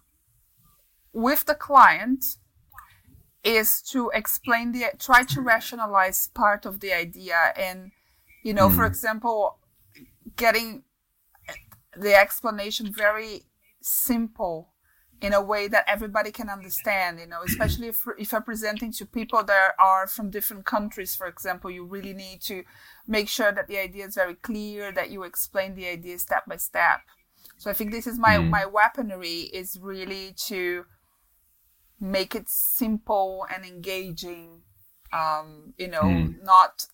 with 1.11 1.45
the 1.45 1.55
client 1.55 2.37
is 3.43 3.81
to 3.81 4.09
explain 4.13 4.71
the 4.71 4.85
try 4.97 5.23
to 5.23 5.41
rationalize 5.41 6.27
part 6.33 6.65
of 6.65 6.79
the 6.79 6.93
idea 6.93 7.53
and 7.57 7.91
you 8.43 8.53
know 8.53 8.69
mm. 8.69 8.75
for 8.75 8.81
hmm. 8.83 8.91
example 8.91 9.59
getting 10.35 10.83
the 11.97 12.15
explanation 12.15 12.91
very 12.91 13.43
simple 13.81 14.69
in 15.21 15.33
a 15.33 15.41
way 15.41 15.67
that 15.67 15.85
everybody 15.87 16.31
can 16.31 16.49
understand 16.49 17.19
you 17.19 17.27
know 17.27 17.41
especially 17.45 17.87
if, 17.87 18.05
if 18.17 18.31
you're 18.31 18.41
presenting 18.41 18.91
to 18.91 19.05
people 19.05 19.43
that 19.43 19.71
are 19.77 20.07
from 20.07 20.29
different 20.29 20.65
countries 20.65 21.15
for 21.15 21.27
example 21.27 21.69
you 21.69 21.85
really 21.85 22.13
need 22.13 22.41
to 22.41 22.63
make 23.07 23.27
sure 23.27 23.51
that 23.51 23.67
the 23.67 23.77
idea 23.77 24.05
is 24.05 24.15
very 24.15 24.35
clear 24.35 24.91
that 24.91 25.09
you 25.11 25.23
explain 25.23 25.75
the 25.75 25.87
idea 25.87 26.17
step 26.17 26.45
by 26.47 26.55
step 26.55 27.01
so 27.57 27.69
i 27.69 27.73
think 27.73 27.91
this 27.91 28.07
is 28.07 28.17
my 28.17 28.37
mm. 28.37 28.49
my 28.49 28.65
weaponry 28.65 29.41
is 29.53 29.77
really 29.81 30.33
to 30.37 30.85
make 32.03 32.35
it 32.35 32.49
simple 32.49 33.47
and 33.53 33.63
engaging 33.65 34.61
um, 35.13 35.73
you 35.77 35.87
know 35.87 36.01
mm. 36.01 36.35
not 36.43 36.85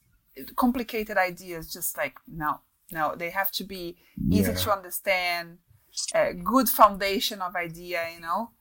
complicated 0.56 1.18
ideas 1.18 1.74
just 1.74 1.98
like 1.98 2.18
no 2.28 2.62
no 2.92 3.16
they 3.16 3.32
have 3.32 3.52
to 3.52 3.64
be 3.64 3.98
easy 4.30 4.52
yeah. 4.52 4.58
to 4.58 4.72
understand 4.72 5.58
a 6.14 6.34
good 6.34 6.70
foundation 6.70 7.42
of 7.42 7.56
idea 7.56 8.06
you 8.14 8.22
know 8.22 8.52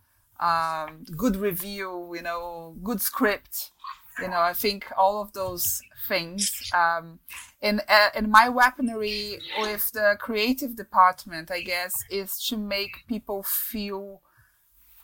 um, 0.40 1.04
good 1.16 1.36
review 1.36 2.12
you 2.14 2.22
know 2.22 2.74
good 2.82 3.02
script 3.02 3.70
you 4.18 4.28
know 4.28 4.40
i 4.40 4.54
think 4.54 4.86
all 4.96 5.20
of 5.20 5.32
those 5.34 5.82
things 6.08 6.50
um, 6.74 7.18
and 7.60 7.82
uh, 7.88 8.08
and 8.14 8.30
my 8.30 8.48
weaponry 8.48 9.38
with 9.58 9.92
the 9.92 10.16
creative 10.18 10.76
department 10.76 11.50
i 11.50 11.60
guess 11.60 11.92
is 12.10 12.42
to 12.46 12.56
make 12.56 13.06
people 13.06 13.42
feel 13.42 14.22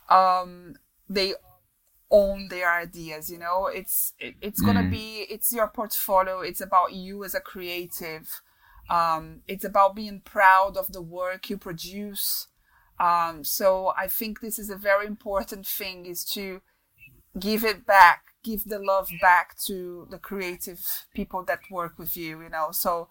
um, 0.09 0.75
they 1.09 1.33
own 2.11 2.47
their 2.49 2.71
ideas 2.71 3.29
you 3.29 3.37
know? 3.37 3.67
It's 3.67 4.13
it, 4.19 4.35
it's 4.41 4.61
gonna 4.61 4.83
mm. 4.83 4.91
be 4.91 5.25
it's 5.29 5.53
your 5.53 5.67
portfolio. 5.67 6.41
It's 6.41 6.61
about 6.61 6.93
you 6.93 7.23
as 7.23 7.33
a 7.35 7.39
creative. 7.39 8.41
Um, 8.89 9.41
it's 9.47 9.65
about 9.65 9.95
being 9.95 10.21
proud 10.23 10.77
of 10.77 10.91
the 10.91 11.01
work 11.01 11.49
you 11.49 11.57
produce. 11.57 12.47
Um, 12.97 13.43
so 13.43 13.91
i 13.97 14.07
think 14.07 14.39
this 14.39 14.57
is 14.57 14.69
a 14.69 14.77
very 14.77 15.05
important 15.05 15.67
thing 15.67 16.05
is 16.05 16.23
to 16.35 16.61
give 17.37 17.65
it 17.65 17.85
back 17.85 18.21
give 18.41 18.63
the 18.63 18.79
love 18.79 19.09
back 19.21 19.57
to 19.65 20.07
the 20.09 20.17
creative 20.17 21.05
people 21.13 21.43
that 21.43 21.59
work 21.69 21.99
with 21.99 22.15
you 22.15 22.41
you 22.41 22.47
know? 22.47 22.69
So 22.71 23.09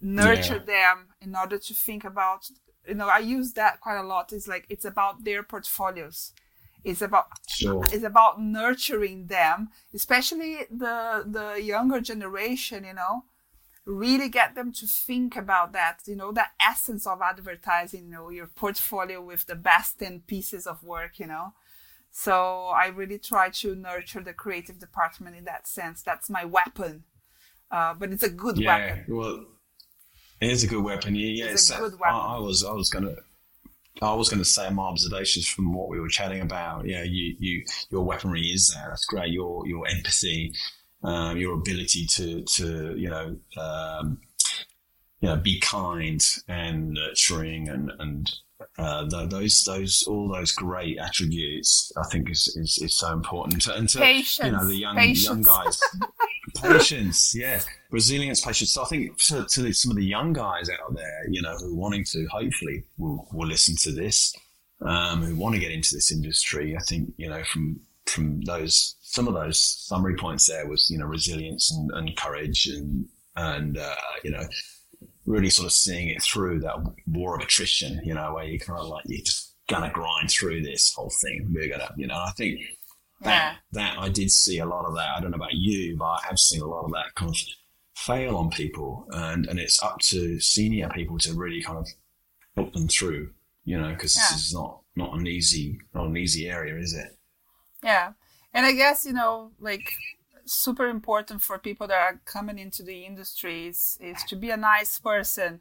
nurture 0.00 0.62
yeah. 0.66 0.72
them 0.74 1.08
in 1.20 1.36
order 1.36 1.58
to 1.58 1.74
think 1.74 2.02
about 2.04 2.48
you 2.88 2.94
know 2.94 3.08
i 3.08 3.18
use 3.18 3.52
that 3.54 3.80
quite 3.80 3.98
a 3.98 4.06
lot. 4.06 4.32
It's 4.32 4.48
like 4.48 4.64
it's 4.70 4.84
about 4.84 5.24
their 5.24 5.42
portfolios 5.42 6.32
it's 6.84 7.02
about 7.02 7.26
sure. 7.48 7.84
it's 7.86 8.04
about 8.04 8.40
nurturing 8.40 9.26
them, 9.26 9.70
especially 9.94 10.60
the 10.70 11.24
the 11.26 11.62
younger 11.62 12.00
generation. 12.00 12.84
You 12.84 12.94
know, 12.94 13.24
really 13.84 14.28
get 14.28 14.54
them 14.54 14.72
to 14.72 14.86
think 14.86 15.36
about 15.36 15.72
that. 15.72 16.00
You 16.06 16.16
know, 16.16 16.32
the 16.32 16.46
essence 16.60 17.06
of 17.06 17.20
advertising. 17.22 18.04
You 18.06 18.10
know, 18.10 18.30
your 18.30 18.46
portfolio 18.46 19.20
with 19.20 19.46
the 19.46 19.56
best 19.56 19.98
ten 19.98 20.20
pieces 20.26 20.66
of 20.66 20.82
work. 20.82 21.18
You 21.18 21.26
know, 21.26 21.52
so 22.12 22.66
I 22.66 22.86
really 22.86 23.18
try 23.18 23.50
to 23.50 23.74
nurture 23.74 24.20
the 24.20 24.32
creative 24.32 24.78
department 24.78 25.36
in 25.36 25.44
that 25.44 25.66
sense. 25.66 26.02
That's 26.02 26.30
my 26.30 26.44
weapon, 26.44 27.04
uh, 27.70 27.94
but 27.94 28.12
it's 28.12 28.22
a 28.22 28.30
good 28.30 28.58
yeah, 28.58 28.76
weapon. 28.76 29.04
Well, 29.08 29.44
it 30.40 30.50
is 30.50 30.64
a 30.64 30.66
good 30.66 30.84
weapon. 30.84 31.14
Yeah, 31.14 31.46
it's, 31.46 31.68
it's 31.68 31.70
a 31.70 31.80
good 31.80 31.98
weapon. 31.98 32.16
I, 32.16 32.36
I 32.36 32.38
was 32.38 32.64
I 32.64 32.72
was 32.72 32.90
gonna 32.90 33.16
I 34.02 34.14
was 34.14 34.28
going 34.28 34.42
to 34.42 34.44
say 34.44 34.68
my 34.70 34.84
observations 34.84 35.46
from 35.46 35.72
what 35.72 35.88
we 35.88 36.00
were 36.00 36.08
chatting 36.08 36.42
about. 36.42 36.86
Yeah, 36.86 37.02
you, 37.02 37.34
you, 37.38 37.64
your 37.90 38.02
weaponry 38.02 38.42
is 38.42 38.72
there. 38.74 38.86
That's 38.90 39.06
great. 39.06 39.32
Your, 39.32 39.66
your 39.66 39.86
empathy, 39.86 40.52
um, 41.02 41.36
your 41.38 41.54
ability 41.54 42.06
to, 42.06 42.42
to, 42.42 42.94
you 42.96 43.08
know, 43.08 43.36
um, 43.56 44.18
you 45.20 45.28
know, 45.28 45.36
be 45.36 45.58
kind 45.60 46.22
and 46.46 46.90
nurturing 46.90 47.68
and, 47.68 47.90
and, 47.98 48.30
uh, 48.78 49.26
those, 49.26 49.64
those, 49.64 50.04
all 50.06 50.28
those 50.28 50.52
great 50.52 50.98
attributes, 50.98 51.90
I 51.96 52.06
think 52.10 52.30
is, 52.30 52.54
is, 52.56 52.78
is 52.82 52.98
so 52.98 53.12
important. 53.12 53.66
And 53.66 53.88
to, 53.90 53.98
Patience. 53.98 54.46
you 54.46 54.52
know, 54.52 54.66
the 54.66 54.76
young, 54.76 54.98
young 55.14 55.42
guys, 55.42 55.80
patience, 56.62 57.34
yeah, 57.34 57.60
resilience, 57.90 58.44
patience. 58.44 58.72
So 58.72 58.82
I 58.82 58.86
think 58.86 59.16
to, 59.28 59.46
to, 59.46 59.72
some 59.72 59.90
of 59.90 59.96
the 59.96 60.04
young 60.04 60.32
guys 60.32 60.68
out 60.68 60.94
there, 60.94 61.24
you 61.30 61.40
know, 61.40 61.56
who 61.56 61.72
are 61.72 61.76
wanting 61.76 62.04
to 62.12 62.26
hopefully 62.30 62.84
will, 62.98 63.26
will 63.32 63.46
listen 63.46 63.76
to 63.82 63.92
this, 63.92 64.34
um, 64.82 65.22
who 65.22 65.36
want 65.36 65.54
to 65.54 65.60
get 65.60 65.70
into 65.70 65.94
this 65.94 66.12
industry, 66.12 66.76
I 66.76 66.80
think 66.80 67.12
you 67.16 67.28
know 67.28 67.42
from 67.44 67.80
from 68.06 68.40
those 68.42 68.96
some 69.00 69.26
of 69.26 69.34
those 69.34 69.60
summary 69.60 70.16
points 70.16 70.46
there 70.46 70.68
was 70.68 70.90
you 70.90 70.98
know 70.98 71.06
resilience 71.06 71.72
and, 71.72 71.90
and 71.92 72.16
courage 72.16 72.66
and 72.66 73.08
and 73.36 73.78
uh, 73.78 73.94
you 74.22 74.30
know 74.30 74.44
really 75.26 75.50
sort 75.50 75.66
of 75.66 75.72
seeing 75.72 76.08
it 76.08 76.22
through 76.22 76.60
that 76.60 76.76
war 77.06 77.36
of 77.36 77.42
attrition, 77.42 78.00
you 78.04 78.14
know, 78.14 78.32
where 78.34 78.44
you 78.44 78.58
kind 78.58 78.78
of 78.78 78.88
like 78.88 79.04
you're 79.06 79.24
just 79.24 79.54
gonna 79.68 79.90
grind 79.90 80.30
through 80.30 80.62
this 80.62 80.92
whole 80.94 81.12
thing. 81.20 81.50
We're 81.52 81.68
gonna, 81.68 81.92
you 81.96 82.06
know, 82.06 82.14
I 82.14 82.30
think 82.36 82.60
that 83.22 83.56
that 83.72 83.98
I 83.98 84.08
did 84.08 84.30
see 84.30 84.58
a 84.58 84.66
lot 84.66 84.86
of 84.86 84.94
that. 84.94 85.16
I 85.16 85.20
don't 85.20 85.30
know 85.30 85.36
about 85.36 85.54
you, 85.54 85.96
but 85.96 86.04
I 86.04 86.18
have 86.28 86.38
seen 86.38 86.60
a 86.60 86.66
lot 86.66 86.84
of 86.84 86.92
that 86.92 87.14
kind 87.14 87.30
of 87.30 87.36
fail 87.94 88.36
on 88.36 88.50
people, 88.50 89.06
and 89.10 89.46
and 89.46 89.58
it's 89.58 89.82
up 89.82 89.98
to 90.00 90.38
senior 90.40 90.88
people 90.90 91.18
to 91.18 91.34
really 91.34 91.62
kind 91.62 91.78
of 91.78 91.88
help 92.54 92.72
them 92.72 92.88
through. 92.88 93.30
You 93.64 93.80
know, 93.80 93.90
because 93.90 94.16
yeah. 94.16 94.28
this 94.30 94.46
is 94.46 94.54
not 94.54 94.80
not 94.94 95.18
an 95.18 95.26
easy 95.26 95.78
not 95.94 96.06
an 96.06 96.16
easy 96.16 96.48
area, 96.48 96.78
is 96.78 96.94
it? 96.94 97.16
Yeah, 97.82 98.12
and 98.54 98.64
I 98.64 98.72
guess 98.72 99.04
you 99.04 99.12
know, 99.12 99.50
like 99.58 99.90
super 100.46 100.88
important 100.88 101.42
for 101.42 101.58
people 101.58 101.86
that 101.88 102.00
are 102.00 102.20
coming 102.24 102.58
into 102.58 102.82
the 102.82 103.04
industries 103.04 103.98
is 104.00 104.22
to 104.24 104.36
be 104.36 104.50
a 104.50 104.56
nice 104.56 104.98
person, 104.98 105.60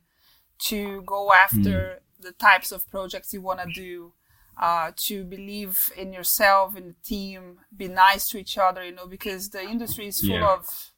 to 0.60 1.02
go 1.02 1.34
after 1.34 1.58
mm. 1.60 2.00
the 2.22 2.32
types 2.32 2.72
of 2.72 2.90
projects 2.90 3.34
you 3.34 3.42
want 3.42 3.60
to 3.60 3.68
do 3.74 4.14
uh, 4.58 4.92
to 4.96 5.24
believe 5.24 5.92
in 5.98 6.14
yourself 6.14 6.76
in 6.78 6.88
the 6.88 6.96
team, 7.04 7.60
be 7.76 7.88
nice 7.88 8.30
to 8.30 8.38
each 8.38 8.58
other, 8.58 8.86
you 8.86 8.94
know, 8.94 9.08
because 9.08 9.50
the 9.50 9.62
industry 9.62 10.08
is 10.08 10.22
full 10.22 10.30
yeah. 10.30 10.54
of 10.54 10.92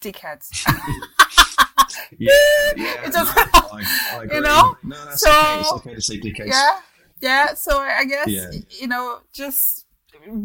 dickheads. 0.00 0.48
yeah, 2.18 2.30
yeah. 2.76 3.10
no, 3.12 3.24
I, 3.26 3.84
I 4.12 4.22
you 4.34 4.40
know, 4.40 4.76
no, 4.82 5.04
that's 5.04 5.20
so, 5.20 5.30
okay. 5.30 5.60
It's 5.60 5.72
okay 5.72 5.94
to 5.94 6.00
say 6.00 6.20
dickheads. 6.20 6.46
Yeah, 6.46 6.80
yeah. 7.20 7.54
So 7.54 7.78
I 7.78 8.04
guess 8.04 8.28
yeah. 8.28 8.50
you 8.70 8.88
know, 8.88 9.20
just 9.32 9.81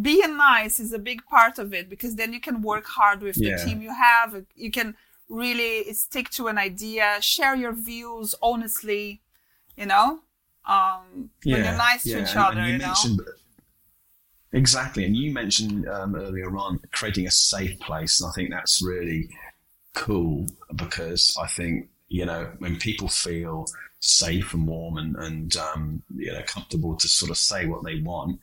being 0.02 0.38
nice 0.38 0.80
is 0.80 0.94
a 0.94 1.00
big 1.00 1.26
part 1.26 1.60
of 1.60 1.74
it 1.74 1.90
because 1.90 2.16
then 2.16 2.34
you 2.34 2.40
can 2.40 2.62
work 2.62 2.86
hard 2.86 3.22
with 3.22 3.38
yeah. 3.38 3.58
the 3.58 3.64
team 3.64 3.82
you 3.82 3.94
have. 3.94 4.46
You 4.56 4.72
can 4.72 4.96
really 5.30 5.92
stick 5.94 6.30
to 6.32 6.48
an 6.48 6.58
idea, 6.58 7.18
share 7.22 7.56
your 7.56 7.74
views 7.74 8.36
honestly. 8.42 9.22
You 9.76 9.86
know, 9.86 10.22
um, 10.66 11.30
yeah, 11.44 11.58
you're 11.58 11.78
nice 11.78 12.06
yeah. 12.06 12.18
to 12.18 12.24
each 12.24 12.30
and, 12.32 12.40
other. 12.40 12.60
And 12.60 12.68
you, 12.68 12.74
you 12.74 12.80
mentioned, 12.80 13.18
know? 13.18 13.24
Exactly, 14.54 15.06
and 15.06 15.16
you 15.16 15.32
mentioned 15.32 15.88
um, 15.88 16.16
earlier 16.16 16.56
on 16.58 16.80
creating 16.92 17.28
a 17.28 17.32
safe 17.32 17.80
place, 17.80 18.20
and 18.20 18.30
I 18.30 18.34
think 18.34 18.50
that's 18.50 18.82
really 18.82 19.30
cool 19.94 20.48
because 20.76 21.36
I 21.42 21.48
think 21.48 21.90
you 22.08 22.26
know 22.26 22.52
when 22.60 22.78
people 22.78 23.08
feel 23.08 23.66
safe 24.00 24.54
and 24.54 24.68
warm 24.68 24.98
and, 24.98 25.16
and 25.18 25.58
um, 25.58 26.04
you 26.16 26.32
know 26.32 26.42
comfortable 26.46 26.96
to 26.96 27.08
sort 27.08 27.32
of 27.32 27.38
say 27.38 27.66
what 27.66 27.84
they 27.84 28.00
want. 28.00 28.40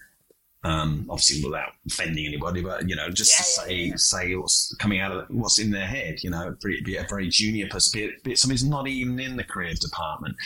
Um, 0.64 1.06
obviously 1.10 1.44
without 1.44 1.72
offending 1.86 2.26
anybody, 2.26 2.62
but 2.62 2.88
you 2.88 2.96
know, 2.96 3.10
just 3.10 3.32
yeah, 3.32 3.36
to 3.36 3.42
say 3.44 3.74
yeah. 3.74 3.96
say 3.96 4.34
what's 4.34 4.74
coming 4.76 4.98
out 4.98 5.12
of 5.12 5.26
what's 5.28 5.58
in 5.58 5.70
their 5.70 5.86
head. 5.86 6.22
You 6.22 6.30
know, 6.30 6.56
be, 6.64 6.80
be 6.80 6.96
a 6.96 7.06
very 7.08 7.28
junior 7.28 7.68
person, 7.68 7.98
be 7.98 8.04
it, 8.06 8.24
be 8.24 8.32
it 8.32 8.38
somebody 8.38 8.60
who's 8.60 8.68
not 8.68 8.88
even 8.88 9.20
in 9.20 9.36
the 9.36 9.44
creative 9.44 9.80
department 9.80 10.36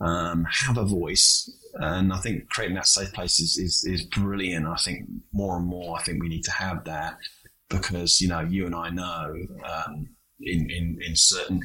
um, 0.00 0.46
have 0.48 0.78
a 0.78 0.84
voice. 0.84 1.50
And 1.74 2.12
I 2.12 2.18
think 2.18 2.48
creating 2.48 2.76
that 2.76 2.86
safe 2.86 3.12
place 3.12 3.40
is, 3.40 3.58
is, 3.58 3.84
is 3.84 4.02
brilliant. 4.04 4.66
I 4.66 4.76
think 4.76 5.08
more 5.32 5.56
and 5.56 5.66
more, 5.66 5.98
I 5.98 6.02
think 6.02 6.22
we 6.22 6.28
need 6.28 6.44
to 6.44 6.52
have 6.52 6.84
that 6.84 7.18
because, 7.68 8.20
you 8.20 8.28
know, 8.28 8.40
you 8.40 8.66
and 8.66 8.74
I 8.74 8.90
know, 8.90 9.34
um, 9.64 10.08
in, 10.40 10.70
in, 10.70 10.98
in 11.04 11.16
certain 11.16 11.62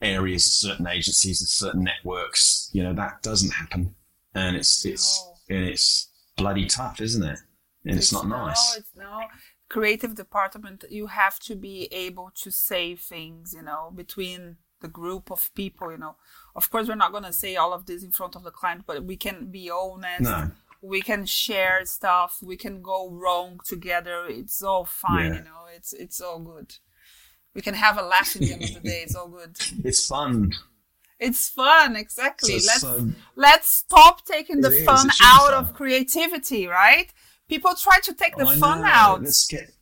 areas, 0.00 0.44
certain 0.44 0.86
agencies, 0.86 1.40
and 1.40 1.48
certain 1.48 1.84
networks. 1.84 2.70
You 2.72 2.84
know 2.84 2.94
that 2.94 3.22
doesn't 3.22 3.50
happen, 3.50 3.94
and 4.34 4.56
it's 4.56 4.84
it's 4.84 5.26
and 5.48 5.64
it's 5.64 6.07
bloody 6.38 6.66
tough, 6.66 7.00
isn't 7.00 7.22
it? 7.22 7.38
And 7.84 7.96
it's, 7.96 8.06
it's 8.06 8.12
not 8.12 8.26
nice. 8.26 8.74
No, 8.74 8.78
it's 8.78 8.96
no 8.96 9.20
creative 9.68 10.14
department. 10.14 10.84
You 10.88 11.08
have 11.08 11.38
to 11.40 11.54
be 11.54 11.88
able 11.92 12.32
to 12.42 12.50
say 12.50 12.96
things, 12.96 13.54
you 13.54 13.62
know, 13.62 13.92
between 13.94 14.56
the 14.80 14.88
group 14.88 15.30
of 15.30 15.50
people. 15.54 15.92
You 15.92 15.98
know, 15.98 16.16
of 16.56 16.70
course, 16.70 16.88
we're 16.88 16.94
not 16.94 17.12
gonna 17.12 17.32
say 17.32 17.56
all 17.56 17.72
of 17.72 17.86
this 17.86 18.02
in 18.02 18.12
front 18.12 18.36
of 18.36 18.44
the 18.44 18.50
client, 18.50 18.84
but 18.86 19.04
we 19.04 19.16
can 19.16 19.50
be 19.50 19.70
honest. 19.70 20.22
No. 20.22 20.50
We 20.80 21.02
can 21.02 21.26
share 21.26 21.84
stuff. 21.84 22.38
We 22.40 22.56
can 22.56 22.82
go 22.82 23.10
wrong 23.10 23.58
together. 23.64 24.26
It's 24.28 24.62
all 24.62 24.84
fine, 24.84 25.32
yeah. 25.32 25.38
you 25.38 25.44
know. 25.44 25.66
It's 25.74 25.92
it's 25.92 26.20
all 26.20 26.38
good 26.38 26.76
we 27.58 27.62
can 27.62 27.74
have 27.74 27.98
a 27.98 28.02
laugh 28.02 28.36
in 28.36 28.42
the 28.42 28.52
end 28.52 28.62
of 28.62 28.74
the 28.74 28.80
day. 28.80 29.00
It's 29.02 29.16
all 29.16 29.26
good. 29.26 29.56
It's 29.84 30.06
fun. 30.06 30.52
It's 31.20 31.48
fun, 31.48 31.96
exactly. 31.96 32.58
So, 32.60 32.66
let's 32.66 32.80
so, 32.80 33.08
let's 33.34 33.68
stop 33.68 34.24
taking 34.24 34.60
the 34.60 34.70
fun 34.70 35.10
out 35.22 35.50
fun. 35.50 35.54
of 35.54 35.74
creativity, 35.74 36.66
right? 36.66 37.12
People 37.48 37.74
try 37.74 37.98
to 38.00 38.14
take 38.14 38.36
the 38.36 38.46
oh, 38.46 38.56
fun 38.56 38.84
out. 38.84 39.22
Let's 39.22 39.46
get 39.46 39.72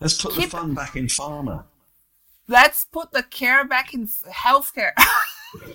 let's 0.00 0.20
put 0.20 0.32
Keep, 0.34 0.44
the 0.44 0.50
fun 0.50 0.74
back 0.74 0.96
in 0.96 1.06
pharma. 1.06 1.64
Let's 2.48 2.84
put 2.84 3.12
the 3.12 3.22
care 3.22 3.64
back 3.64 3.94
in 3.94 4.08
healthcare. 4.08 4.92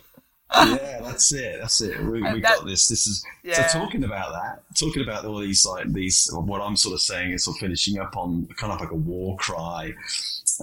yeah, 0.55 0.99
that's 1.01 1.32
it. 1.32 1.59
That's 1.61 1.80
it. 1.82 1.99
We, 2.03 2.21
we 2.21 2.41
that, 2.41 2.41
got 2.41 2.65
this. 2.65 2.88
This 2.88 3.07
is 3.07 3.23
yeah. 3.43 3.67
so 3.67 3.80
talking 3.80 4.03
about 4.03 4.34
that. 4.34 4.63
Talking 4.75 5.03
about 5.03 5.25
all 5.25 5.39
these 5.39 5.65
like 5.65 5.93
these. 5.93 6.30
What 6.34 6.61
I'm 6.61 6.75
sort 6.75 6.93
of 6.95 7.01
saying 7.01 7.32
is 7.32 7.45
sort 7.45 7.57
of 7.57 7.61
finishing 7.61 7.99
up 7.99 8.17
on 8.17 8.47
kind 8.57 8.73
of 8.73 8.82
like 8.82 8.91
a 8.91 8.95
war 8.95 9.38
cry 9.38 9.93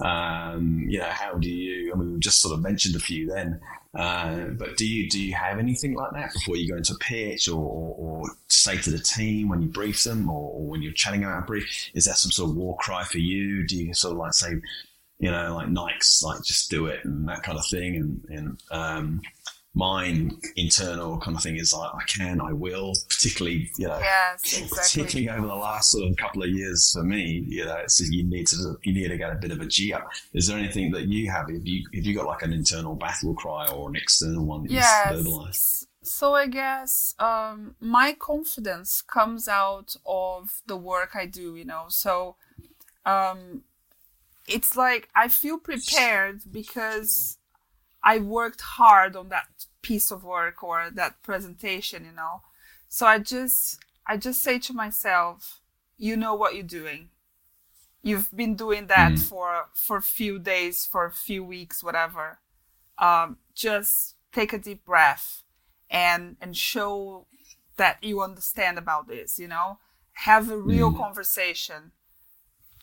um, 0.01 0.85
you 0.87 0.99
know, 0.99 1.09
how 1.09 1.35
do 1.35 1.49
you? 1.49 1.93
I 1.93 1.95
mean, 1.95 2.13
we 2.13 2.19
just 2.19 2.41
sort 2.41 2.53
of 2.53 2.61
mentioned 2.61 2.95
a 2.95 2.99
few 2.99 3.27
then. 3.27 3.59
Uh, 3.93 4.47
but 4.57 4.75
do 4.75 4.85
you 4.85 5.09
do 5.09 5.21
you 5.21 5.33
have 5.33 5.57
anything 5.57 5.93
like 5.93 6.11
that 6.11 6.33
before 6.33 6.57
you 6.57 6.69
go 6.69 6.75
into 6.75 6.93
pitch, 6.95 7.47
or, 7.47 7.61
or, 7.61 7.95
or 7.97 8.29
say 8.49 8.77
to 8.77 8.89
the 8.89 8.99
team 8.99 9.47
when 9.47 9.61
you 9.61 9.69
brief 9.69 10.03
them, 10.03 10.29
or, 10.29 10.51
or, 10.51 10.67
when 10.67 10.81
you're 10.81 10.91
chatting 10.91 11.23
about 11.23 11.43
a 11.43 11.45
brief? 11.45 11.89
Is 11.93 12.05
that 12.05 12.17
some 12.17 12.31
sort 12.31 12.49
of 12.49 12.57
war 12.57 12.75
cry 12.77 13.03
for 13.05 13.19
you? 13.19 13.65
Do 13.65 13.77
you 13.77 13.93
sort 13.93 14.13
of 14.13 14.17
like 14.17 14.33
say, 14.33 14.55
you 15.19 15.31
know, 15.31 15.55
like 15.55 15.69
Nike's 15.69 16.21
like 16.23 16.43
just 16.43 16.69
do 16.69 16.87
it 16.87 17.05
and 17.05 17.27
that 17.29 17.43
kind 17.43 17.57
of 17.57 17.65
thing, 17.67 17.95
and 17.95 18.37
and 18.37 18.63
um, 18.71 19.21
mine 19.75 20.39
internal 20.55 21.19
kind 21.19 21.35
of 21.35 21.43
thing 21.43 21.57
is 21.57 21.73
like 21.73 21.91
I 21.93 22.03
can, 22.05 22.39
I 22.41 22.53
will, 22.53 22.93
particularly 23.09 23.69
you 23.77 23.87
know, 23.87 23.99
yes, 23.99 24.41
exactly. 24.61 25.03
particularly 25.03 25.37
over 25.37 25.47
the 25.47 25.55
last 25.55 25.91
sort 25.91 26.09
of 26.09 26.15
couple 26.17 26.43
of 26.43 26.49
years 26.49 26.91
for 26.93 27.03
me, 27.03 27.43
you 27.47 27.65
know, 27.65 27.83
so 27.87 28.05
you 28.09 28.23
need 28.23 28.47
to 28.47 28.77
you 28.83 28.93
need 28.93 29.09
to 29.09 29.17
get 29.17 29.31
a 29.31 29.35
bit 29.35 29.51
of 29.51 29.59
a 29.59 29.65
G 29.65 29.93
up. 29.93 30.07
Is 30.33 30.47
there 30.47 30.57
anything 30.57 30.91
that 30.91 31.07
you 31.07 31.29
have? 31.29 31.49
If 31.49 31.65
you 31.65 31.83
have 31.93 32.05
you 32.05 32.15
got 32.15 32.25
like 32.25 32.41
an 32.41 32.53
internal 32.53 32.95
battle 32.95 33.33
cry 33.35 33.67
or 33.67 33.89
an 33.89 33.95
external 33.95 34.45
one 34.45 34.63
that 34.63 34.71
yes. 34.71 35.11
you 35.11 35.17
verbalize? 35.17 35.85
So 36.01 36.35
I 36.35 36.47
guess 36.47 37.15
um, 37.19 37.75
my 37.79 38.13
confidence 38.13 39.01
comes 39.01 39.47
out 39.47 39.95
of 40.05 40.61
the 40.67 40.77
work 40.77 41.15
I 41.15 41.25
do, 41.25 41.55
you 41.55 41.65
know. 41.65 41.85
So 41.89 42.35
um, 43.05 43.63
it's 44.47 44.77
like 44.77 45.09
I 45.15 45.27
feel 45.27 45.57
prepared 45.57 46.41
because 46.49 47.39
I 48.05 48.19
worked 48.19 48.61
hard 48.61 49.15
on 49.15 49.29
that 49.29 49.47
piece 49.81 50.11
of 50.11 50.23
work 50.23 50.63
or 50.63 50.89
that 50.93 51.23
presentation, 51.23 52.05
you 52.05 52.11
know. 52.11 52.43
So 52.87 53.07
I 53.07 53.17
just 53.17 53.79
I 54.05 54.15
just 54.15 54.41
say 54.43 54.59
to 54.59 54.73
myself, 54.73 55.59
you 55.97 56.15
know 56.15 56.35
what 56.35 56.53
you're 56.53 56.63
doing. 56.63 57.09
You've 58.03 58.33
been 58.35 58.55
doing 58.55 58.85
that 58.87 59.13
mm. 59.13 59.19
for 59.19 59.69
for 59.73 59.97
a 59.97 60.01
few 60.03 60.37
days, 60.37 60.85
for 60.85 61.05
a 61.05 61.11
few 61.11 61.43
weeks, 61.43 61.83
whatever. 61.83 62.39
Um, 62.99 63.37
just 63.55 64.15
take 64.31 64.53
a 64.53 64.59
deep 64.59 64.85
breath 64.85 65.41
and 65.89 66.37
and 66.39 66.55
show 66.55 67.25
that 67.77 68.03
you 68.03 68.21
understand 68.21 68.77
about 68.77 69.07
this, 69.07 69.39
you 69.39 69.47
know. 69.47 69.79
Have 70.29 70.51
a 70.51 70.57
real 70.57 70.91
mm. 70.91 70.97
conversation. 70.97 71.91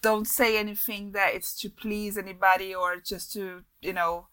Don't 0.02 0.26
say 0.26 0.58
anything 0.58 1.12
that 1.12 1.34
it's 1.34 1.58
to 1.60 1.70
please 1.70 2.18
anybody 2.18 2.74
or 2.74 2.96
just 2.96 3.32
to, 3.34 3.62
you 3.80 3.92
know, 3.92 4.26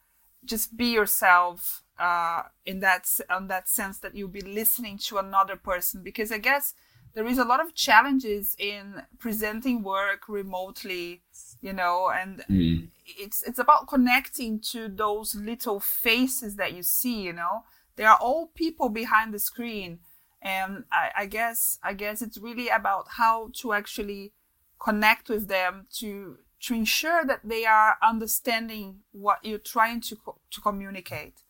just 0.45 0.77
be 0.77 0.87
yourself 0.87 1.83
uh, 1.99 2.43
in 2.65 2.79
that 2.79 3.09
on 3.29 3.47
that 3.47 3.67
sense 3.67 3.99
that 3.99 4.15
you'll 4.15 4.29
be 4.29 4.41
listening 4.41 4.97
to 4.97 5.17
another 5.17 5.55
person 5.55 6.01
because 6.01 6.31
I 6.31 6.37
guess 6.37 6.73
there 7.13 7.25
is 7.25 7.37
a 7.37 7.43
lot 7.43 7.59
of 7.59 7.73
challenges 7.73 8.55
in 8.59 9.03
presenting 9.17 9.83
work 9.83 10.29
remotely, 10.29 11.21
you 11.61 11.73
know, 11.73 12.09
and 12.09 12.43
mm. 12.49 12.87
it's 13.05 13.41
it's 13.43 13.59
about 13.59 13.87
connecting 13.87 14.59
to 14.71 14.87
those 14.87 15.35
little 15.35 15.79
faces 15.79 16.55
that 16.55 16.73
you 16.73 16.83
see, 16.83 17.21
you 17.21 17.33
know. 17.33 17.63
They 17.95 18.05
are 18.05 18.17
all 18.21 18.47
people 18.47 18.89
behind 18.89 19.33
the 19.33 19.39
screen, 19.39 19.99
and 20.41 20.85
I, 20.91 21.09
I 21.17 21.25
guess 21.25 21.79
I 21.83 21.93
guess 21.93 22.21
it's 22.21 22.37
really 22.37 22.69
about 22.69 23.07
how 23.17 23.49
to 23.55 23.73
actually 23.73 24.33
connect 24.79 25.29
with 25.29 25.47
them 25.47 25.87
to 25.97 26.37
to 26.61 26.73
ensure 26.73 27.23
that 27.25 27.41
they 27.43 27.65
are 27.65 27.97
understanding 28.03 28.99
what 29.11 29.39
you're 29.43 29.57
trying 29.57 30.01
to 30.01 30.15
co- 30.15 30.39
to 30.51 30.61
communicate 30.61 31.43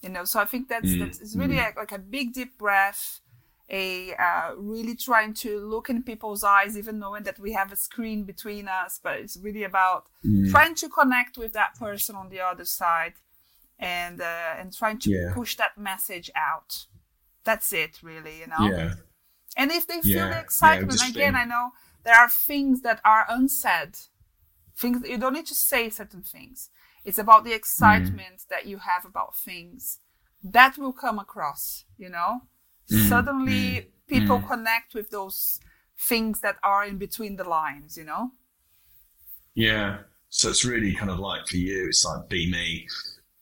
you 0.00 0.08
know 0.08 0.24
so 0.24 0.40
i 0.40 0.44
think 0.44 0.68
that's 0.68 0.90
mm. 0.90 1.00
that's 1.00 1.20
it's 1.20 1.36
really 1.36 1.56
mm. 1.56 1.76
like 1.76 1.92
a 1.92 1.98
big 1.98 2.32
deep 2.32 2.56
breath 2.58 3.20
a 3.70 4.14
uh, 4.16 4.54
really 4.58 4.94
trying 4.94 5.32
to 5.32 5.58
look 5.58 5.88
in 5.88 6.02
people's 6.02 6.44
eyes 6.44 6.76
even 6.76 6.98
knowing 6.98 7.22
that 7.22 7.38
we 7.38 7.52
have 7.52 7.72
a 7.72 7.76
screen 7.76 8.24
between 8.24 8.68
us 8.68 9.00
but 9.02 9.18
it's 9.18 9.38
really 9.38 9.64
about 9.64 10.06
mm. 10.24 10.50
trying 10.50 10.74
to 10.74 10.88
connect 10.88 11.38
with 11.38 11.54
that 11.54 11.74
person 11.78 12.14
on 12.14 12.28
the 12.28 12.40
other 12.40 12.66
side 12.66 13.14
and 13.78 14.20
uh, 14.20 14.54
and 14.58 14.76
trying 14.76 14.98
to 14.98 15.10
yeah. 15.10 15.32
push 15.32 15.56
that 15.56 15.78
message 15.78 16.30
out 16.36 16.86
that's 17.44 17.72
it 17.72 18.00
really 18.02 18.38
you 18.40 18.46
know 18.46 18.68
yeah. 18.68 18.94
and 19.56 19.70
if 19.70 19.86
they 19.86 20.00
feel 20.02 20.26
yeah. 20.26 20.28
the 20.28 20.40
excitement 20.40 21.00
again 21.08 21.34
i 21.34 21.44
know 21.44 21.70
there 22.04 22.14
are 22.14 22.28
things 22.28 22.82
that 22.82 23.00
are 23.02 23.24
unsaid 23.30 23.96
things 24.76 25.06
you 25.06 25.18
don't 25.18 25.34
need 25.34 25.46
to 25.46 25.54
say 25.54 25.88
certain 25.90 26.22
things 26.22 26.70
it's 27.04 27.18
about 27.18 27.44
the 27.44 27.52
excitement 27.52 28.38
mm. 28.38 28.48
that 28.48 28.66
you 28.66 28.78
have 28.78 29.04
about 29.04 29.36
things 29.36 30.00
that 30.42 30.76
will 30.78 30.92
come 30.92 31.18
across 31.18 31.84
you 31.98 32.08
know 32.08 32.40
mm. 32.90 33.08
suddenly 33.08 33.52
mm. 33.52 33.86
people 34.06 34.38
mm. 34.38 34.48
connect 34.48 34.94
with 34.94 35.10
those 35.10 35.60
things 35.98 36.40
that 36.40 36.56
are 36.62 36.84
in 36.84 36.98
between 36.98 37.36
the 37.36 37.44
lines 37.44 37.96
you 37.96 38.04
know 38.04 38.32
yeah 39.54 39.98
so 40.28 40.50
it's 40.50 40.64
really 40.64 40.94
kind 40.94 41.10
of 41.10 41.18
like 41.18 41.46
for 41.46 41.56
you 41.56 41.86
it's 41.88 42.04
like 42.04 42.28
be 42.28 42.50
me 42.50 42.86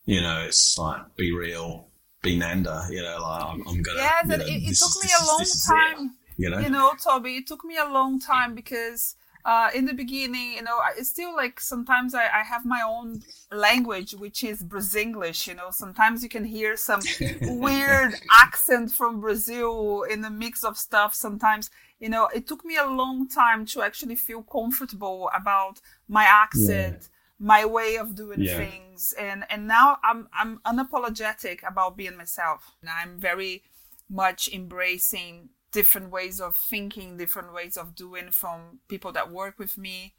you 0.04 0.20
know 0.20 0.42
it's 0.42 0.78
like 0.78 1.00
be 1.16 1.32
real 1.32 1.88
be 2.22 2.36
nanda 2.36 2.86
you 2.90 3.02
know 3.02 3.18
like 3.20 3.42
i'm, 3.42 3.66
I'm 3.66 3.82
gonna 3.82 3.98
yeah 3.98 4.20
you 4.22 4.28
know, 4.28 4.44
it, 4.44 4.62
it 4.70 4.76
took 4.78 5.02
me 5.02 5.10
a 5.20 5.26
long 5.26 5.46
time 5.66 6.06
it, 6.06 6.42
you 6.42 6.50
know 6.50 6.58
you 6.58 6.68
know 6.68 6.92
toby 7.02 7.36
it 7.36 7.46
took 7.46 7.64
me 7.64 7.76
a 7.78 7.86
long 7.86 8.20
time 8.20 8.54
because 8.54 9.16
uh, 9.44 9.70
in 9.74 9.86
the 9.86 9.92
beginning, 9.92 10.54
you 10.54 10.62
know, 10.62 10.78
it's 10.96 11.08
still 11.08 11.34
like 11.34 11.58
sometimes 11.60 12.14
I, 12.14 12.24
I 12.24 12.42
have 12.44 12.64
my 12.64 12.82
own 12.82 13.22
language, 13.50 14.12
which 14.12 14.44
is 14.44 14.62
Brasinglish. 14.62 15.46
You 15.48 15.54
know, 15.54 15.70
sometimes 15.70 16.22
you 16.22 16.28
can 16.28 16.44
hear 16.44 16.76
some 16.76 17.00
weird 17.42 18.14
accent 18.30 18.92
from 18.92 19.20
Brazil 19.20 20.04
in 20.04 20.20
the 20.20 20.30
mix 20.30 20.62
of 20.62 20.78
stuff. 20.78 21.14
Sometimes, 21.14 21.70
you 21.98 22.08
know, 22.08 22.28
it 22.34 22.46
took 22.46 22.64
me 22.64 22.76
a 22.76 22.86
long 22.86 23.28
time 23.28 23.66
to 23.66 23.82
actually 23.82 24.16
feel 24.16 24.42
comfortable 24.42 25.28
about 25.34 25.80
my 26.08 26.24
accent. 26.24 26.98
Yeah. 27.00 27.08
my 27.44 27.64
way 27.64 27.96
of 27.96 28.14
doing 28.14 28.40
yeah. 28.40 28.56
things 28.56 29.12
and 29.18 29.42
and 29.50 29.66
now 29.66 29.98
i'm 30.04 30.28
i'm 30.32 30.60
unapologetic 30.64 31.58
about 31.66 31.96
being 31.96 32.16
myself 32.16 32.60
and 32.80 32.88
i'm 32.88 33.18
very 33.18 33.64
much 34.08 34.48
embracing 34.52 35.48
different 35.72 36.10
ways 36.10 36.40
of 36.40 36.56
thinking, 36.56 37.16
different 37.16 37.52
ways 37.52 37.76
of 37.76 37.94
doing 37.94 38.30
from 38.30 38.80
people 38.88 39.12
that 39.12 39.30
work 39.30 39.58
with 39.58 39.76
me. 39.76 40.14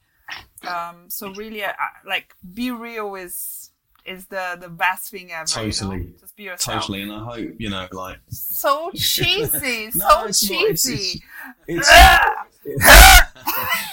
Um, 0.67 1.09
so 1.09 1.31
really, 1.33 1.63
I, 1.63 1.73
like 2.05 2.35
be 2.53 2.71
real 2.71 3.15
is 3.15 3.71
is 4.05 4.25
the 4.27 4.57
the 4.59 4.69
best 4.69 5.11
thing 5.11 5.31
ever. 5.31 5.45
Totally, 5.45 5.97
you 5.97 6.03
know? 6.03 6.09
just 6.19 6.35
be 6.35 6.43
yourself. 6.43 6.81
Totally, 6.81 7.01
and 7.03 7.11
I 7.11 7.23
hope 7.23 7.51
you 7.57 7.69
know, 7.69 7.87
like 7.91 8.17
so 8.29 8.91
cheesy, 8.95 9.91
no, 9.95 10.09
so 10.09 10.25
it's 10.25 10.47
cheesy. 10.47 11.23
Not, 11.67 11.85
it's, 11.85 11.89
it's, 12.65 12.83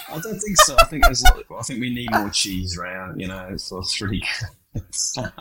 I 0.09 0.19
don't 0.21 0.39
think 0.39 0.57
so. 0.57 0.75
I 0.79 0.85
think 0.85 1.03
there's, 1.03 1.23
I 1.23 1.61
think 1.63 1.81
we 1.81 1.93
need 1.93 2.11
more 2.11 2.29
cheese 2.29 2.77
around. 2.77 3.19
You 3.19 3.27
know, 3.27 3.49
it's, 3.51 3.71
it's 3.71 4.01
really 4.01 4.23
you 5.17 5.23
know 5.23 5.31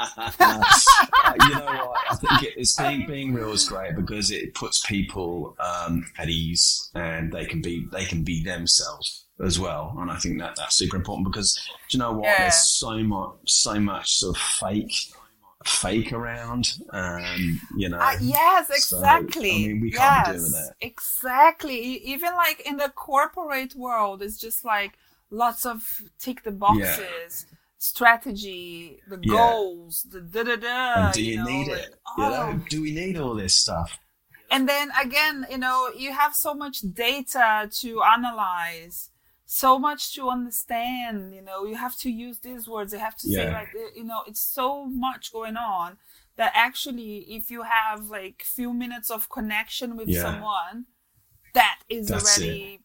what? 1.38 2.00
I 2.10 2.16
think 2.16 2.42
it, 2.42 2.54
it's 2.56 2.76
being 2.76 3.06
being 3.06 3.32
real 3.32 3.52
is 3.52 3.68
great 3.68 3.94
because 3.94 4.30
it 4.32 4.54
puts 4.54 4.84
people 4.84 5.56
um, 5.60 6.04
at 6.18 6.28
ease 6.28 6.90
and 6.94 7.32
they 7.32 7.44
can 7.44 7.62
be 7.62 7.86
they 7.92 8.04
can 8.04 8.24
be 8.24 8.42
themselves 8.42 9.26
as 9.44 9.60
well. 9.60 9.94
And 9.98 10.10
I 10.10 10.16
think 10.16 10.40
that 10.40 10.56
that's 10.56 10.74
super 10.74 10.96
important 10.96 11.28
because 11.28 11.54
do 11.88 11.96
you 11.96 11.98
know 12.00 12.12
what? 12.12 12.24
Yeah. 12.24 12.38
There's 12.38 12.70
so 12.70 12.98
much 13.04 13.36
so 13.46 13.78
much 13.78 14.16
sort 14.16 14.36
of 14.36 14.42
fake 14.42 14.94
fake 15.66 16.10
around 16.14 16.72
um 16.94 17.60
you 17.76 17.86
know 17.86 17.98
uh, 17.98 18.16
yes 18.18 18.70
exactly 18.70 19.50
so, 19.50 19.56
i 19.56 19.58
mean 19.58 19.80
we 19.82 19.90
can't 19.90 20.26
yes, 20.26 20.28
be 20.28 20.38
doing 20.38 20.52
that 20.52 20.74
exactly 20.80 21.78
even 21.78 22.34
like 22.34 22.62
in 22.66 22.78
the 22.78 22.88
corporate 22.88 23.74
world 23.74 24.22
it's 24.22 24.38
just 24.38 24.64
like 24.64 24.92
lots 25.28 25.66
of 25.66 26.00
tick 26.18 26.44
the 26.44 26.50
boxes 26.50 27.44
yeah 27.50 27.56
strategy, 27.80 29.00
the 29.08 29.18
yeah. 29.22 29.32
goals, 29.32 30.06
the 30.10 30.20
da 30.20 30.42
da 30.44 30.56
da. 30.56 31.06
And 31.06 31.14
do 31.14 31.22
you, 31.22 31.30
you 31.30 31.36
know, 31.38 31.44
need 31.44 31.68
like, 31.68 31.80
it? 31.80 31.94
Oh. 32.16 32.22
You 32.22 32.30
know, 32.30 32.64
do 32.68 32.82
we 32.82 32.92
need 32.92 33.16
all 33.18 33.34
this 33.34 33.54
stuff? 33.54 33.98
And 34.50 34.68
then 34.68 34.90
again, 35.02 35.46
you 35.50 35.58
know, 35.58 35.90
you 35.96 36.12
have 36.12 36.34
so 36.34 36.54
much 36.54 36.80
data 36.80 37.70
to 37.80 38.02
analyze, 38.02 39.10
so 39.46 39.78
much 39.78 40.14
to 40.16 40.28
understand. 40.28 41.34
You 41.34 41.42
know, 41.42 41.64
you 41.64 41.76
have 41.76 41.96
to 41.98 42.10
use 42.10 42.40
these 42.40 42.68
words. 42.68 42.92
You 42.92 42.98
have 42.98 43.16
to 43.16 43.28
yeah. 43.28 43.38
say 43.38 43.52
like, 43.52 43.68
you 43.96 44.04
know, 44.04 44.22
it's 44.26 44.42
so 44.42 44.84
much 44.84 45.32
going 45.32 45.56
on 45.56 45.96
that 46.36 46.52
actually, 46.54 47.18
if 47.28 47.50
you 47.50 47.62
have 47.62 48.10
like 48.10 48.42
few 48.42 48.74
minutes 48.74 49.10
of 49.10 49.30
connection 49.30 49.96
with 49.96 50.08
yeah. 50.08 50.22
someone, 50.22 50.86
that 51.54 51.80
is 51.88 52.08
That's 52.08 52.38
already. 52.38 52.74
It 52.74 52.80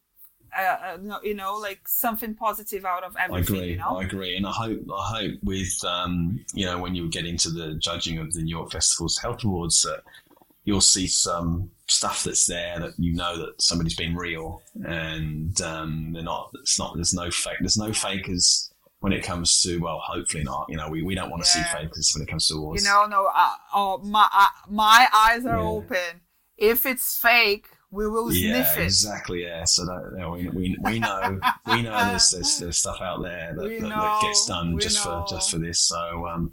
uh, 0.58 0.62
uh 0.62 1.20
you 1.24 1.34
know, 1.34 1.56
like 1.56 1.88
something 1.88 2.34
positive 2.36 2.86
out 2.86 3.04
of 3.04 3.16
everything. 3.20 3.56
I 3.56 3.60
agree. 3.60 3.72
You 3.72 3.78
know? 3.78 3.98
I 3.98 4.04
agree, 4.04 4.36
and 4.36 4.46
I 4.46 4.52
hope, 4.52 4.80
I 4.92 5.18
hope 5.18 5.34
with 5.44 5.84
um, 5.86 6.44
you 6.54 6.66
know, 6.66 6.80
when 6.80 6.96
you 6.96 7.10
get 7.10 7.26
into 7.26 7.50
the 7.50 7.76
judging 7.76 8.18
of 8.18 8.34
the 8.34 8.42
New 8.42 8.56
York 8.56 8.72
Festival's 8.72 9.18
Health 9.18 9.44
Awards, 9.44 9.82
that 9.84 10.04
you'll 10.64 10.82
see 10.82 11.08
some 11.08 11.72
stuff 11.88 12.24
that's 12.24 12.48
there 12.48 12.80
that 12.80 12.94
you 12.98 13.14
know 13.14 13.38
that 13.38 13.62
somebody's 13.62 13.96
been 13.96 14.16
real, 14.16 14.62
and 14.86 15.60
um, 15.62 16.12
they're 16.14 16.24
not. 16.24 16.52
It's 16.62 16.78
not. 16.78 16.96
There's 16.96 17.14
no 17.14 17.32
fake. 17.32 17.58
There's 17.60 17.78
no 17.78 17.94
fakers 17.94 18.72
when 19.00 19.14
it 19.14 19.24
comes 19.24 19.62
to 19.62 19.78
well, 19.78 20.00
hopefully 20.04 20.44
not. 20.44 20.66
You 20.68 20.78
know, 20.78 20.90
we, 20.90 21.04
we 21.04 21.16
don't 21.16 21.30
want 21.30 21.44
to 21.44 21.60
yeah. 21.60 21.66
see 21.66 21.78
fakers 21.78 22.12
when 22.16 22.24
it 22.24 22.30
comes 22.30 22.48
to 22.48 22.56
awards. 22.56 22.84
You 22.84 22.90
know, 22.90 23.06
no. 23.06 23.30
Uh, 23.34 23.52
oh, 23.74 24.00
my 24.00 24.28
uh, 24.34 24.48
my 24.70 25.08
eyes 25.14 25.46
are 25.46 25.58
yeah. 25.58 25.64
open. 25.64 26.22
If 26.58 26.86
it's 26.86 27.18
fake, 27.18 27.68
we 27.96 28.08
will 28.08 28.32
yeah, 28.32 28.64
sniff 28.64 28.78
it. 28.78 28.84
exactly. 28.84 29.44
Yeah. 29.44 29.64
So 29.64 29.86
that 29.86 30.10
you 30.12 30.18
know, 30.18 30.32
we, 30.32 30.50
we, 30.50 30.78
we 30.84 31.00
know 31.00 31.40
we 31.68 31.82
know 31.82 32.06
there's, 32.06 32.30
there's, 32.32 32.60
there's 32.60 32.78
stuff 32.78 33.00
out 33.02 33.24
there 33.24 33.54
that, 33.56 33.64
that, 33.64 33.90
that 33.90 34.20
gets 34.22 34.46
done 34.46 34.78
just 34.80 35.06
know. 35.06 35.26
for 35.26 35.34
just 35.34 35.50
for 35.50 35.60
this. 35.60 35.80
So 35.80 36.28
um, 36.28 36.52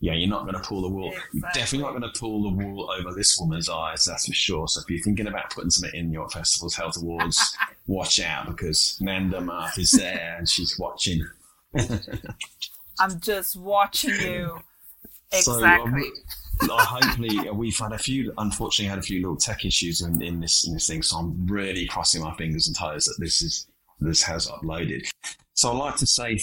yeah, 0.00 0.14
you're 0.14 0.28
not 0.28 0.42
going 0.42 0.60
to 0.60 0.68
pull 0.68 0.82
the 0.82 0.88
wool. 0.88 1.12
Exactly. 1.12 1.40
Definitely 1.54 1.78
not 1.78 2.00
going 2.00 2.12
to 2.12 2.18
pull 2.18 2.42
the 2.42 2.64
wool 2.64 2.90
over 2.90 3.14
this 3.14 3.38
woman's 3.38 3.68
eyes. 3.68 4.04
That's 4.04 4.26
for 4.26 4.32
sure. 4.32 4.66
So 4.66 4.80
if 4.80 4.90
you're 4.90 5.00
thinking 5.00 5.28
about 5.28 5.50
putting 5.50 5.70
something 5.70 5.98
in 5.98 6.12
your 6.12 6.28
festival's 6.28 6.74
health 6.74 6.96
awards, 6.96 7.56
watch 7.86 8.18
out 8.18 8.46
because 8.48 8.98
Nanda 9.00 9.38
Marth 9.38 9.78
is 9.78 9.92
there 9.92 10.36
and 10.38 10.48
she's 10.48 10.76
watching. 10.78 11.24
I'm 12.98 13.20
just 13.20 13.56
watching 13.56 14.14
you. 14.20 14.58
Exactly. 15.32 16.02
So, 16.02 16.08
um, 16.08 16.12
hopefully 16.68 17.50
we've 17.50 17.78
had 17.78 17.92
a 17.92 17.98
few 17.98 18.32
unfortunately 18.38 18.88
had 18.88 18.98
a 18.98 19.02
few 19.02 19.20
little 19.20 19.36
tech 19.36 19.64
issues 19.64 20.02
in, 20.02 20.20
in 20.22 20.40
this 20.40 20.66
in 20.66 20.74
this 20.74 20.86
thing 20.86 21.02
so 21.02 21.18
i'm 21.18 21.46
really 21.46 21.86
crossing 21.86 22.22
my 22.22 22.34
fingers 22.36 22.66
and 22.66 22.76
toes 22.76 23.04
that 23.04 23.16
this 23.18 23.42
is 23.42 23.66
this 24.00 24.22
has 24.22 24.48
uploaded. 24.48 25.08
So 25.54 25.70
i'd 25.70 25.76
like 25.76 25.96
to 25.96 26.06
say 26.06 26.40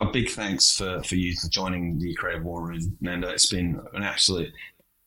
a 0.00 0.06
big 0.06 0.30
thanks 0.30 0.76
for 0.76 1.02
for 1.02 1.16
you 1.16 1.34
for 1.36 1.48
joining 1.48 1.98
the 1.98 2.14
creative 2.14 2.44
war 2.44 2.66
room 2.66 2.96
nanda 3.00 3.28
it's 3.28 3.46
been 3.46 3.80
an 3.94 4.02
absolute 4.02 4.52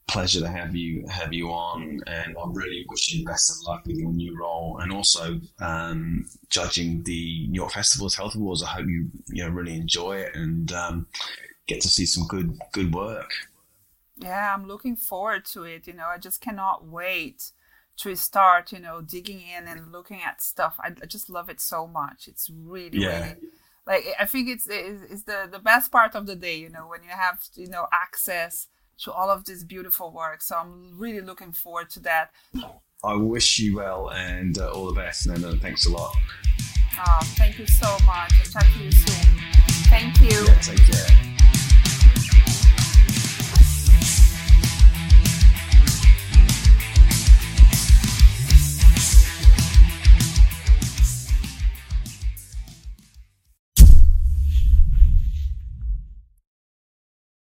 pleasure 0.07 0.41
to 0.41 0.47
have 0.49 0.75
you 0.75 1.05
have 1.07 1.31
you 1.31 1.47
on 1.49 2.01
and 2.05 2.35
i'm 2.41 2.53
really 2.53 2.85
wishing 2.89 3.21
you 3.21 3.25
best 3.25 3.49
of 3.49 3.65
luck 3.65 3.85
with 3.85 3.95
your 3.95 4.11
new 4.11 4.37
role 4.37 4.77
and 4.81 4.91
also 4.91 5.39
um, 5.61 6.25
judging 6.49 7.01
the 7.03 7.47
new 7.47 7.61
york 7.61 7.71
festival's 7.71 8.15
health 8.15 8.35
awards. 8.35 8.61
I 8.61 8.67
hope 8.67 8.87
you 8.87 9.09
you 9.29 9.43
know 9.43 9.49
really 9.49 9.75
enjoy 9.75 10.17
it 10.17 10.35
and 10.35 10.69
um, 10.73 11.07
get 11.67 11.79
to 11.81 11.87
see 11.87 12.05
some 12.05 12.27
good 12.27 12.59
good 12.73 12.93
work 12.93 13.31
yeah, 14.22 14.53
I'm 14.53 14.67
looking 14.67 14.95
forward 14.95 15.45
to 15.45 15.63
it. 15.63 15.88
You 15.88 15.93
know, 15.93 16.07
I 16.07 16.17
just 16.17 16.41
cannot 16.41 16.86
wait 16.86 17.51
to 17.97 18.15
start, 18.15 18.72
you 18.72 18.80
know, 18.80 19.01
digging 19.01 19.41
in 19.41 19.67
and 19.67 19.91
looking 19.91 20.22
at 20.26 20.41
stuff. 20.41 20.78
I, 20.80 20.89
I 21.01 21.05
just 21.05 21.30
love 21.30 21.49
it 21.49 21.59
so 21.61 21.88
much. 21.88 22.28
It's 22.28 22.49
really, 22.49 22.99
yeah. 22.99 23.24
really 23.24 23.36
like 23.88 24.05
I 24.19 24.26
think 24.26 24.47
it's, 24.49 24.67
it's, 24.69 25.11
it's 25.11 25.24
the 25.24 25.47
the 25.51 25.59
best 25.59 25.91
part 25.91 26.15
of 26.15 26.26
the 26.26 26.36
day. 26.36 26.57
You 26.57 26.69
know, 26.69 26.88
when 26.88 27.03
you 27.03 27.09
have 27.09 27.39
you 27.55 27.67
know 27.67 27.88
access 27.91 28.67
to 28.99 29.11
all 29.11 29.30
of 29.30 29.45
this 29.45 29.63
beautiful 29.63 30.11
work. 30.11 30.41
So 30.41 30.55
I'm 30.55 30.97
really 30.97 31.22
looking 31.22 31.51
forward 31.51 31.89
to 31.91 31.99
that. 32.01 32.32
I 33.03 33.15
wish 33.15 33.57
you 33.59 33.78
well 33.78 34.11
and 34.11 34.57
uh, 34.57 34.72
all 34.72 34.86
the 34.86 34.93
best, 34.93 35.26
and 35.26 35.43
uh, 35.43 35.55
thanks 35.55 35.88
a 35.88 35.91
lot. 35.91 36.15
Oh, 36.99 37.19
thank 37.36 37.57
you 37.57 37.65
so 37.65 37.88
much. 38.05 38.32
I'll 38.39 38.51
talk 38.51 38.63
to 38.78 38.84
you 38.84 38.91
soon. 38.91 39.39
Thank 39.89 40.22
you. 40.22 40.45
Yeah, 40.45 40.59
take 40.59 40.86
care. 40.86 41.38